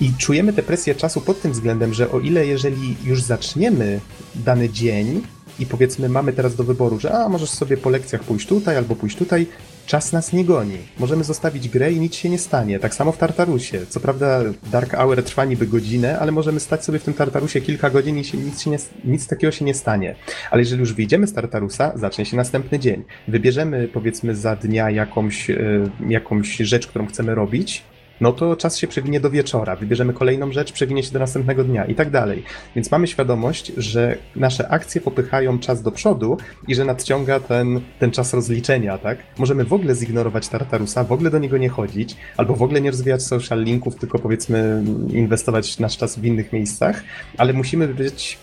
[0.00, 4.00] i czujemy tę presję czasu pod tym względem, że o ile jeżeli już zaczniemy
[4.34, 5.22] dany dzień,
[5.58, 8.96] i powiedzmy mamy teraz do wyboru, że a możesz sobie po lekcjach pójść tutaj albo
[8.96, 9.46] pójść tutaj,
[9.86, 10.78] czas nas nie goni.
[10.98, 12.78] Możemy zostawić grę i nic się nie stanie.
[12.78, 13.86] Tak samo w Tartarusie.
[13.86, 14.40] Co prawda
[14.72, 18.24] Dark Hour trwa niby godzinę, ale możemy stać sobie w tym Tartarusie kilka godzin i
[18.24, 20.14] się, nic, się nie, nic takiego się nie stanie.
[20.50, 23.04] Ale jeżeli już wyjdziemy z Tartarusa, zacznie się następny dzień.
[23.28, 27.82] Wybierzemy powiedzmy za dnia jakąś, yy, jakąś rzecz, którą chcemy robić
[28.20, 31.84] no to czas się przewinie do wieczora, wybierzemy kolejną rzecz, przewinie się do następnego dnia
[31.84, 32.42] i tak dalej.
[32.76, 36.36] Więc mamy świadomość, że nasze akcje popychają czas do przodu
[36.68, 39.18] i że nadciąga ten, ten czas rozliczenia, tak?
[39.38, 42.90] Możemy w ogóle zignorować Tartarusa, w ogóle do niego nie chodzić, albo w ogóle nie
[42.90, 47.02] rozwijać social linków, tylko powiedzmy inwestować nasz czas w innych miejscach,
[47.38, 48.38] ale musimy być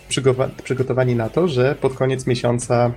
[0.63, 2.91] przygotowani na to, że pod koniec miesiąca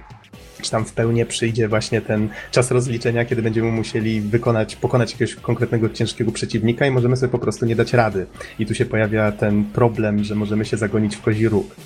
[0.62, 5.34] czy tam w pełni przyjdzie właśnie ten czas rozliczenia, kiedy będziemy musieli wykonać, pokonać jakiegoś
[5.34, 8.26] konkretnego ciężkiego przeciwnika i możemy sobie po prostu nie dać rady.
[8.58, 11.76] I tu się pojawia ten problem, że możemy się zagonić w kozi róg.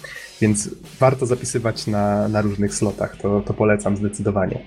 [0.41, 0.71] Więc
[1.01, 4.61] warto zapisywać na, na różnych slotach, to, to polecam zdecydowanie.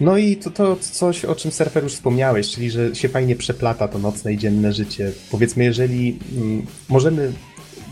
[0.00, 3.88] No i to, to coś, o czym surfer już wspomniałeś, czyli że się fajnie przeplata
[3.88, 5.12] to nocne i dzienne życie.
[5.30, 7.32] Powiedzmy, jeżeli mm, możemy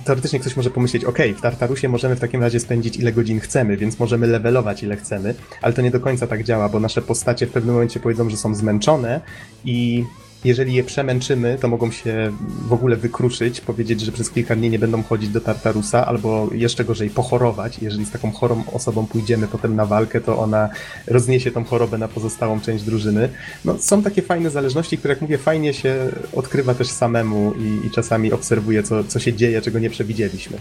[0.04, 3.76] teoretycznie ktoś może pomyśleć, ok, w Tartarusie możemy w takim razie spędzić ile godzin chcemy,
[3.76, 7.46] więc możemy levelować ile chcemy, ale to nie do końca tak działa, bo nasze postacie
[7.46, 9.20] w pewnym momencie powiedzą, że są zmęczone
[9.64, 10.04] i
[10.44, 12.32] jeżeli je przemęczymy, to mogą się
[12.68, 16.84] w ogóle wykruszyć, powiedzieć, że przez kilka dni nie będą chodzić do Tartarusa, albo jeszcze
[16.84, 17.78] gorzej pochorować.
[17.82, 20.68] Jeżeli z taką chorą osobą pójdziemy potem na walkę, to ona
[21.06, 23.28] rozniesie tą chorobę na pozostałą część drużyny.
[23.64, 25.96] No, są takie fajne zależności, które, jak mówię, fajnie się
[26.36, 30.58] odkrywa też samemu i, i czasami obserwuje, co, co się dzieje, czego nie przewidzieliśmy.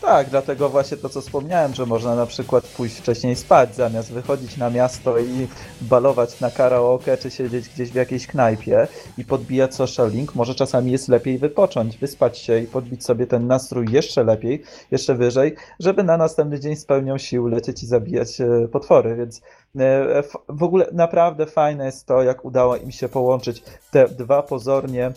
[0.00, 4.56] Tak, dlatego właśnie to, co wspomniałem, że można na przykład pójść wcześniej spać, zamiast wychodzić
[4.56, 5.46] na miasto i
[5.80, 10.92] balować na karaoke, czy siedzieć gdzieś w jakiejś knajpie i podbijać social link, może czasami
[10.92, 16.02] jest lepiej wypocząć, wyspać się i podbić sobie ten nastrój jeszcze lepiej, jeszcze wyżej, żeby
[16.02, 19.40] na następny dzień z pełnią sił lecieć i zabijać e, potwory, więc
[19.78, 25.12] e, w ogóle naprawdę fajne jest to, jak udało im się połączyć te dwa pozornie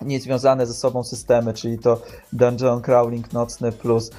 [0.00, 4.10] niezwiązane ze sobą systemy, czyli to Dungeon Crawling nocny plus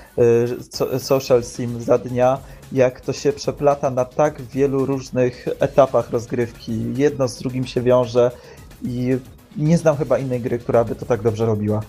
[0.95, 2.38] y, Social Sim za dnia,
[2.71, 6.93] jak to się przeplata na tak wielu różnych etapach rozgrywki.
[6.95, 8.31] Jedno z drugim się wiąże
[8.83, 9.17] i
[9.57, 11.81] nie znam chyba innej gry, która by to tak dobrze robiła.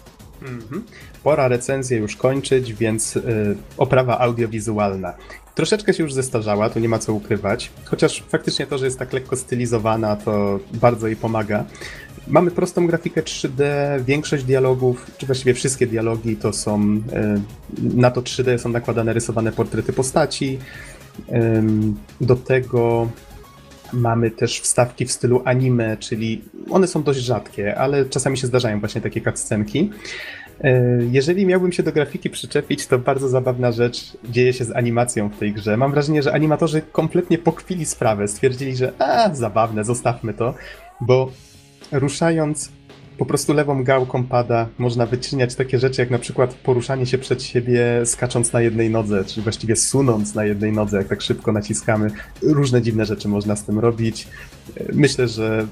[0.43, 0.85] Mhm.
[1.23, 3.23] Pora recenzję już kończyć, więc yy,
[3.77, 5.15] oprawa audiowizualna.
[5.55, 9.13] Troszeczkę się już zestarzała, tu nie ma co ukrywać, chociaż faktycznie to, że jest tak
[9.13, 11.65] lekko stylizowana, to bardzo jej pomaga.
[12.29, 13.65] Mamy prostą grafikę 3D,
[14.05, 17.01] większość dialogów, czy właściwie wszystkie dialogi to są, y,
[17.83, 20.59] na to 3D są nakładane rysowane portrety postaci.
[22.21, 23.09] Do tego
[23.93, 28.81] Mamy też wstawki w stylu anime, czyli one są dość rzadkie, ale czasami się zdarzają
[28.81, 29.91] właśnie takie cutscenki.
[30.61, 35.29] E, jeżeli miałbym się do grafiki przyczepić, to bardzo zabawna rzecz dzieje się z animacją
[35.29, 35.77] w tej grze.
[35.77, 40.55] Mam wrażenie, że animatorzy kompletnie pokwili sprawę, stwierdzili, że a, zabawne, zostawmy to,
[41.01, 41.31] bo
[41.93, 42.78] ruszając
[43.19, 47.43] po prostu lewą gałką pada można wyczyniać takie rzeczy, jak na przykład poruszanie się przed
[47.43, 52.11] siebie skacząc na jednej nodze, czy właściwie sunąc na jednej nodze, jak tak szybko naciskamy.
[52.43, 54.29] Różne dziwne rzeczy można z tym robić.
[54.93, 55.67] Myślę, że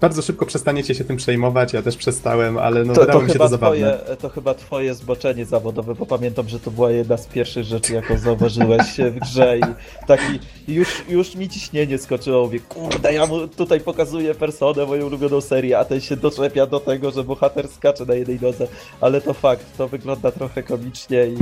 [0.00, 3.38] bardzo szybko przestaniecie się tym przejmować, ja też przestałem, ale no to, to mi się
[3.38, 3.98] to zabawne.
[3.98, 7.94] Twoje, to chyba twoje zboczenie zawodowe, bo pamiętam, że to była jedna z pierwszych rzeczy,
[7.94, 9.62] jaką zauważyłeś w grze i
[10.06, 10.38] taki
[10.68, 15.78] już, już mi ciśnienie skoczyło, mówię, kurde, ja mu tutaj pokazuję personę, moją ulubioną serię,
[15.78, 18.66] a ten się doczepia do tego, że bohater skacze na jednej nodze,
[19.00, 21.36] ale to fakt, to wygląda trochę komicznie i,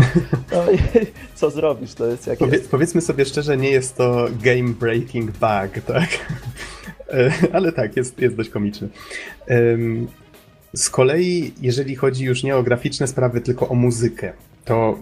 [0.53, 0.79] no, i
[1.39, 2.59] co zrobisz, to jest jak Powie.
[2.71, 6.09] Powiedzmy sobie szczerze, nie jest to game breaking bug, tak?
[7.13, 8.89] E, ale tak, jest, jest dość komiczny.
[10.75, 14.33] Z kolei, jeżeli chodzi już nie o graficzne sprawy, tylko o muzykę,
[14.65, 14.99] to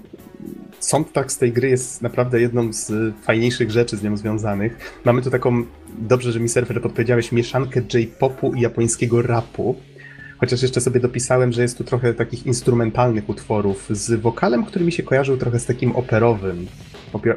[0.81, 5.01] soundtrack z tej gry jest naprawdę jedną z fajniejszych rzeczy z nią związanych.
[5.05, 5.65] Mamy tu taką,
[5.99, 9.77] dobrze, że mi serwer podpowiedziałeś, mieszankę J-popu i japońskiego rapu.
[10.39, 14.93] Chociaż jeszcze sobie dopisałem, że jest tu trochę takich instrumentalnych utworów z wokalem, który mi
[14.93, 16.67] się kojarzył trochę z takim operowym.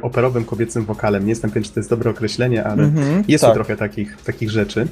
[0.02, 1.24] Operowym kobiecym wokalem.
[1.24, 3.50] Nie jestem pewien, czy to jest dobre określenie, ale mm -hmm, jest tak.
[3.50, 4.88] tu trochę takich, takich rzeczy.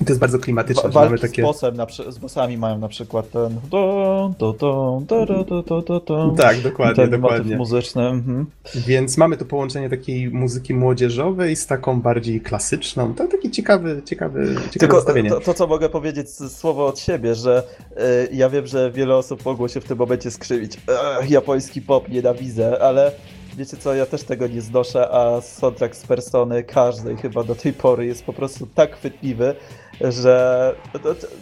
[0.00, 0.90] I to jest bardzo klimatyczne.
[0.90, 1.42] Wa- mamy takie...
[1.42, 3.60] z, bossem na, z bossami mają na przykład ten.
[3.70, 6.34] Do, do, do, do, do, do, do, do.
[6.36, 7.56] Tak, dokładnie, ten dokładnie.
[7.56, 8.02] muzyczny.
[8.02, 8.46] Mhm.
[8.74, 13.14] Więc mamy tu połączenie takiej muzyki młodzieżowej z taką bardziej klasyczną.
[13.14, 15.30] To taki ciekawy, ciekawy, ciekawe Tylko.
[15.30, 19.44] To, to, co mogę powiedzieć słowo od siebie, że y, ja wiem, że wiele osób
[19.44, 20.78] mogło się w tym momencie skrzywić.
[21.20, 23.12] Ech, japoński pop nienawidzę, ale
[23.56, 27.72] wiecie co, ja też tego nie znoszę, a soundtrack z Persony każdej chyba do tej
[27.72, 29.54] pory jest po prostu tak chwytliwy,
[30.00, 30.74] że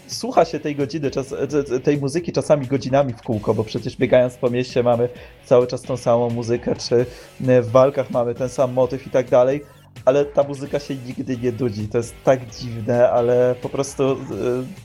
[0.06, 1.34] słucha się tej godziny, czas,
[1.82, 5.08] tej muzyki czasami godzinami w kółko, bo przecież biegając po mieście mamy
[5.44, 7.06] cały czas tą samą muzykę, czy
[7.40, 9.64] w walkach mamy ten sam motyw i tak dalej,
[10.04, 11.88] ale ta muzyka się nigdy nie dudzi.
[11.88, 14.16] To jest tak dziwne, ale po prostu e,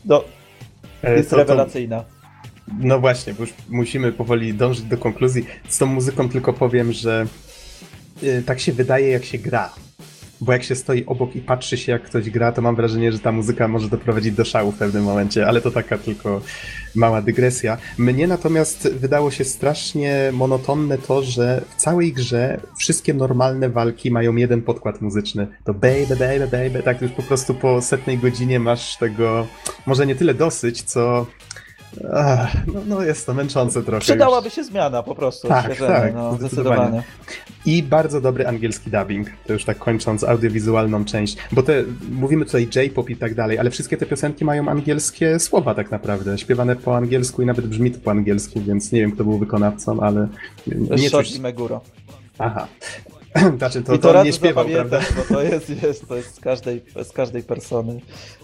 [0.05, 0.23] no,
[1.03, 2.03] e, jest to, rewelacyjna.
[2.79, 5.45] No właśnie, bo już musimy powoli dążyć do konkluzji.
[5.69, 7.27] Z tą muzyką tylko powiem, że
[8.21, 9.73] yy, tak się wydaje, jak się gra
[10.43, 13.19] bo jak się stoi obok i patrzy się, jak ktoś gra, to mam wrażenie, że
[13.19, 16.41] ta muzyka może doprowadzić do szału w pewnym momencie, ale to taka tylko
[16.95, 17.77] mała dygresja.
[17.97, 24.35] Mnie natomiast wydało się strasznie monotonne to, że w całej grze wszystkie normalne walki mają
[24.35, 25.47] jeden podkład muzyczny.
[25.63, 29.47] To baby, baby, baby, tak już po prostu po setnej godzinie masz tego,
[29.85, 31.25] może nie tyle dosyć, co
[32.13, 34.01] Ach, no, no, jest to męczące trochę.
[34.01, 34.55] Przydałaby już.
[34.55, 35.47] się zmiana po prostu.
[35.47, 37.03] Tak, tak, no, zdecydowanie.
[37.65, 42.67] I bardzo dobry angielski dubbing, to już tak kończąc audiowizualną część, bo te, mówimy tutaj
[42.75, 46.97] J-pop i tak dalej, ale wszystkie te piosenki mają angielskie słowa tak naprawdę, śpiewane po
[46.97, 50.27] angielsku i nawet brzmi to po angielsku, więc nie wiem kto był wykonawcą, ale...
[50.97, 51.81] Nie Shoji Meguro.
[52.39, 52.67] Aha.
[53.57, 54.99] Znaczy, to, I to, to nie śpiewał, prawda?
[55.17, 57.99] Bo to jest, jest, to jest z każdej, z każdej persony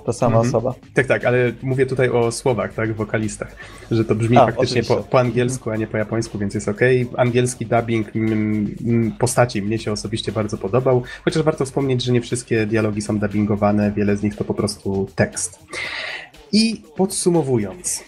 [0.06, 0.48] ta sama mhm.
[0.48, 0.74] osoba.
[0.94, 3.56] Tak, tak, ale mówię tutaj o słowach, tak, wokalistach,
[3.92, 6.80] że to brzmi a, faktycznie po, po, angielsku, a nie po japońsku, więc jest ok.
[7.18, 12.22] Angielski dubbing m, m, postaci mnie się osobiście bardzo podobał, chociaż warto wspomnieć, że nie
[12.22, 15.60] wszystkie dialogi są dubbingowane, wiele z nich to po prostu tekst.
[16.52, 18.04] I podsumowując,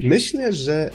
[0.00, 0.90] myślę, że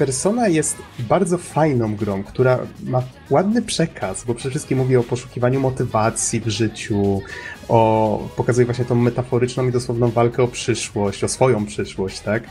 [0.00, 5.60] Persona jest bardzo fajną grą, która ma ładny przekaz, bo przede wszystkim mówi o poszukiwaniu
[5.60, 7.20] motywacji w życiu,
[7.68, 12.42] o pokazuje właśnie tą metaforyczną i dosłowną walkę o przyszłość, o swoją przyszłość, tak?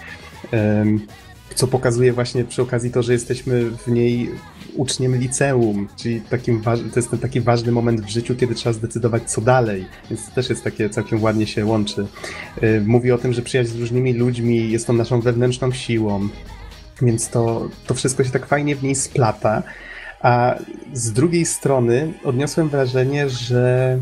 [1.55, 4.29] Co pokazuje właśnie przy okazji to, że jesteśmy w niej
[4.75, 9.31] uczniem liceum, czyli takim to jest ten taki ważny moment w życiu, kiedy trzeba zdecydować
[9.31, 12.07] co dalej, więc to też jest takie całkiem ładnie się łączy.
[12.85, 16.29] Mówi o tym, że przyjaźń z różnymi ludźmi jest tą naszą wewnętrzną siłą,
[17.01, 19.63] więc to, to wszystko się tak fajnie w niej splata.
[20.21, 20.55] A
[20.93, 23.99] z drugiej strony odniosłem wrażenie, że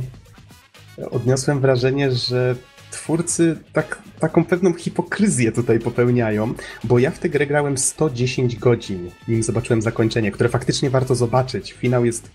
[1.12, 2.56] odniosłem wrażenie, że
[2.92, 6.54] twórcy tak, taką pewną hipokryzję tutaj popełniają,
[6.84, 11.74] bo ja w tę grę grałem 110 godzin, nim zobaczyłem zakończenie, które faktycznie warto zobaczyć.
[11.74, 12.30] Finał jest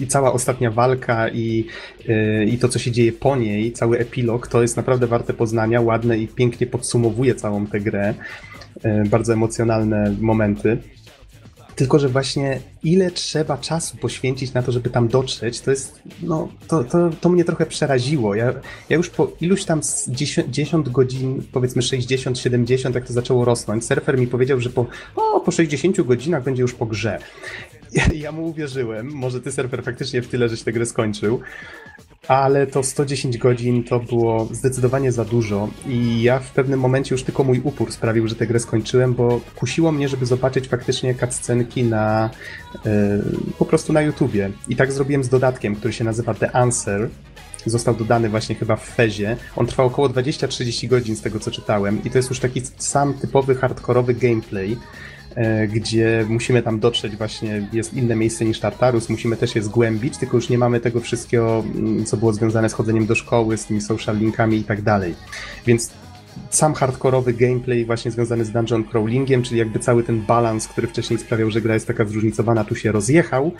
[0.00, 1.66] i cała ostatnia walka i,
[2.08, 5.80] yy, i to, co się dzieje po niej, cały epilog, to jest naprawdę warte poznania,
[5.80, 8.14] ładne i pięknie podsumowuje całą tę grę.
[8.82, 10.78] E, bardzo emocjonalne momenty.
[11.74, 16.48] Tylko, że właśnie ile trzeba czasu poświęcić na to, żeby tam dotrzeć, to jest, no,
[16.68, 18.34] to, to, to mnie trochę przeraziło.
[18.34, 18.54] Ja,
[18.88, 23.84] ja już po iluś tam 10, 10 godzin, powiedzmy 60, 70, jak to zaczęło rosnąć,
[23.84, 24.86] surfer mi powiedział, że po,
[25.16, 27.18] o, po 60 godzinach będzie już po grze.
[27.92, 31.40] Ja, ja mu uwierzyłem, może ty surfer faktycznie w tyle, żeś tę grę skończył,
[32.28, 37.22] ale to 110 godzin to było zdecydowanie za dużo i ja w pewnym momencie już
[37.22, 41.84] tylko mój upór sprawił, że tę grę skończyłem, bo kusiło mnie, żeby zobaczyć faktycznie cutscenki
[41.84, 42.30] na
[42.84, 42.90] yy,
[43.58, 44.50] po prostu na YouTubie.
[44.68, 47.08] I tak zrobiłem z dodatkiem, który się nazywa The Answer.
[47.66, 49.36] Został dodany właśnie chyba w Fezie.
[49.56, 53.14] On trwał około 20-30 godzin z tego co czytałem i to jest już taki sam
[53.14, 54.76] typowy hardkorowy gameplay
[55.68, 60.36] gdzie musimy tam dotrzeć właśnie, jest inne miejsce niż Tartarus, musimy też je zgłębić, tylko
[60.36, 63.80] już nie mamy tego wszystkiego, mm, co było związane z chodzeniem do szkoły, z tymi
[63.80, 65.14] social linkami i tak dalej.
[65.66, 65.92] Więc
[66.50, 71.18] sam hardkorowy gameplay właśnie związany z dungeon crawlingiem, czyli jakby cały ten balans, który wcześniej
[71.18, 73.52] sprawiał, że gra jest taka zróżnicowana, tu się rozjechał.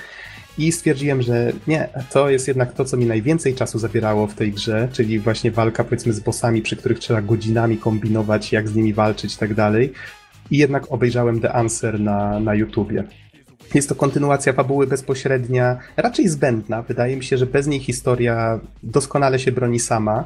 [0.59, 4.53] I stwierdziłem, że nie, to jest jednak to, co mi najwięcej czasu zabierało w tej
[4.53, 8.95] grze, czyli właśnie walka powiedzmy z bossami, przy których trzeba godzinami kombinować, jak z nimi
[8.95, 9.93] walczyć i tak dalej
[10.51, 13.05] i jednak obejrzałem The Answer na, na YouTubie.
[13.75, 16.83] Jest to kontynuacja fabuły bezpośrednia, raczej zbędna.
[16.83, 20.25] Wydaje mi się, że bez niej historia doskonale się broni sama.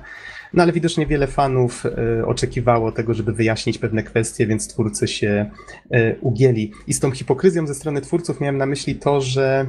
[0.55, 5.51] No ale widocznie wiele fanów e, oczekiwało tego, żeby wyjaśnić pewne kwestie, więc twórcy się
[5.91, 6.73] e, ugięli.
[6.87, 9.67] I z tą hipokryzją ze strony twórców miałem na myśli to, że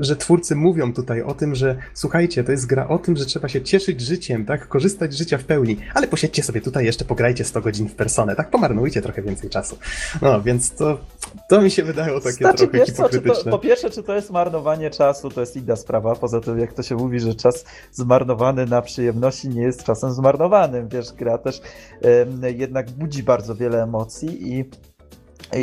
[0.00, 3.48] że twórcy mówią tutaj o tym, że słuchajcie, to jest gra o tym, że trzeba
[3.48, 4.68] się cieszyć życiem, tak?
[4.68, 8.36] Korzystać z życia w pełni, ale posiedźcie sobie tutaj jeszcze, pograjcie 100 godzin w personę,
[8.36, 8.50] tak?
[8.50, 9.78] Pomarnujcie trochę więcej czasu.
[10.22, 10.98] No, więc to,
[11.48, 13.34] to mi się wydało takie znaczy, trochę wiesz hipokrytyczne.
[13.34, 16.14] Co, to, po pierwsze, czy to jest marnowanie czasu, to jest inna sprawa.
[16.14, 20.88] Poza tym, jak to się mówi, że czas zmarnowany na przyjemności nie jest czasem zmarnowanym.
[20.88, 21.60] Wiesz, gra też
[22.56, 24.64] jednak budzi bardzo wiele emocji i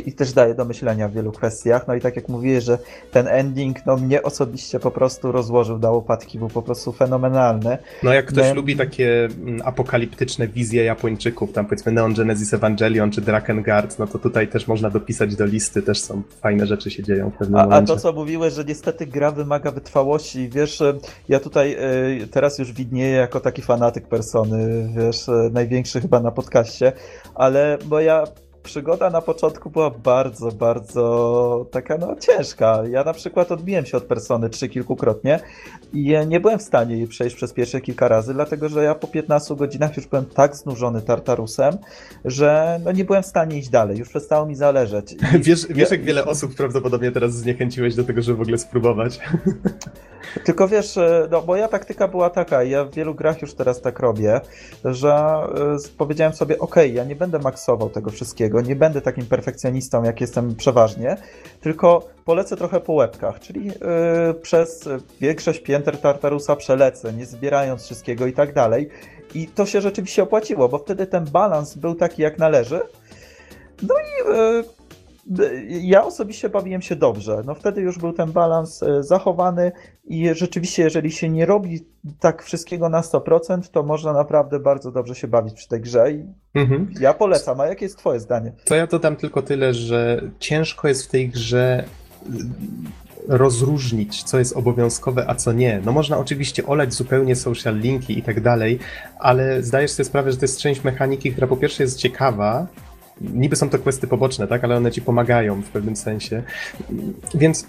[0.06, 1.88] i też daje do myślenia w wielu kwestiach.
[1.88, 2.78] No i tak jak mówiłeś, że
[3.12, 7.78] ten ending no, mnie osobiście po prostu rozłożył na łopatki, był po prostu fenomenalny.
[8.04, 13.22] No jak ktoś lubi takie mm, apokaliptyczne wizje Japończyków, tam powiedzmy Neon Genesis Evangelion czy
[13.22, 17.30] Drakengard, no to tutaj też można dopisać do listy, też są fajne rzeczy się dzieją
[17.30, 17.94] w pewnym a, momencie.
[17.94, 20.94] A to co mówiłeś, że niestety gra wymaga wytrwałości, wiesz, e,
[21.30, 21.78] ja tutaj
[22.24, 26.92] y, teraz już widnieję jako taki fanatyk persony, wiesz, y, największy chyba na podcaście,
[27.36, 28.24] ale bo ja
[28.64, 32.84] przygoda na początku była bardzo, bardzo taka no ciężka.
[32.90, 35.40] Ja na przykład odbiłem się od Persony 3 kilkukrotnie
[35.94, 39.08] i nie byłem w stanie jej przejść przez pierwsze kilka razy, dlatego że ja po
[39.08, 41.78] 15 godzinach już byłem tak znużony Tartarusem,
[42.26, 45.14] że no nie byłem w stanie iść dalej, już przestało mi zależeć.
[45.14, 49.20] I wiesz, wiesz jak wiele osób prawdopodobnie teraz zniechęciłeś do tego, żeby w ogóle spróbować?
[50.44, 54.00] Tylko wiesz, e, no moja taktyka była taka, ja w wielu grach już teraz tak
[54.00, 54.42] robię,
[54.86, 55.44] że
[55.86, 60.22] y, powiedziałem sobie, ok, ja nie będę maksował tego wszystkiego, nie będę takim perfekcjonistą, jak
[60.22, 61.18] jestem przeważnie,
[61.62, 63.74] tylko polecę trochę po łebkach, czyli y,
[64.34, 64.90] przez
[65.22, 68.90] większość pięter Tartarusa przelecę, nie zbierając wszystkiego i tak dalej.
[69.36, 72.82] I to się rzeczywiście opłaciło, bo wtedy ten balans był taki, jak należy.
[73.84, 74.34] No i
[75.68, 77.42] ja osobiście bawiłem się dobrze.
[77.46, 79.72] No wtedy już był ten balans e, zachowany
[80.06, 81.86] i rzeczywiście, jeżeli się nie robi
[82.20, 86.26] tak wszystkiego na 100%, to można naprawdę bardzo dobrze się bawić przy tej grze i
[86.54, 86.92] mhm.
[87.00, 87.62] ja polecam.
[87.62, 88.54] A jakie jest twoje zdanie?
[88.66, 91.84] To ja dodam tylko tyle, że ciężko jest w tej grze
[93.28, 95.82] rozróżnić, co jest obowiązkowe, a co nie.
[95.86, 98.80] No można oczywiście olać zupełnie social linki i tak dalej,
[99.20, 102.68] ale zdajesz sobie sprawę, że to jest część mechaniki, która po pierwsze jest ciekawa,
[103.22, 106.44] niby są to questy poboczne, tak, ale one ci pomagają w pewnym sensie.
[107.36, 107.68] Więc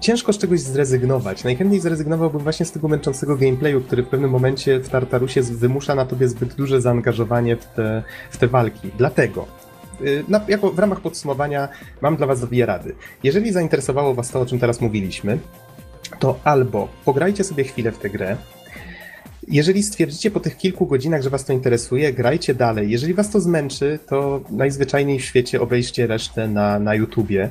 [0.00, 1.44] ciężko z czegoś zrezygnować.
[1.44, 6.06] Najchętniej zrezygnowałbym właśnie z tego męczącego gameplayu, który w pewnym momencie w Tartarusie wymusza na
[6.06, 8.90] tobie zbyt duże zaangażowanie w te, w te walki.
[8.98, 9.46] Dlatego
[10.00, 11.68] y, na, jako w ramach podsumowania
[12.00, 12.94] mam dla Was dwie rady.
[13.22, 15.38] Jeżeli zainteresowało Was to, o czym teraz mówiliśmy,
[16.18, 18.36] to albo pograjcie sobie chwilę w tę grę,
[19.52, 22.90] jeżeli stwierdzicie po tych kilku godzinach, że was to interesuje, grajcie dalej.
[22.90, 27.50] Jeżeli was to zmęczy, to najzwyczajniej w świecie obejście resztę na, na YouTubie.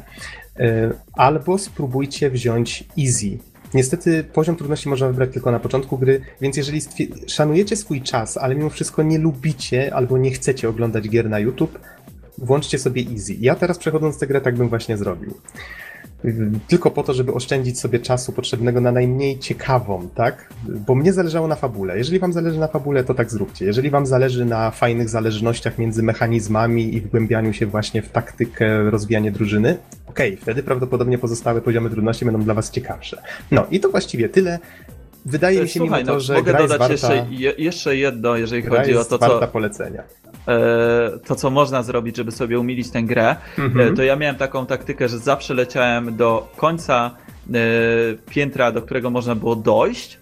[0.60, 3.38] E, albo spróbujcie wziąć easy.
[3.74, 6.82] Niestety poziom trudności można wybrać tylko na początku gry, więc jeżeli
[7.28, 11.80] szanujecie swój czas, ale mimo wszystko nie lubicie albo nie chcecie oglądać gier na YouTube,
[12.38, 13.34] włączcie sobie easy.
[13.40, 15.34] Ja teraz przechodząc tę grę tak bym właśnie zrobił
[16.68, 20.54] tylko po to, żeby oszczędzić sobie czasu potrzebnego na najmniej ciekawą, tak?
[20.88, 21.98] Bo mnie zależało na fabule.
[21.98, 23.66] Jeżeli wam zależy na fabule, to tak zróbcie.
[23.66, 29.32] Jeżeli wam zależy na fajnych zależnościach między mechanizmami i wgłębianiu się właśnie w taktykę, rozwijanie
[29.32, 29.78] drużyny,
[30.08, 33.22] okej, okay, wtedy prawdopodobnie pozostałe poziomy trudności będą dla was ciekawsze.
[33.52, 34.60] No i to właściwie tyle.
[35.26, 37.28] Wydaje mi się mimo to, no, że mogę gra dodać warta, jeszcze,
[37.58, 39.48] jeszcze jedno, jeżeli chodzi o to, co...
[39.48, 40.04] polecenia.
[40.48, 43.94] E, to, co można zrobić, żeby sobie umilić tę grę, mhm.
[43.94, 47.12] E, to ja miałem taką taktykę, że zawsze leciałem do końca
[47.54, 47.60] e,
[48.30, 50.20] piętra, do którego można było dojść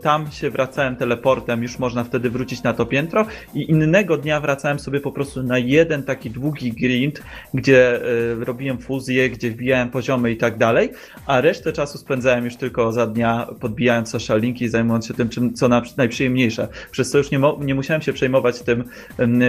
[0.00, 4.78] tam się wracałem teleportem, już można wtedy wrócić na to piętro i innego dnia wracałem
[4.78, 7.22] sobie po prostu na jeden taki długi grind,
[7.54, 10.92] gdzie e, robiłem fuzję, gdzie wbijałem poziomy i tak dalej,
[11.26, 15.28] a resztę czasu spędzałem już tylko za dnia podbijając social linki i zajmując się tym,
[15.28, 16.68] czym, co najprzyjemniejsze.
[16.90, 18.84] Przez co już nie, nie musiałem się przejmować tym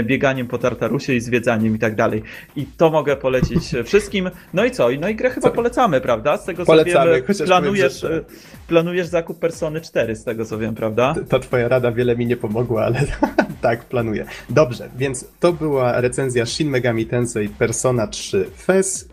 [0.03, 2.23] bieganiem po Tartarusie i zwiedzaniem i tak dalej.
[2.55, 4.31] I to mogę polecić wszystkim.
[4.53, 4.87] No i co?
[4.99, 6.37] No i grę chyba polecamy, prawda?
[6.37, 8.23] Z tego co wiemy, planujesz, że...
[8.67, 11.15] planujesz zakup Persony 4 4 z tego co wiem, prawda?
[11.29, 13.01] Ta twoja rada wiele mi nie pomogła, ale
[13.61, 14.25] tak, planuję.
[14.49, 19.07] Dobrze, więc to była recenzja Shin Megami Tensei Persona 3 FES.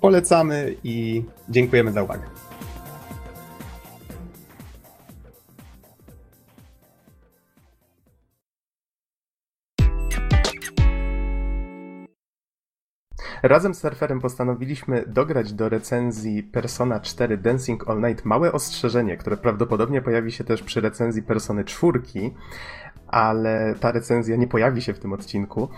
[0.00, 2.22] Polecamy i dziękujemy za uwagę.
[13.42, 19.36] Razem z surferem postanowiliśmy dograć do recenzji Persona 4 Dancing All Night małe ostrzeżenie, które
[19.36, 22.00] prawdopodobnie pojawi się też przy recenzji Persony 4,
[23.08, 25.68] ale ta recenzja nie pojawi się w tym odcinku.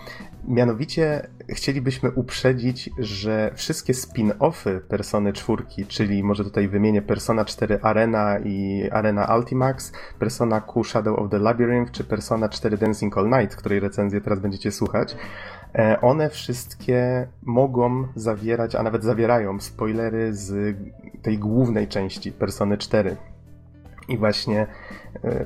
[0.47, 8.39] Mianowicie chcielibyśmy uprzedzić, że wszystkie spin-offy Persony 4, czyli może tutaj wymienię Persona 4 Arena
[8.39, 13.55] i Arena Ultimax, Persona Q Shadow of the Labyrinth czy Persona 4 Dancing All Night,
[13.55, 15.17] której recenzję teraz będziecie słuchać,
[16.01, 20.77] one wszystkie mogą zawierać, a nawet zawierają spoilery z
[21.21, 23.15] tej głównej części Persony 4.
[24.07, 24.67] I właśnie
[25.23, 25.45] e,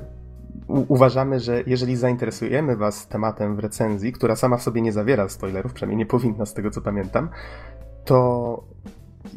[0.67, 5.73] uważamy, że jeżeli zainteresujemy Was tematem w recenzji, która sama w sobie nie zawiera spoilerów,
[5.73, 7.29] przynajmniej nie powinna z tego co pamiętam,
[8.05, 8.63] to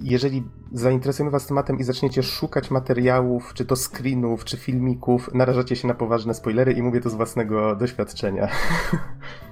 [0.03, 5.89] jeżeli zainteresujemy Was tematem i zaczniecie szukać materiałów, czy to screenów, czy filmików, narażacie się
[5.89, 8.49] na poważne spoilery i mówię to z własnego doświadczenia.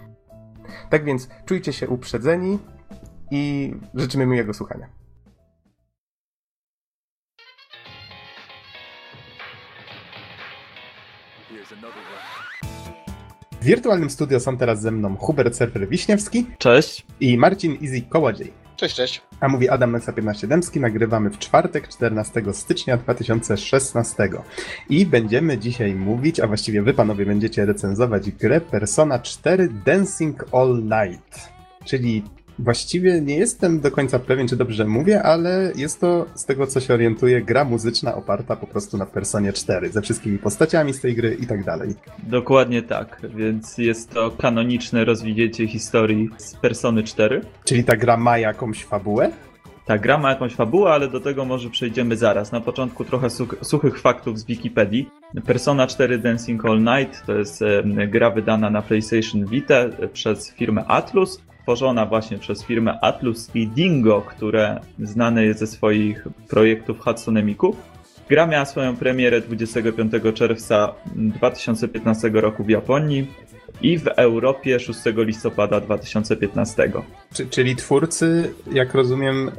[0.91, 2.59] tak więc czujcie się uprzedzeni
[3.31, 4.87] i życzymy miłego słuchania.
[13.61, 16.47] W wirtualnym studio są teraz ze mną Hubert Surfer Wiśniewski.
[16.59, 17.07] Cześć.
[17.21, 18.53] I Marcin Easy Kołodziej.
[18.81, 19.23] Cześć, cześć.
[19.41, 20.81] A mówi Adam Mensa 15 Dębski.
[20.81, 24.29] Nagrywamy w czwartek, 14 stycznia 2016.
[24.89, 30.83] I będziemy dzisiaj mówić, a właściwie wy panowie będziecie recenzować grę Persona 4 Dancing All
[30.83, 31.53] Night.
[31.85, 32.25] Czyli
[32.63, 36.81] Właściwie nie jestem do końca pewien, czy dobrze mówię, ale jest to, z tego co
[36.81, 41.15] się orientuję, gra muzyczna oparta po prostu na Personie 4, ze wszystkimi postaciami z tej
[41.15, 41.95] gry i tak dalej.
[42.23, 47.41] Dokładnie tak, więc jest to kanoniczne rozwinięcie historii z Persony 4.
[47.65, 49.31] Czyli ta gra ma jakąś fabułę?
[49.87, 52.53] Ta gra ma jakąś fabułę, ale do tego może przejdziemy zaraz.
[52.53, 53.31] Na początku trochę
[53.63, 55.09] suchych faktów z Wikipedii.
[55.47, 57.61] Persona 4 Dancing All Night to jest
[58.09, 64.23] gra wydana na PlayStation Vita przez firmę Atlus stworzona właśnie przez firmę Atlus i Dingo,
[64.23, 67.77] które znane jest ze swoich projektów Hatsune Miku.
[68.29, 73.27] Gra miała swoją premierę 25 czerwca 2015 roku w Japonii
[73.83, 76.93] i w Europie 6 listopada 2015.
[77.51, 79.51] Czyli twórcy, jak rozumiem,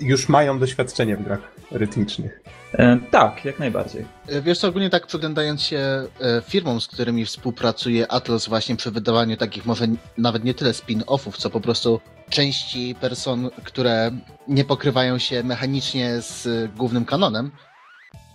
[0.00, 1.40] już mają doświadczenie w grach
[1.70, 2.42] rytmicznych.
[2.72, 4.04] E, tak, jak najbardziej.
[4.28, 6.08] E, wiesz co, ogólnie tak przyglądając się e,
[6.48, 9.86] firmom, z którymi współpracuje Atlas właśnie przy wydawaniu takich może
[10.18, 14.10] nawet nie tyle spin-offów, co po prostu części person, które
[14.48, 17.50] nie pokrywają się mechanicznie z głównym kanonem,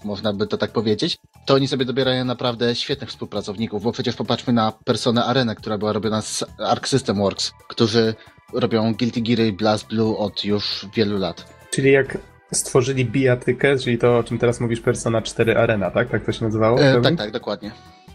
[0.04, 4.54] można by to tak powiedzieć, to oni sobie dobierają naprawdę świetnych współpracowników, bo przecież popatrzmy
[4.54, 8.16] na Personę Arenę, która była robiona z Arc System Works, którzy
[8.54, 11.46] robią Guilty Gear i Blast Blue od już wielu lat.
[11.72, 12.18] Czyli jak
[12.52, 16.10] stworzyli bijatykę, czyli to, o czym teraz mówisz, Persona 4 Arena, tak?
[16.10, 16.80] Tak to się nazywało?
[16.80, 17.72] E, tak, tak, dokładnie.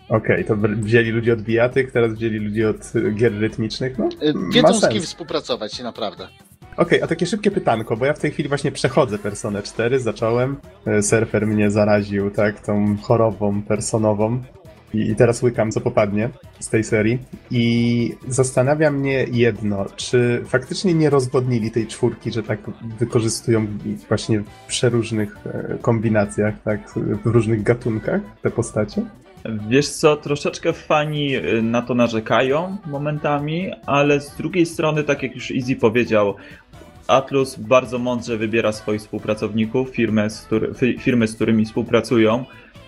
[0.08, 4.32] Okej, okay, to wzięli ludzi od bijatyk, teraz wzięli ludzi od gier rytmicznych, no e,
[4.52, 6.28] Wiedzą z kim współpracować, naprawdę.
[6.72, 10.00] Okej, okay, a takie szybkie pytanko, bo ja w tej chwili właśnie przechodzę Personę 4,
[10.00, 14.42] zacząłem, e, surfer mnie zaraził, tak, tą chorobą personową
[14.94, 16.30] i teraz łykam, co popadnie
[16.60, 17.18] z tej serii.
[17.50, 22.58] I zastanawia mnie jedno, czy faktycznie nie rozwodnili tej czwórki, że tak
[22.98, 23.66] wykorzystują
[24.08, 26.80] właśnie w przeróżnych e, kombinacjach, tak,
[27.24, 29.02] w różnych gatunkach te postacie?
[29.68, 35.34] Wiesz co, troszeczkę fani e, na to narzekają momentami, ale z drugiej strony, tak jak
[35.34, 36.34] już Easy powiedział,
[37.06, 42.44] Atlus bardzo mądrze wybiera swoich współpracowników, firmy, z, który, firmy, z którymi współpracują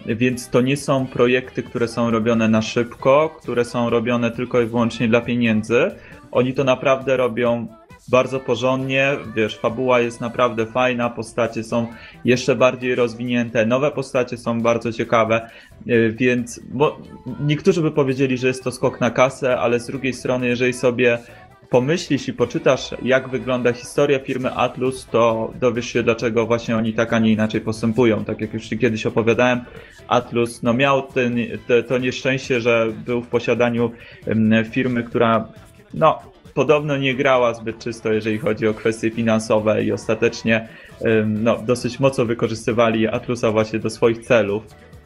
[0.06, 4.66] więc to nie są projekty, które są robione na szybko, które są robione tylko i
[4.66, 5.90] wyłącznie dla pieniędzy.
[6.30, 7.66] Oni to naprawdę robią
[8.08, 11.86] bardzo porządnie, wiesz, fabuła jest naprawdę fajna, postacie są
[12.24, 15.50] jeszcze bardziej rozwinięte, nowe postacie są bardzo ciekawe,
[15.88, 16.98] y, więc bo
[17.40, 21.18] niektórzy by powiedzieli, że jest to skok na kasę, ale z drugiej strony, jeżeli sobie
[21.72, 27.12] pomyślisz i poczytasz, jak wygląda historia firmy Atlus, to dowiesz się, dlaczego właśnie oni tak,
[27.12, 28.24] a nie inaczej postępują.
[28.24, 29.60] Tak jak już Ci kiedyś opowiadałem,
[30.08, 31.36] Atlus no, miał ten,
[31.66, 33.90] te, to nieszczęście, że był w posiadaniu
[34.70, 35.48] firmy, która
[35.94, 36.18] no,
[36.54, 40.68] podobno nie grała zbyt czysto, jeżeli chodzi o kwestie finansowe i ostatecznie
[41.26, 44.62] no, dosyć mocno wykorzystywali Atlusa właśnie do swoich celów.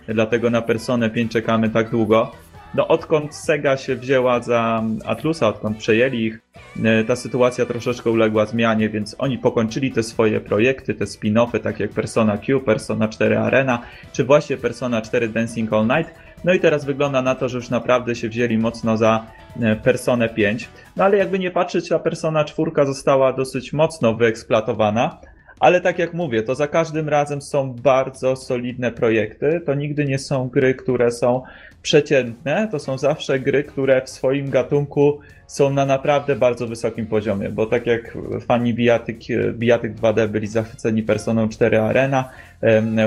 [0.09, 2.33] Dlatego na Personę 5 czekamy tak długo.
[2.77, 6.41] No odkąd Sega się wzięła za Atlusa, odkąd przejęli ich,
[6.85, 11.85] e, ta sytuacja troszeczkę uległa zmianie, więc oni pokończyli te swoje projekty, te spin-offy, takie
[11.85, 13.83] jak Persona Q, Persona 4 Arena,
[14.13, 16.15] czy właśnie Persona 4 Dancing All Night.
[16.45, 19.27] No i teraz wygląda na to, że już naprawdę się wzięli mocno za
[19.61, 20.69] e, Personę 5.
[20.97, 25.21] No ale jakby nie patrzeć, ta Persona 4 została dosyć mocno wyeksploatowana,
[25.61, 29.61] Ale tak jak mówię, to za każdym razem są bardzo solidne projekty.
[29.67, 31.43] To nigdy nie są gry, które są
[31.87, 32.69] przeciętne.
[32.71, 37.67] To są zawsze gry, które w swoim gatunku są na naprawdę bardzo wysokim poziomie, bo
[37.67, 39.19] tak jak fani Bijatyk,
[39.53, 42.31] Bijatyk 2D byli zachwyceni Personą 4 Arena,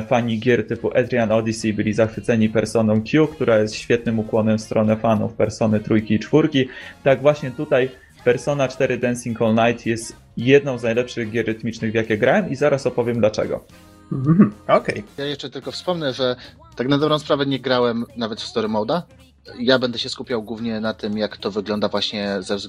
[0.08, 4.98] fani gier typu Adrian Odyssey byli zachwyceni Personą Q, która jest świetnym ukłonem w stronę
[4.98, 6.68] fanów Persony trójki i czwórki,
[7.04, 7.90] tak właśnie tutaj
[8.24, 12.56] Persona 4 Dancing All Night jest jedną z najlepszych gier rytmicznych, w jakie grałem i
[12.56, 13.66] zaraz opowiem dlaczego.
[14.12, 14.96] Mhm, okej.
[14.96, 15.04] Okay.
[15.18, 16.36] Ja jeszcze tylko wspomnę, że
[16.80, 19.04] tak na dobrą sprawę nie grałem nawet w Story Moda.
[19.60, 22.60] Ja będę się skupiał głównie na tym, jak to wygląda właśnie ze e,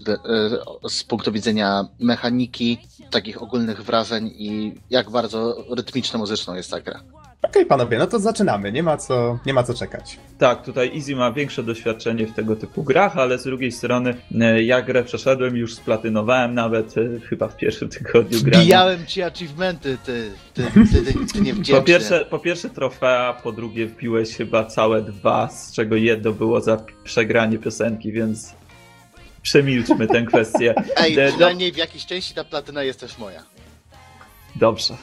[0.89, 2.78] z punktu widzenia mechaniki,
[3.11, 7.01] takich ogólnych wrażeń i jak bardzo rytmiczno-muzyczną jest ta gra.
[7.42, 8.72] Okej, okay, panowie, no to zaczynamy.
[8.72, 10.18] Nie ma, co, nie ma co czekać.
[10.38, 14.62] Tak, tutaj Easy ma większe doświadczenie w tego typu grach, ale z drugiej strony e,
[14.62, 18.64] ja grę przeszedłem, już splatynowałem nawet e, chyba w pierwszym tygodniu grania.
[18.64, 21.74] Wbijałem ci achievementy, ty, ty, ty, ty, ty niewdzięczny.
[21.74, 26.60] Po pierwsze, po pierwsze trofea, po drugie wbiłeś chyba całe dwa, z czego jedno było
[26.60, 28.54] za przegranie piosenki, więc
[29.42, 30.74] przemilczmy tę kwestię.
[30.96, 33.42] Ej, przynajmniej w jakiejś części ta platyna jest też moja.
[34.56, 34.94] Dobrze.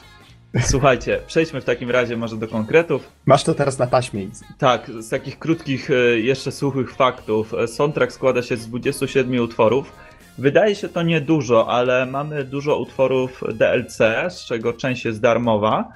[0.60, 3.12] Słuchajcie, przejdźmy w takim razie może do konkretów.
[3.26, 4.26] Masz to teraz na taśmie.
[4.58, 7.54] Tak, z takich krótkich, e, jeszcze suchych faktów.
[7.54, 9.92] E, soundtrack składa się z 27 utworów.
[10.38, 13.98] Wydaje się to niedużo, ale mamy dużo utworów DLC,
[14.28, 15.92] z czego część jest darmowa.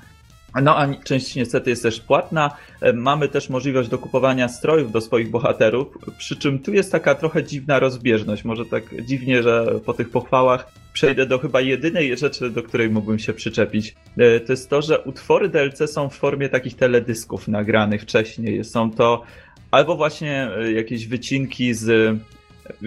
[0.60, 2.56] No a część niestety jest też płatna.
[2.80, 7.44] E, mamy też możliwość dokupowania strojów do swoich bohaterów, przy czym tu jest taka trochę
[7.44, 8.44] dziwna rozbieżność.
[8.44, 13.18] Może tak dziwnie, że po tych pochwałach przejdę do chyba jedynej rzeczy, do której mógłbym
[13.18, 13.94] się przyczepić.
[14.18, 18.64] E, to jest to, że utwory DLC są w formie takich teledysków nagranych wcześniej.
[18.64, 19.22] Są to
[19.70, 22.18] albo właśnie e, jakieś wycinki z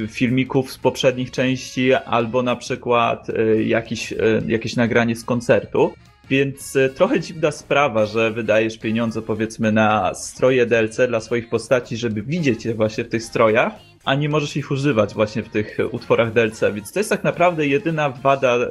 [0.07, 3.27] filmików z poprzednich części, albo na przykład
[3.65, 4.13] jakiś,
[4.47, 5.93] jakieś nagranie z koncertu.
[6.29, 11.97] Więc e, trochę dziwna sprawa, że wydajesz pieniądze powiedzmy na stroje DLC dla swoich postaci,
[11.97, 13.73] żeby widzieć je właśnie w tych strojach,
[14.05, 16.61] a nie możesz ich używać właśnie w tych utworach DLC.
[16.73, 18.67] Więc to jest tak naprawdę jedyna wada e,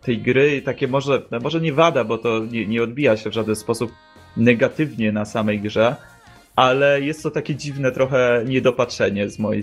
[0.00, 3.34] tej gry, takie może, no może nie wada, bo to nie, nie odbija się w
[3.34, 3.92] żaden sposób
[4.36, 5.96] negatywnie na samej grze,
[6.56, 9.62] ale jest to takie dziwne trochę niedopatrzenie z mojej,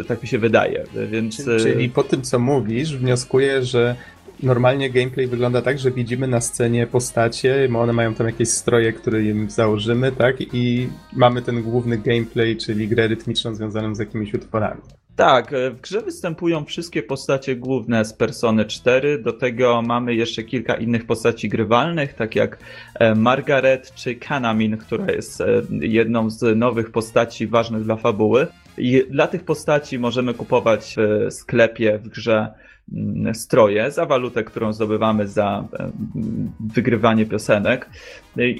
[0.00, 1.44] e, tak mi się wydaje, więc...
[1.62, 3.96] Czyli po tym, co mówisz, wnioskuję, że
[4.42, 9.22] normalnie gameplay wygląda tak, że widzimy na scenie postacie, one mają tam jakieś stroje, które
[9.22, 10.36] im założymy, tak?
[10.54, 14.80] I mamy ten główny gameplay, czyli grę rytmiczną związaną z jakimiś utworami.
[15.16, 19.18] Tak, e, w grze występują wszystkie postacie główne z Persony 4.
[19.18, 22.58] Do tego mamy jeszcze kilka innych postaci grywalnych, tak jak
[22.94, 28.46] e, Margaret czy Kanamin, która jest e, jedną z nowych postaci ważnych dla fabuły.
[28.78, 32.52] I dla tych postaci możemy kupować w sklepie w grze
[33.32, 35.64] stroje za walutę, którą zdobywamy za
[36.60, 37.90] wygrywanie piosenek.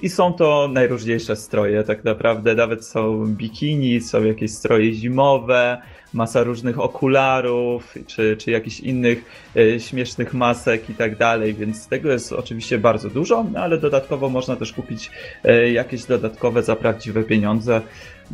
[0.02, 2.54] I są to najróżniejsze stroje, tak naprawdę.
[2.54, 5.82] Nawet są bikini, są jakieś stroje zimowe,
[6.12, 9.24] masa różnych okularów, czy, czy jakichś innych
[9.56, 14.28] e, śmiesznych masek i tak dalej, więc tego jest oczywiście bardzo dużo, no ale dodatkowo
[14.28, 15.10] można też kupić
[15.44, 17.80] e, jakieś dodatkowe za prawdziwe pieniądze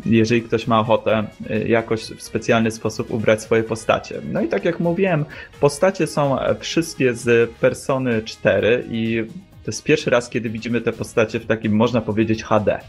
[0.06, 4.20] jeżeli ktoś ma ochotę y, jakoś w specjalny sposób ubrać swoje postacie.
[4.32, 5.24] No i tak jak mówiłem,
[5.60, 9.24] postacie są wszystkie z Persony 4 i
[9.64, 12.80] to jest pierwszy raz, kiedy widzimy te postacie w takim, można powiedzieć, HD,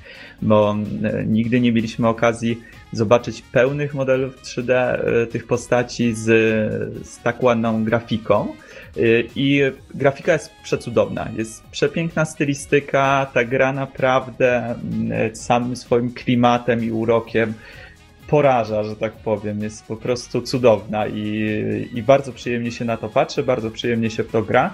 [0.42, 0.76] bo
[1.22, 2.62] y, nigdy nie mieliśmy okazji
[2.92, 6.26] zobaczyć pełnych modelów 3D y, tych postaci z,
[7.08, 8.48] z tak ładną grafiką.
[8.98, 9.62] Y, I
[9.94, 11.30] grafika jest przecudowna.
[11.38, 17.54] Jest przepiękna stylistyka, ta gra naprawdę mm, samym swoim klimatem i urokiem
[18.28, 19.64] poraża, że tak powiem.
[19.64, 24.24] Jest po prostu cudowna i, i bardzo przyjemnie się na to patrzy, bardzo przyjemnie się
[24.24, 24.74] to gra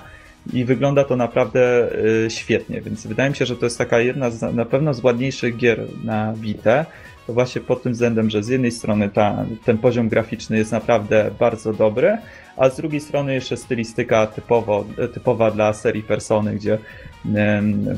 [0.53, 1.89] i wygląda to naprawdę
[2.25, 5.03] y, świetnie, więc wydaje mi się, że to jest taka jedna z, na pewno z
[5.03, 6.85] ładniejszych gier na Vita.
[7.29, 11.31] To właśnie pod tym względem, że z jednej strony ta, ten poziom graficzny jest naprawdę
[11.39, 12.17] bardzo dobry,
[12.57, 16.77] a z drugiej strony jeszcze stylistyka typowo, typowa dla serii Persony, gdzie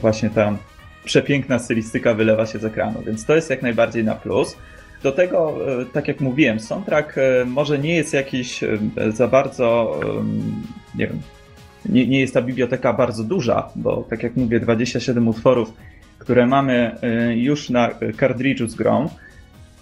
[0.02, 0.58] właśnie ta
[1.04, 4.58] przepiękna stylistyka wylewa się z ekranu, więc to jest jak najbardziej na plus.
[5.04, 8.78] Do tego, e, tak jak mówiłem, soundtrack e, może nie jest jakiś e,
[9.12, 10.00] za bardzo,
[10.96, 11.22] nie wiem,
[11.86, 15.74] nie, nie jest ta biblioteka bardzo duża, bo tak jak mówię, 27 utworów,
[16.22, 16.96] które mamy
[17.36, 19.10] już na kartridżu z grą,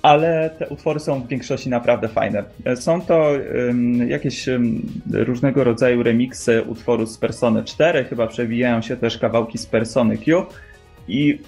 [0.01, 2.43] ale te utwory są w większości naprawdę fajne.
[2.75, 3.31] Są to
[4.07, 4.45] jakieś
[5.11, 10.45] różnego rodzaju remiksy utworów z Persony 4, chyba przewijają się też kawałki z Persony Q
[11.07, 11.39] i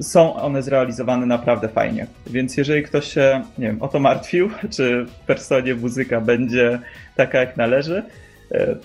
[0.00, 2.06] są one zrealizowane naprawdę fajnie.
[2.26, 6.78] Więc jeżeli ktoś się, nie wiem, o to martwił, czy w Personie muzyka będzie
[7.16, 8.29] taka jak należy, e,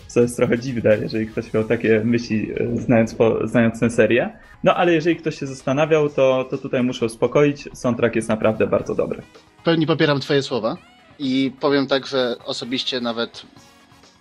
[0.07, 4.39] co jest trochę dziwne, jeżeli ktoś miał takie myśli, e, znając, po, znając tę serię.
[4.63, 8.95] No ale jeżeli ktoś się zastanawiał, to, to tutaj muszę uspokoić, soundtrack jest naprawdę bardzo
[8.95, 9.21] dobry.
[9.61, 10.77] W pełni popieram twoje słowa
[11.19, 13.45] i powiem tak, że osobiście nawet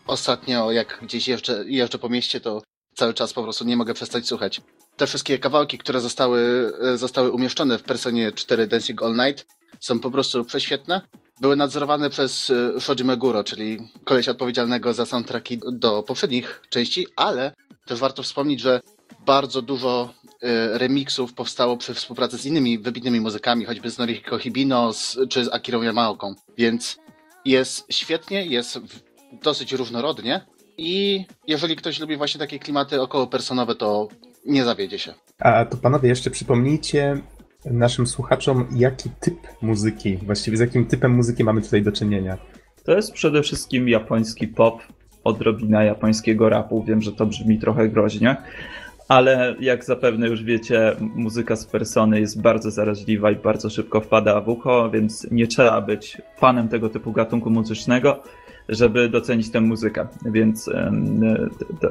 [0.06, 2.62] ostatnio, jak gdzieś jeżdżę, jeżdżę po mieście, to
[2.94, 4.60] cały czas po prostu nie mogę przestać słuchać.
[4.96, 9.46] Te wszystkie kawałki, które zostały, e, zostały umieszczone w Personie 4 Dancing All Night
[9.80, 11.00] są po prostu prześwietne.
[11.40, 17.52] Były nadzorowane przez e, Shoji Meguro, czyli koleś odpowiedzialnego za soundtracki do poprzednich części, ale
[17.86, 18.80] też warto wspomnieć, że
[19.26, 24.92] bardzo dużo e, remixów powstało przy współpracy z innymi wybitnymi muzykami, choćby z Norihiko Hibino
[24.92, 26.34] z, czy z Akirą Yamaoką.
[26.58, 26.96] Więc
[27.44, 28.78] jest świetnie, jest
[29.42, 30.46] dosyć różnorodnie
[30.78, 34.08] i jeżeli ktoś lubi właśnie takie klimaty około personowe, to
[34.46, 35.14] nie zawiedzie się.
[35.38, 37.22] A to panowie jeszcze przypomnijcie
[37.64, 42.38] naszym słuchaczom, jaki typ muzyki, właściwie z jakim typem muzyki mamy tutaj do czynienia.
[42.84, 44.82] To jest przede wszystkim japoński pop,
[45.24, 46.84] odrobina japońskiego rapu.
[46.84, 48.36] Wiem, że to brzmi trochę groźnie,
[49.08, 54.40] ale jak zapewne już wiecie, muzyka z persony jest bardzo zaraźliwa i bardzo szybko wpada
[54.40, 58.22] w ucho, więc nie trzeba być fanem tego typu gatunku muzycznego,
[58.68, 60.06] żeby docenić tę muzykę.
[60.26, 60.70] Więc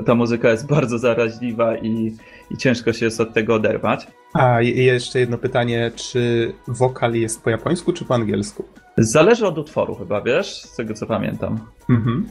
[0.05, 2.15] ta, muzyka jest bardzo zaraźliwa i,
[2.53, 4.07] i ciężko się jest od tego oderwać.
[4.33, 8.65] A jeszcze jedno pytanie, czy wokal jest po japońsku czy po angielsku?
[8.97, 11.59] Zależy od utworu chyba, wiesz, z tego co pamiętam.
[11.89, 12.29] Mhm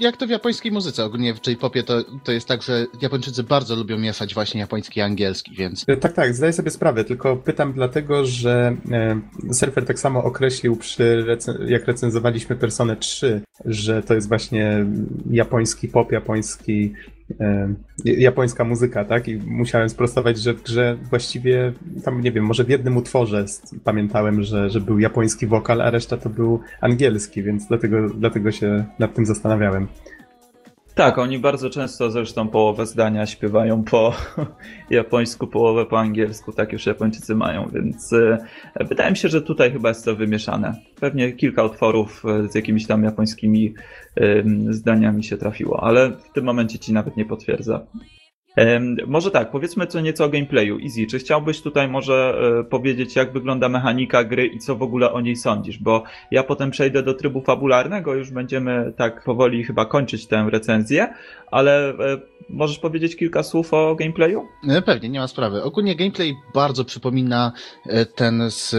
[0.00, 3.76] jak to w japońskiej muzyce, ogólnie w J-popie to, to jest tak, że Japończycy bardzo
[3.76, 5.84] lubią mieszać właśnie japoński i angielski, więc...
[5.88, 9.20] E, tak, tak, zdaję sobie sprawę, tylko pytam dlatego, że e,
[9.52, 14.86] Surfer tak samo określił przy, recen- jak recenzowaliśmy Personę 3, że to jest właśnie
[15.30, 16.92] japoński pop, japoński
[18.04, 19.28] japońska muzyka, tak?
[19.28, 21.72] I musiałem sprostować, że w grze właściwie
[22.04, 23.44] tam, nie wiem, może w jednym utworze
[23.84, 28.84] pamiętałem, że, że był japoński wokal, a reszta to był angielski, więc dlatego, dlatego się
[28.98, 29.86] nad tym zastanawiałem.
[30.94, 34.12] Tak, oni bardzo często zresztą połowę zdania śpiewają po
[34.90, 38.38] japońsku, połowę po angielsku, tak już Japończycy mają, więc e,
[38.80, 40.74] wydaje mi się, że tutaj chyba jest to wymieszane.
[41.00, 43.74] Pewnie kilka utworów e, z jakimiś tam japońskimi
[44.70, 47.86] zdaniami się trafiło, ale w tym momencie ci nawet nie potwierdza.
[49.06, 50.78] Może tak, powiedzmy co nieco o gameplayu.
[50.84, 55.12] Easy, czy chciałbyś tutaj może e, powiedzieć, jak wygląda mechanika gry i co w ogóle
[55.12, 55.78] o niej sądzisz?
[55.78, 61.14] Bo ja potem przejdę do trybu fabularnego, już będziemy tak powoli chyba kończyć tę recenzję,
[61.50, 61.94] ale e,
[62.48, 64.44] możesz powiedzieć kilka słów o gameplayu?
[64.68, 65.62] E, pewnie, nie ma sprawy.
[65.62, 67.52] Ogólnie gameplay bardzo przypomina
[68.14, 68.74] ten z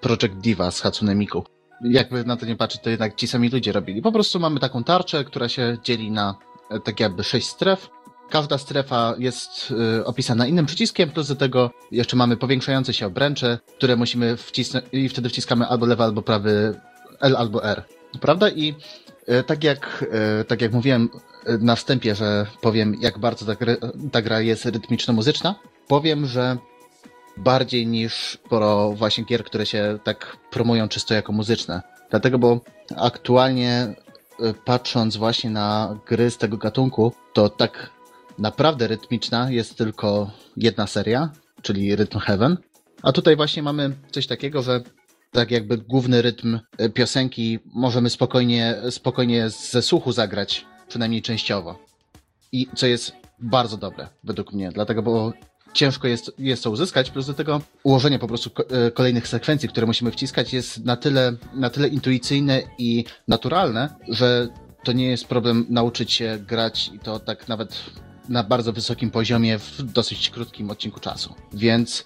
[0.00, 1.44] Project Diva z Hatsune Miku.
[1.84, 4.02] Jakby na to nie patrzeć, to jednak ci sami ludzie robili.
[4.02, 6.34] Po prostu mamy taką tarczę, która się dzieli na
[6.84, 7.90] tak jakby sześć stref
[8.30, 13.58] Każda strefa jest y, opisana innym przyciskiem, plus do tego jeszcze mamy powiększające się obręcze,
[13.76, 16.80] które musimy wcisnąć i wtedy wciskamy albo lewy, albo prawy
[17.20, 17.82] L albo R.
[18.20, 18.48] Prawda?
[18.48, 18.74] I
[19.28, 20.06] y, tak jak,
[20.40, 21.08] y, tak jak mówiłem
[21.48, 23.76] y, na wstępie, że powiem, jak bardzo ta, gra,
[24.12, 25.54] ta gra jest rytmiczno-muzyczna,
[25.88, 26.56] powiem, że
[27.36, 31.82] bardziej niż sporo właśnie gier, które się tak promują czysto jako muzyczne.
[32.10, 32.60] Dlatego, bo
[32.96, 33.94] aktualnie
[34.40, 37.90] y, patrząc właśnie na gry z tego gatunku, to tak
[38.38, 41.30] naprawdę rytmiczna jest tylko jedna seria,
[41.62, 42.56] czyli Rhythm Heaven.
[43.02, 44.80] A tutaj właśnie mamy coś takiego, że
[45.30, 51.78] tak jakby główny rytm e, piosenki możemy spokojnie, spokojnie ze słuchu zagrać, przynajmniej częściowo.
[52.52, 55.32] I co jest bardzo dobre, według mnie, dlatego, bo
[55.72, 59.86] ciężko jest, jest to uzyskać, plus do tego ułożenie po prostu e, kolejnych sekwencji, które
[59.86, 64.48] musimy wciskać jest na tyle, na tyle intuicyjne i naturalne, że
[64.84, 67.76] to nie jest problem nauczyć się grać i to tak nawet
[68.30, 71.34] na bardzo wysokim poziomie w dosyć krótkim odcinku czasu.
[71.52, 72.04] Więc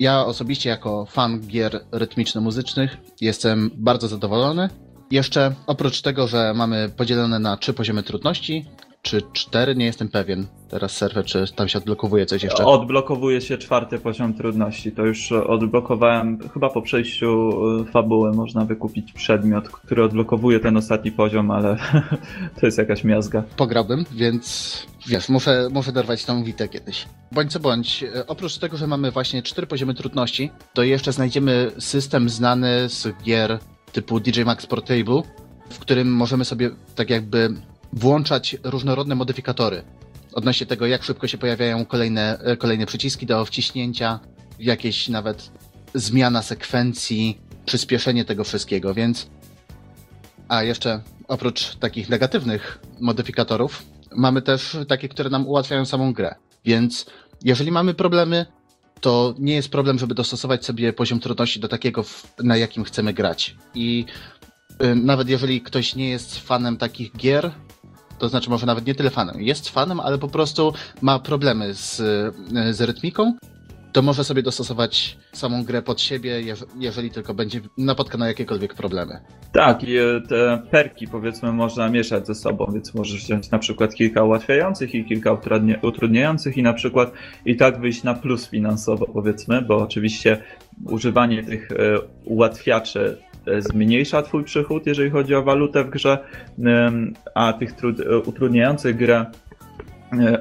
[0.00, 4.68] ja osobiście jako fan gier rytmiczno-muzycznych jestem bardzo zadowolony.
[5.10, 8.66] Jeszcze oprócz tego, że mamy podzielone na trzy poziomy trudności,
[9.02, 10.46] czy cztery, nie jestem pewien.
[10.68, 12.64] Teraz serwer, czy tam się odblokowuje coś jeszcze?
[12.66, 14.92] Odblokowuje się czwarty poziom trudności.
[14.92, 17.50] To już odblokowałem, chyba po przejściu
[17.80, 21.76] y, fabuły można wykupić przedmiot, który odblokowuje ten ostatni poziom, ale
[22.60, 23.42] to jest jakaś miazga.
[23.56, 27.06] Pograłbym, więc wiesz, muszę, muszę dorwać tą witę kiedyś.
[27.32, 31.72] Bądź co bądź, y, oprócz tego, że mamy właśnie cztery poziomy trudności, to jeszcze znajdziemy
[31.78, 33.58] system znany z gier
[33.92, 35.22] typu DJ Max Portable,
[35.70, 37.54] w którym możemy sobie tak jakby
[37.92, 39.84] włączać różnorodne modyfikatory
[40.32, 44.20] odnośnie tego, jak szybko się pojawiają kolejne, e, kolejne przyciski do wciśnięcia,
[44.58, 45.50] jakieś nawet
[45.94, 49.30] zmiana sekwencji, przyspieszenie tego wszystkiego, więc.
[50.48, 53.82] A jeszcze oprócz takich negatywnych modyfikatorów,
[54.16, 56.34] mamy też takie, które nam ułatwiają samą grę.
[56.64, 57.06] Więc
[57.44, 58.46] jeżeli mamy problemy,
[59.00, 62.04] to nie jest problem, żeby dostosować sobie poziom trudności do takiego,
[62.42, 63.56] na jakim chcemy grać.
[63.74, 64.04] I
[64.82, 67.50] y, nawet jeżeli ktoś nie jest fanem takich gier,
[68.18, 70.72] to znaczy może nawet nie tyle fanem, jest fanem, ale po prostu
[71.02, 71.96] ma problemy z,
[72.70, 73.32] z rytmiką,
[73.92, 76.42] to może sobie dostosować samą grę pod siebie,
[76.78, 79.20] jeżeli tylko będzie napotka na jakiekolwiek problemy.
[79.52, 83.94] Tak, i e, te perki powiedzmy można mieszać ze sobą, więc możesz wziąć na przykład
[83.94, 85.38] kilka ułatwiających i kilka
[85.82, 87.12] utrudniających i na przykład
[87.44, 90.42] i tak wyjść na plus finansowo powiedzmy, bo oczywiście
[90.84, 91.74] używanie tych e,
[92.24, 93.27] ułatwiaczy e,
[93.58, 96.18] zmniejsza twój przychód, jeżeli chodzi o walutę w grze,
[97.34, 97.74] a tych
[98.26, 99.26] utrudniających grę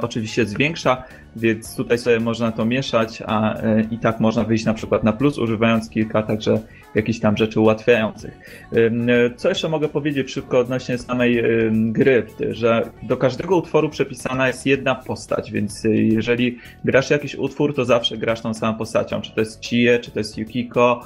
[0.02, 1.04] oczywiście zwiększa,
[1.36, 5.14] więc tutaj sobie można to mieszać, a e, i tak można wyjść na przykład na
[5.14, 6.60] plus, używając kilka także
[6.96, 8.40] jakichś tam rzeczy ułatwiających.
[8.74, 14.66] E, co jeszcze mogę powiedzieć szybko odnośnie samej gry, że do każdego utworu przepisana jest
[14.66, 19.32] jedna postać, więc e, jeżeli grasz jakiś utwór, to zawsze grasz tą samą postacią, czy
[19.32, 21.02] to jest Chie, czy to jest Yukiko,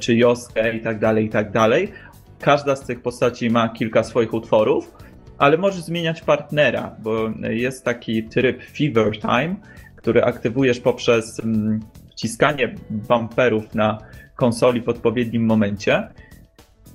[0.00, 1.92] czy Yosuke i tak dalej, i tak dalej.
[2.38, 4.94] Każda z tych postaci ma kilka swoich utworów,
[5.38, 9.56] ale możesz zmieniać partnera, bo jest taki tryb Fever Time,
[9.96, 11.80] który aktywujesz poprzez mm,
[12.10, 13.98] wciskanie bumperów na
[14.36, 16.08] konsoli w odpowiednim momencie.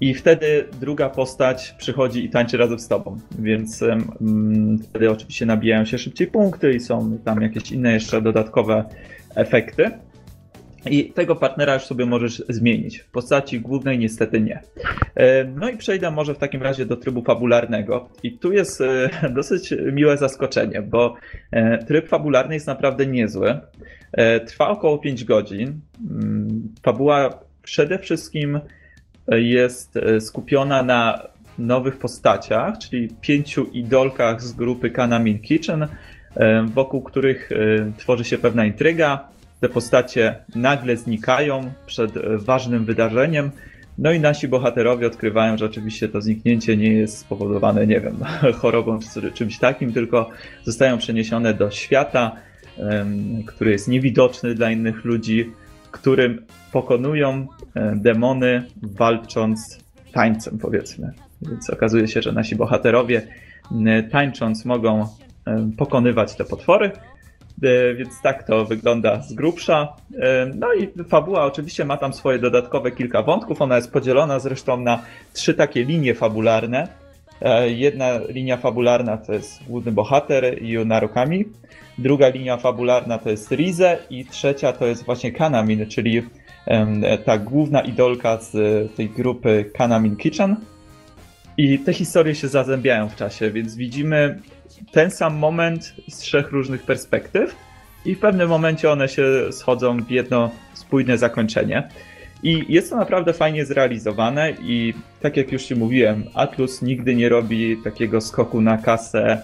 [0.01, 3.17] I wtedy druga postać przychodzi i tańczy razem z tobą.
[3.39, 8.85] Więc um, wtedy oczywiście nabijają się szybciej punkty i są tam jakieś inne jeszcze dodatkowe
[9.35, 9.91] efekty.
[10.85, 12.99] I tego partnera już sobie możesz zmienić.
[12.99, 14.61] W postaci głównej niestety nie.
[15.15, 18.09] E, no i przejdę może w takim razie do trybu fabularnego.
[18.23, 21.15] I tu jest e, dosyć miłe zaskoczenie, bo
[21.51, 23.59] e, tryb fabularny jest naprawdę niezły.
[24.47, 25.79] Trwa około 5 godzin.
[26.09, 28.59] Mm, fabuła przede wszystkim
[29.27, 31.27] jest skupiona na
[31.57, 35.87] nowych postaciach, czyli pięciu idolkach z grupy Kanamin Kitchen,
[36.65, 37.49] wokół których
[37.97, 39.31] tworzy się pewna intryga
[39.61, 43.51] te postacie nagle znikają przed e, ważnym wydarzeniem.
[43.97, 48.17] No i nasi bohaterowie odkrywają, że oczywiście to zniknięcie nie jest spowodowane, nie wiem,
[48.61, 50.29] chorobą czy czymś takim, tylko
[50.63, 52.35] zostają przeniesione do świata,
[53.45, 55.51] który jest niewidoczny dla innych ludzi,
[55.91, 57.47] którym pokonują
[57.95, 59.79] demony walcząc
[60.13, 61.13] tańcem, powiedzmy.
[61.41, 63.27] Więc okazuje się, że nasi bohaterowie
[64.11, 65.07] tańcząc mogą
[65.77, 66.91] pokonywać te potwory.
[67.63, 69.95] E, więc tak to wygląda z grubsza.
[70.19, 73.61] E, no i fabuła oczywiście ma tam swoje dodatkowe kilka wątków.
[73.61, 75.03] Ona jest podzielona zresztą na
[75.33, 76.87] trzy takie linie fabularne.
[77.41, 81.45] E, jedna linia fabularna to jest główny bohater Yunarukami.
[81.97, 86.21] Druga linia fabularna to jest Rize i trzecia to jest właśnie Kanamin, czyli
[87.25, 88.51] ta główna idolka z
[88.95, 90.55] tej grupy Kanamin Kitchen.
[91.57, 94.39] I te historie się zazębiają w czasie, więc widzimy
[94.91, 97.55] ten sam moment z trzech różnych perspektyw
[98.05, 101.89] i w pewnym momencie one się schodzą w jedno spójne zakończenie.
[102.43, 107.29] I jest to naprawdę fajnie zrealizowane i tak jak już ci mówiłem, Atlus nigdy nie
[107.29, 109.41] robi takiego skoku na kasę,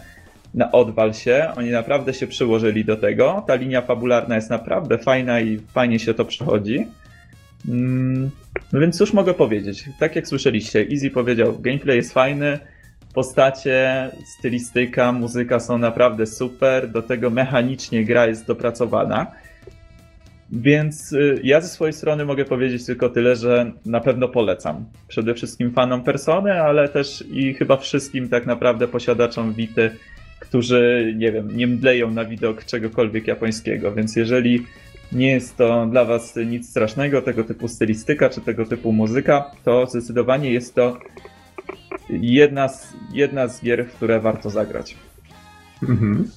[0.54, 1.52] na odwal się.
[1.56, 3.44] Oni naprawdę się przyłożyli do tego.
[3.48, 6.88] Ta linia fabularna jest naprawdę fajna i fajnie się to przechodzi.
[7.68, 8.30] Mm,
[8.74, 9.90] no więc cóż mogę powiedzieć?
[10.00, 12.60] Tak jak słyszeliście, Easy powiedział, gameplay jest fajny,
[13.14, 19.32] postacie, stylistyka, muzyka są naprawdę super, do tego mechanicznie gra jest dopracowana.
[20.52, 24.86] Więc y, ja ze swojej strony mogę powiedzieć tylko tyle, że na pewno polecam.
[25.08, 29.92] Przede wszystkim fanom persony, ale też i chyba wszystkim tak naprawdę posiadaczom Wity,
[30.40, 33.92] którzy, nie wiem, nie mdleją na widok czegokolwiek japońskiego.
[33.92, 34.66] Więc jeżeli
[35.12, 39.86] nie jest to dla Was nic strasznego, tego typu stylistyka czy tego typu muzyka, to
[39.86, 40.98] zdecydowanie jest to
[42.10, 44.98] jedna z, jedna z gier, w które warto zagrać.
[45.84, 46.30] Mhm.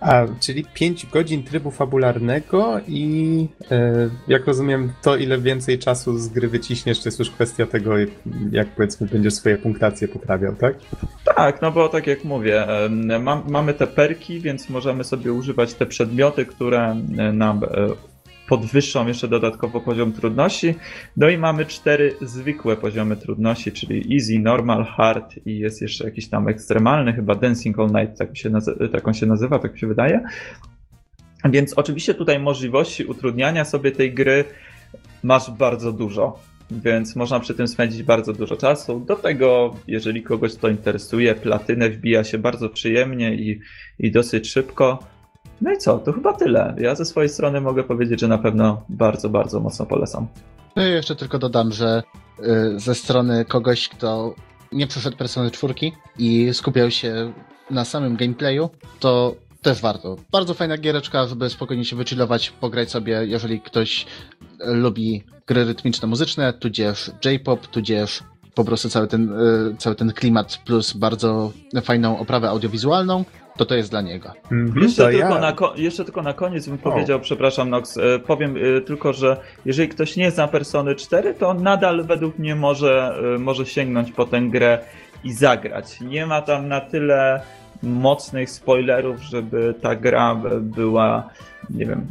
[0.00, 6.28] A, czyli 5 godzin trybu fabularnego i e, jak rozumiem, to ile więcej czasu z
[6.28, 7.92] gry wyciśniesz, to jest już kwestia tego,
[8.52, 10.74] jak powiedzmy będziesz swoje punktacje poprawiał, tak?
[11.36, 12.66] Tak, no bo tak jak mówię,
[13.20, 16.96] ma, mamy te perki, więc możemy sobie używać te przedmioty, które
[17.32, 17.60] nam
[18.50, 20.74] podwyższą jeszcze dodatkowo poziom trudności.
[21.16, 26.28] No i mamy cztery zwykłe poziomy trudności, czyli easy, normal, hard i jest jeszcze jakiś
[26.28, 28.50] tam ekstremalny, chyba dancing all night, tak, się
[28.92, 30.20] tak się nazywa, tak mi się wydaje.
[31.44, 34.44] Więc oczywiście tutaj możliwości utrudniania sobie tej gry
[35.22, 36.38] masz bardzo dużo,
[36.70, 39.00] więc można przy tym spędzić bardzo dużo czasu.
[39.00, 43.60] Do tego, jeżeli kogoś to interesuje, platynę wbija się bardzo przyjemnie i,
[43.98, 44.98] i dosyć szybko.
[45.60, 46.74] No i co, to chyba tyle.
[46.78, 50.26] Ja ze swojej strony mogę powiedzieć, że na pewno bardzo, bardzo mocno polecam.
[50.76, 52.02] No i jeszcze tylko dodam, że
[52.38, 54.34] y, ze strony kogoś, kto
[54.72, 57.32] nie przeszedł Persony czwórki i skupiał się
[57.70, 58.70] na samym gameplayu,
[59.00, 60.16] to też warto.
[60.32, 64.06] Bardzo fajna giereczka, żeby spokojnie się wychillować, pograć sobie, jeżeli ktoś
[64.60, 68.22] lubi gry rytmiczne, muzyczne, tudzież J-pop, tudzież
[68.54, 73.24] po prostu cały ten, e, cały ten klimat plus bardzo fajną oprawę audiowizualną,
[73.56, 74.32] to to jest dla niego.
[74.52, 75.40] Mhm, Jeszcze, tylko ja.
[75.40, 79.88] na jeszcze tylko na koniec bym powiedział, przepraszam Nox, e, powiem e, tylko, że jeżeli
[79.88, 84.40] ktoś nie zna Persony 4, to nadal według mnie może, e, może sięgnąć po tę
[84.40, 84.78] grę
[85.24, 86.00] i zagrać.
[86.00, 87.40] Nie ma tam na tyle
[87.82, 91.28] mocnych spoilerów, żeby ta gra była,
[91.70, 92.06] nie wiem,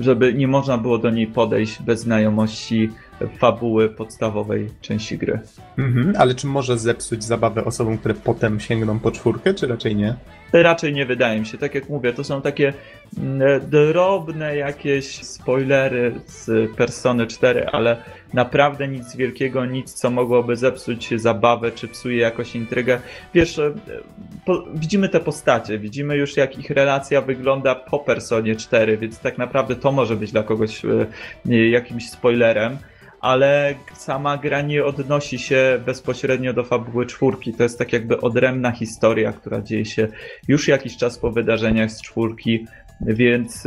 [0.00, 2.90] żeby nie można było do niej podejść bez znajomości
[3.38, 5.40] fabuły podstawowej części gry.
[5.78, 10.14] Mhm, ale czy może zepsuć zabawę osobom, które potem sięgną po czwórkę, czy raczej nie?
[10.62, 11.58] Raczej nie wydaje mi się.
[11.58, 12.72] Tak jak mówię, to są takie
[13.18, 17.96] mm, drobne jakieś spoilery z Persony 4, ale
[18.32, 23.00] naprawdę nic wielkiego, nic co mogłoby zepsuć zabawę, czy psuje jakoś intrygę.
[23.34, 23.74] Wiesz, e,
[24.46, 29.38] po, widzimy te postacie, widzimy już jak ich relacja wygląda po Personie 4, więc tak
[29.38, 32.78] naprawdę to może być dla kogoś e, jakimś spoilerem
[33.24, 37.54] ale sama gra nie odnosi się bezpośrednio do fabuły czwórki.
[37.54, 40.08] To jest tak jakby odrębna historia, która dzieje się
[40.48, 42.66] już jakiś czas po wydarzeniach z czwórki,
[43.00, 43.64] więc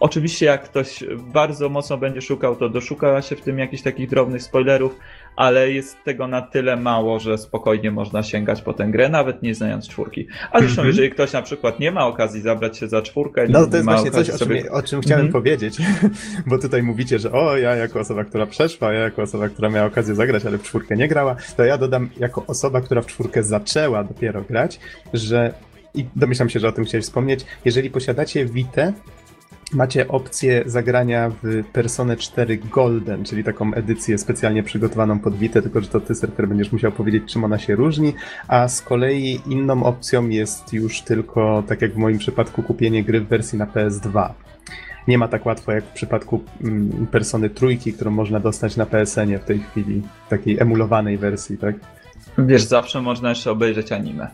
[0.00, 4.42] oczywiście jak ktoś bardzo mocno będzie szukał, to doszuka się w tym jakichś takich drobnych
[4.42, 4.98] spoilerów,
[5.36, 9.54] ale jest tego na tyle mało, że spokojnie można sięgać po tę grę, nawet nie
[9.54, 10.26] znając czwórki.
[10.52, 10.88] A zresztą, Mhm.
[10.88, 13.86] jeżeli ktoś na przykład nie ma okazji zabrać się za czwórkę, No nie to jest
[13.86, 14.72] ma właśnie coś, o czym, sobie...
[14.72, 15.32] o czym chciałem Mhm.
[15.42, 15.76] powiedzieć,
[16.46, 19.86] bo tutaj mówicie, że o, ja jako osoba, która przeszła, ja jako osoba, która miała
[19.86, 23.42] okazję zagrać, ale w czwórkę nie grała, to ja dodam jako osoba, która w czwórkę
[23.42, 24.80] zaczęła dopiero grać,
[25.14, 25.54] że
[25.94, 28.92] i domyślam się, że o tym chciałeś wspomnieć, jeżeli posiadacie Vita,
[29.74, 35.80] macie opcję zagrania w Personę 4 Golden, czyli taką edycję specjalnie przygotowaną pod Vita, tylko
[35.80, 38.14] że to ty, Serker, będziesz musiał powiedzieć, czym ona się różni,
[38.48, 43.20] a z kolei inną opcją jest już tylko, tak jak w moim przypadku, kupienie gry
[43.20, 44.28] w wersji na PS2.
[45.08, 49.38] Nie ma tak łatwo jak w przypadku mm, Persony Trójki, którą można dostać na PSN-ie
[49.38, 51.74] w tej chwili, takiej emulowanej wersji, tak?
[52.38, 54.28] Wiesz, zawsze można jeszcze obejrzeć anime.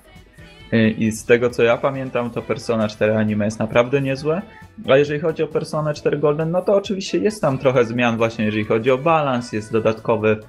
[0.98, 4.42] I z tego co ja pamiętam, to Persona 4 anime jest naprawdę niezłe.
[4.88, 8.44] A jeżeli chodzi o Persona 4 Golden, no to oczywiście jest tam trochę zmian, właśnie
[8.44, 10.40] jeżeli chodzi o balans, jest dodatkowy.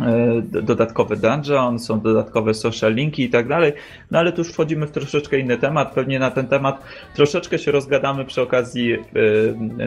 [0.00, 3.72] E, d- Dodatkowy dungeon, są dodatkowe social linki i tak dalej,
[4.10, 5.92] no ale tu już wchodzimy w troszeczkę inny temat.
[5.94, 6.82] Pewnie na ten temat
[7.14, 8.98] troszeczkę się rozgadamy przy okazji e,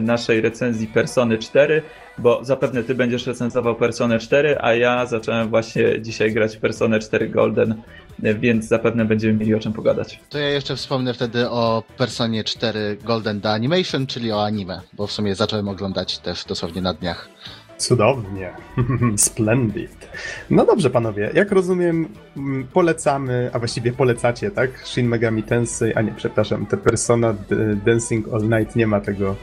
[0.02, 1.82] naszej recenzji Persony 4,
[2.18, 7.28] bo zapewne ty będziesz recenzował Personę 4, a ja zacząłem właśnie dzisiaj grać Personę 4
[7.28, 7.74] Golden,
[8.18, 10.20] więc zapewne będziemy mieli o czym pogadać.
[10.30, 15.06] To ja jeszcze wspomnę wtedy o Personie 4 Golden The Animation, czyli o anime, bo
[15.06, 17.28] w sumie zacząłem oglądać też dosłownie na dniach.
[17.82, 18.50] Cudownie.
[19.16, 20.08] Splendid.
[20.50, 21.30] No dobrze, panowie.
[21.34, 24.70] Jak rozumiem, mm, polecamy, a właściwie polecacie, tak?
[24.86, 29.36] Shin Megami Tensei, a nie, przepraszam, te Persona D- Dancing All Night nie ma tego,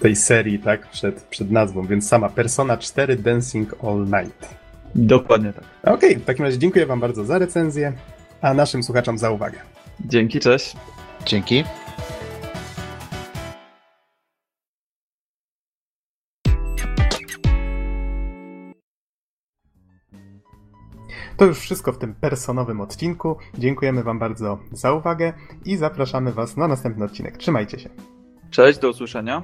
[0.00, 0.90] tej serii, tak?
[0.90, 4.54] Przed, przed nazwą, więc sama Persona 4 Dancing All Night.
[4.94, 5.64] Dokładnie tak.
[5.94, 7.92] Okej, w takim razie dziękuję wam bardzo za recenzję,
[8.40, 9.58] a naszym słuchaczom za uwagę.
[10.00, 10.76] Dzięki, cześć.
[11.26, 11.64] Dzięki.
[21.38, 23.36] To już wszystko w tym personowym odcinku.
[23.58, 25.32] Dziękujemy wam bardzo za uwagę
[25.64, 27.36] i zapraszamy was na następny odcinek.
[27.36, 27.88] Trzymajcie się.
[28.50, 29.42] Cześć, do usłyszenia.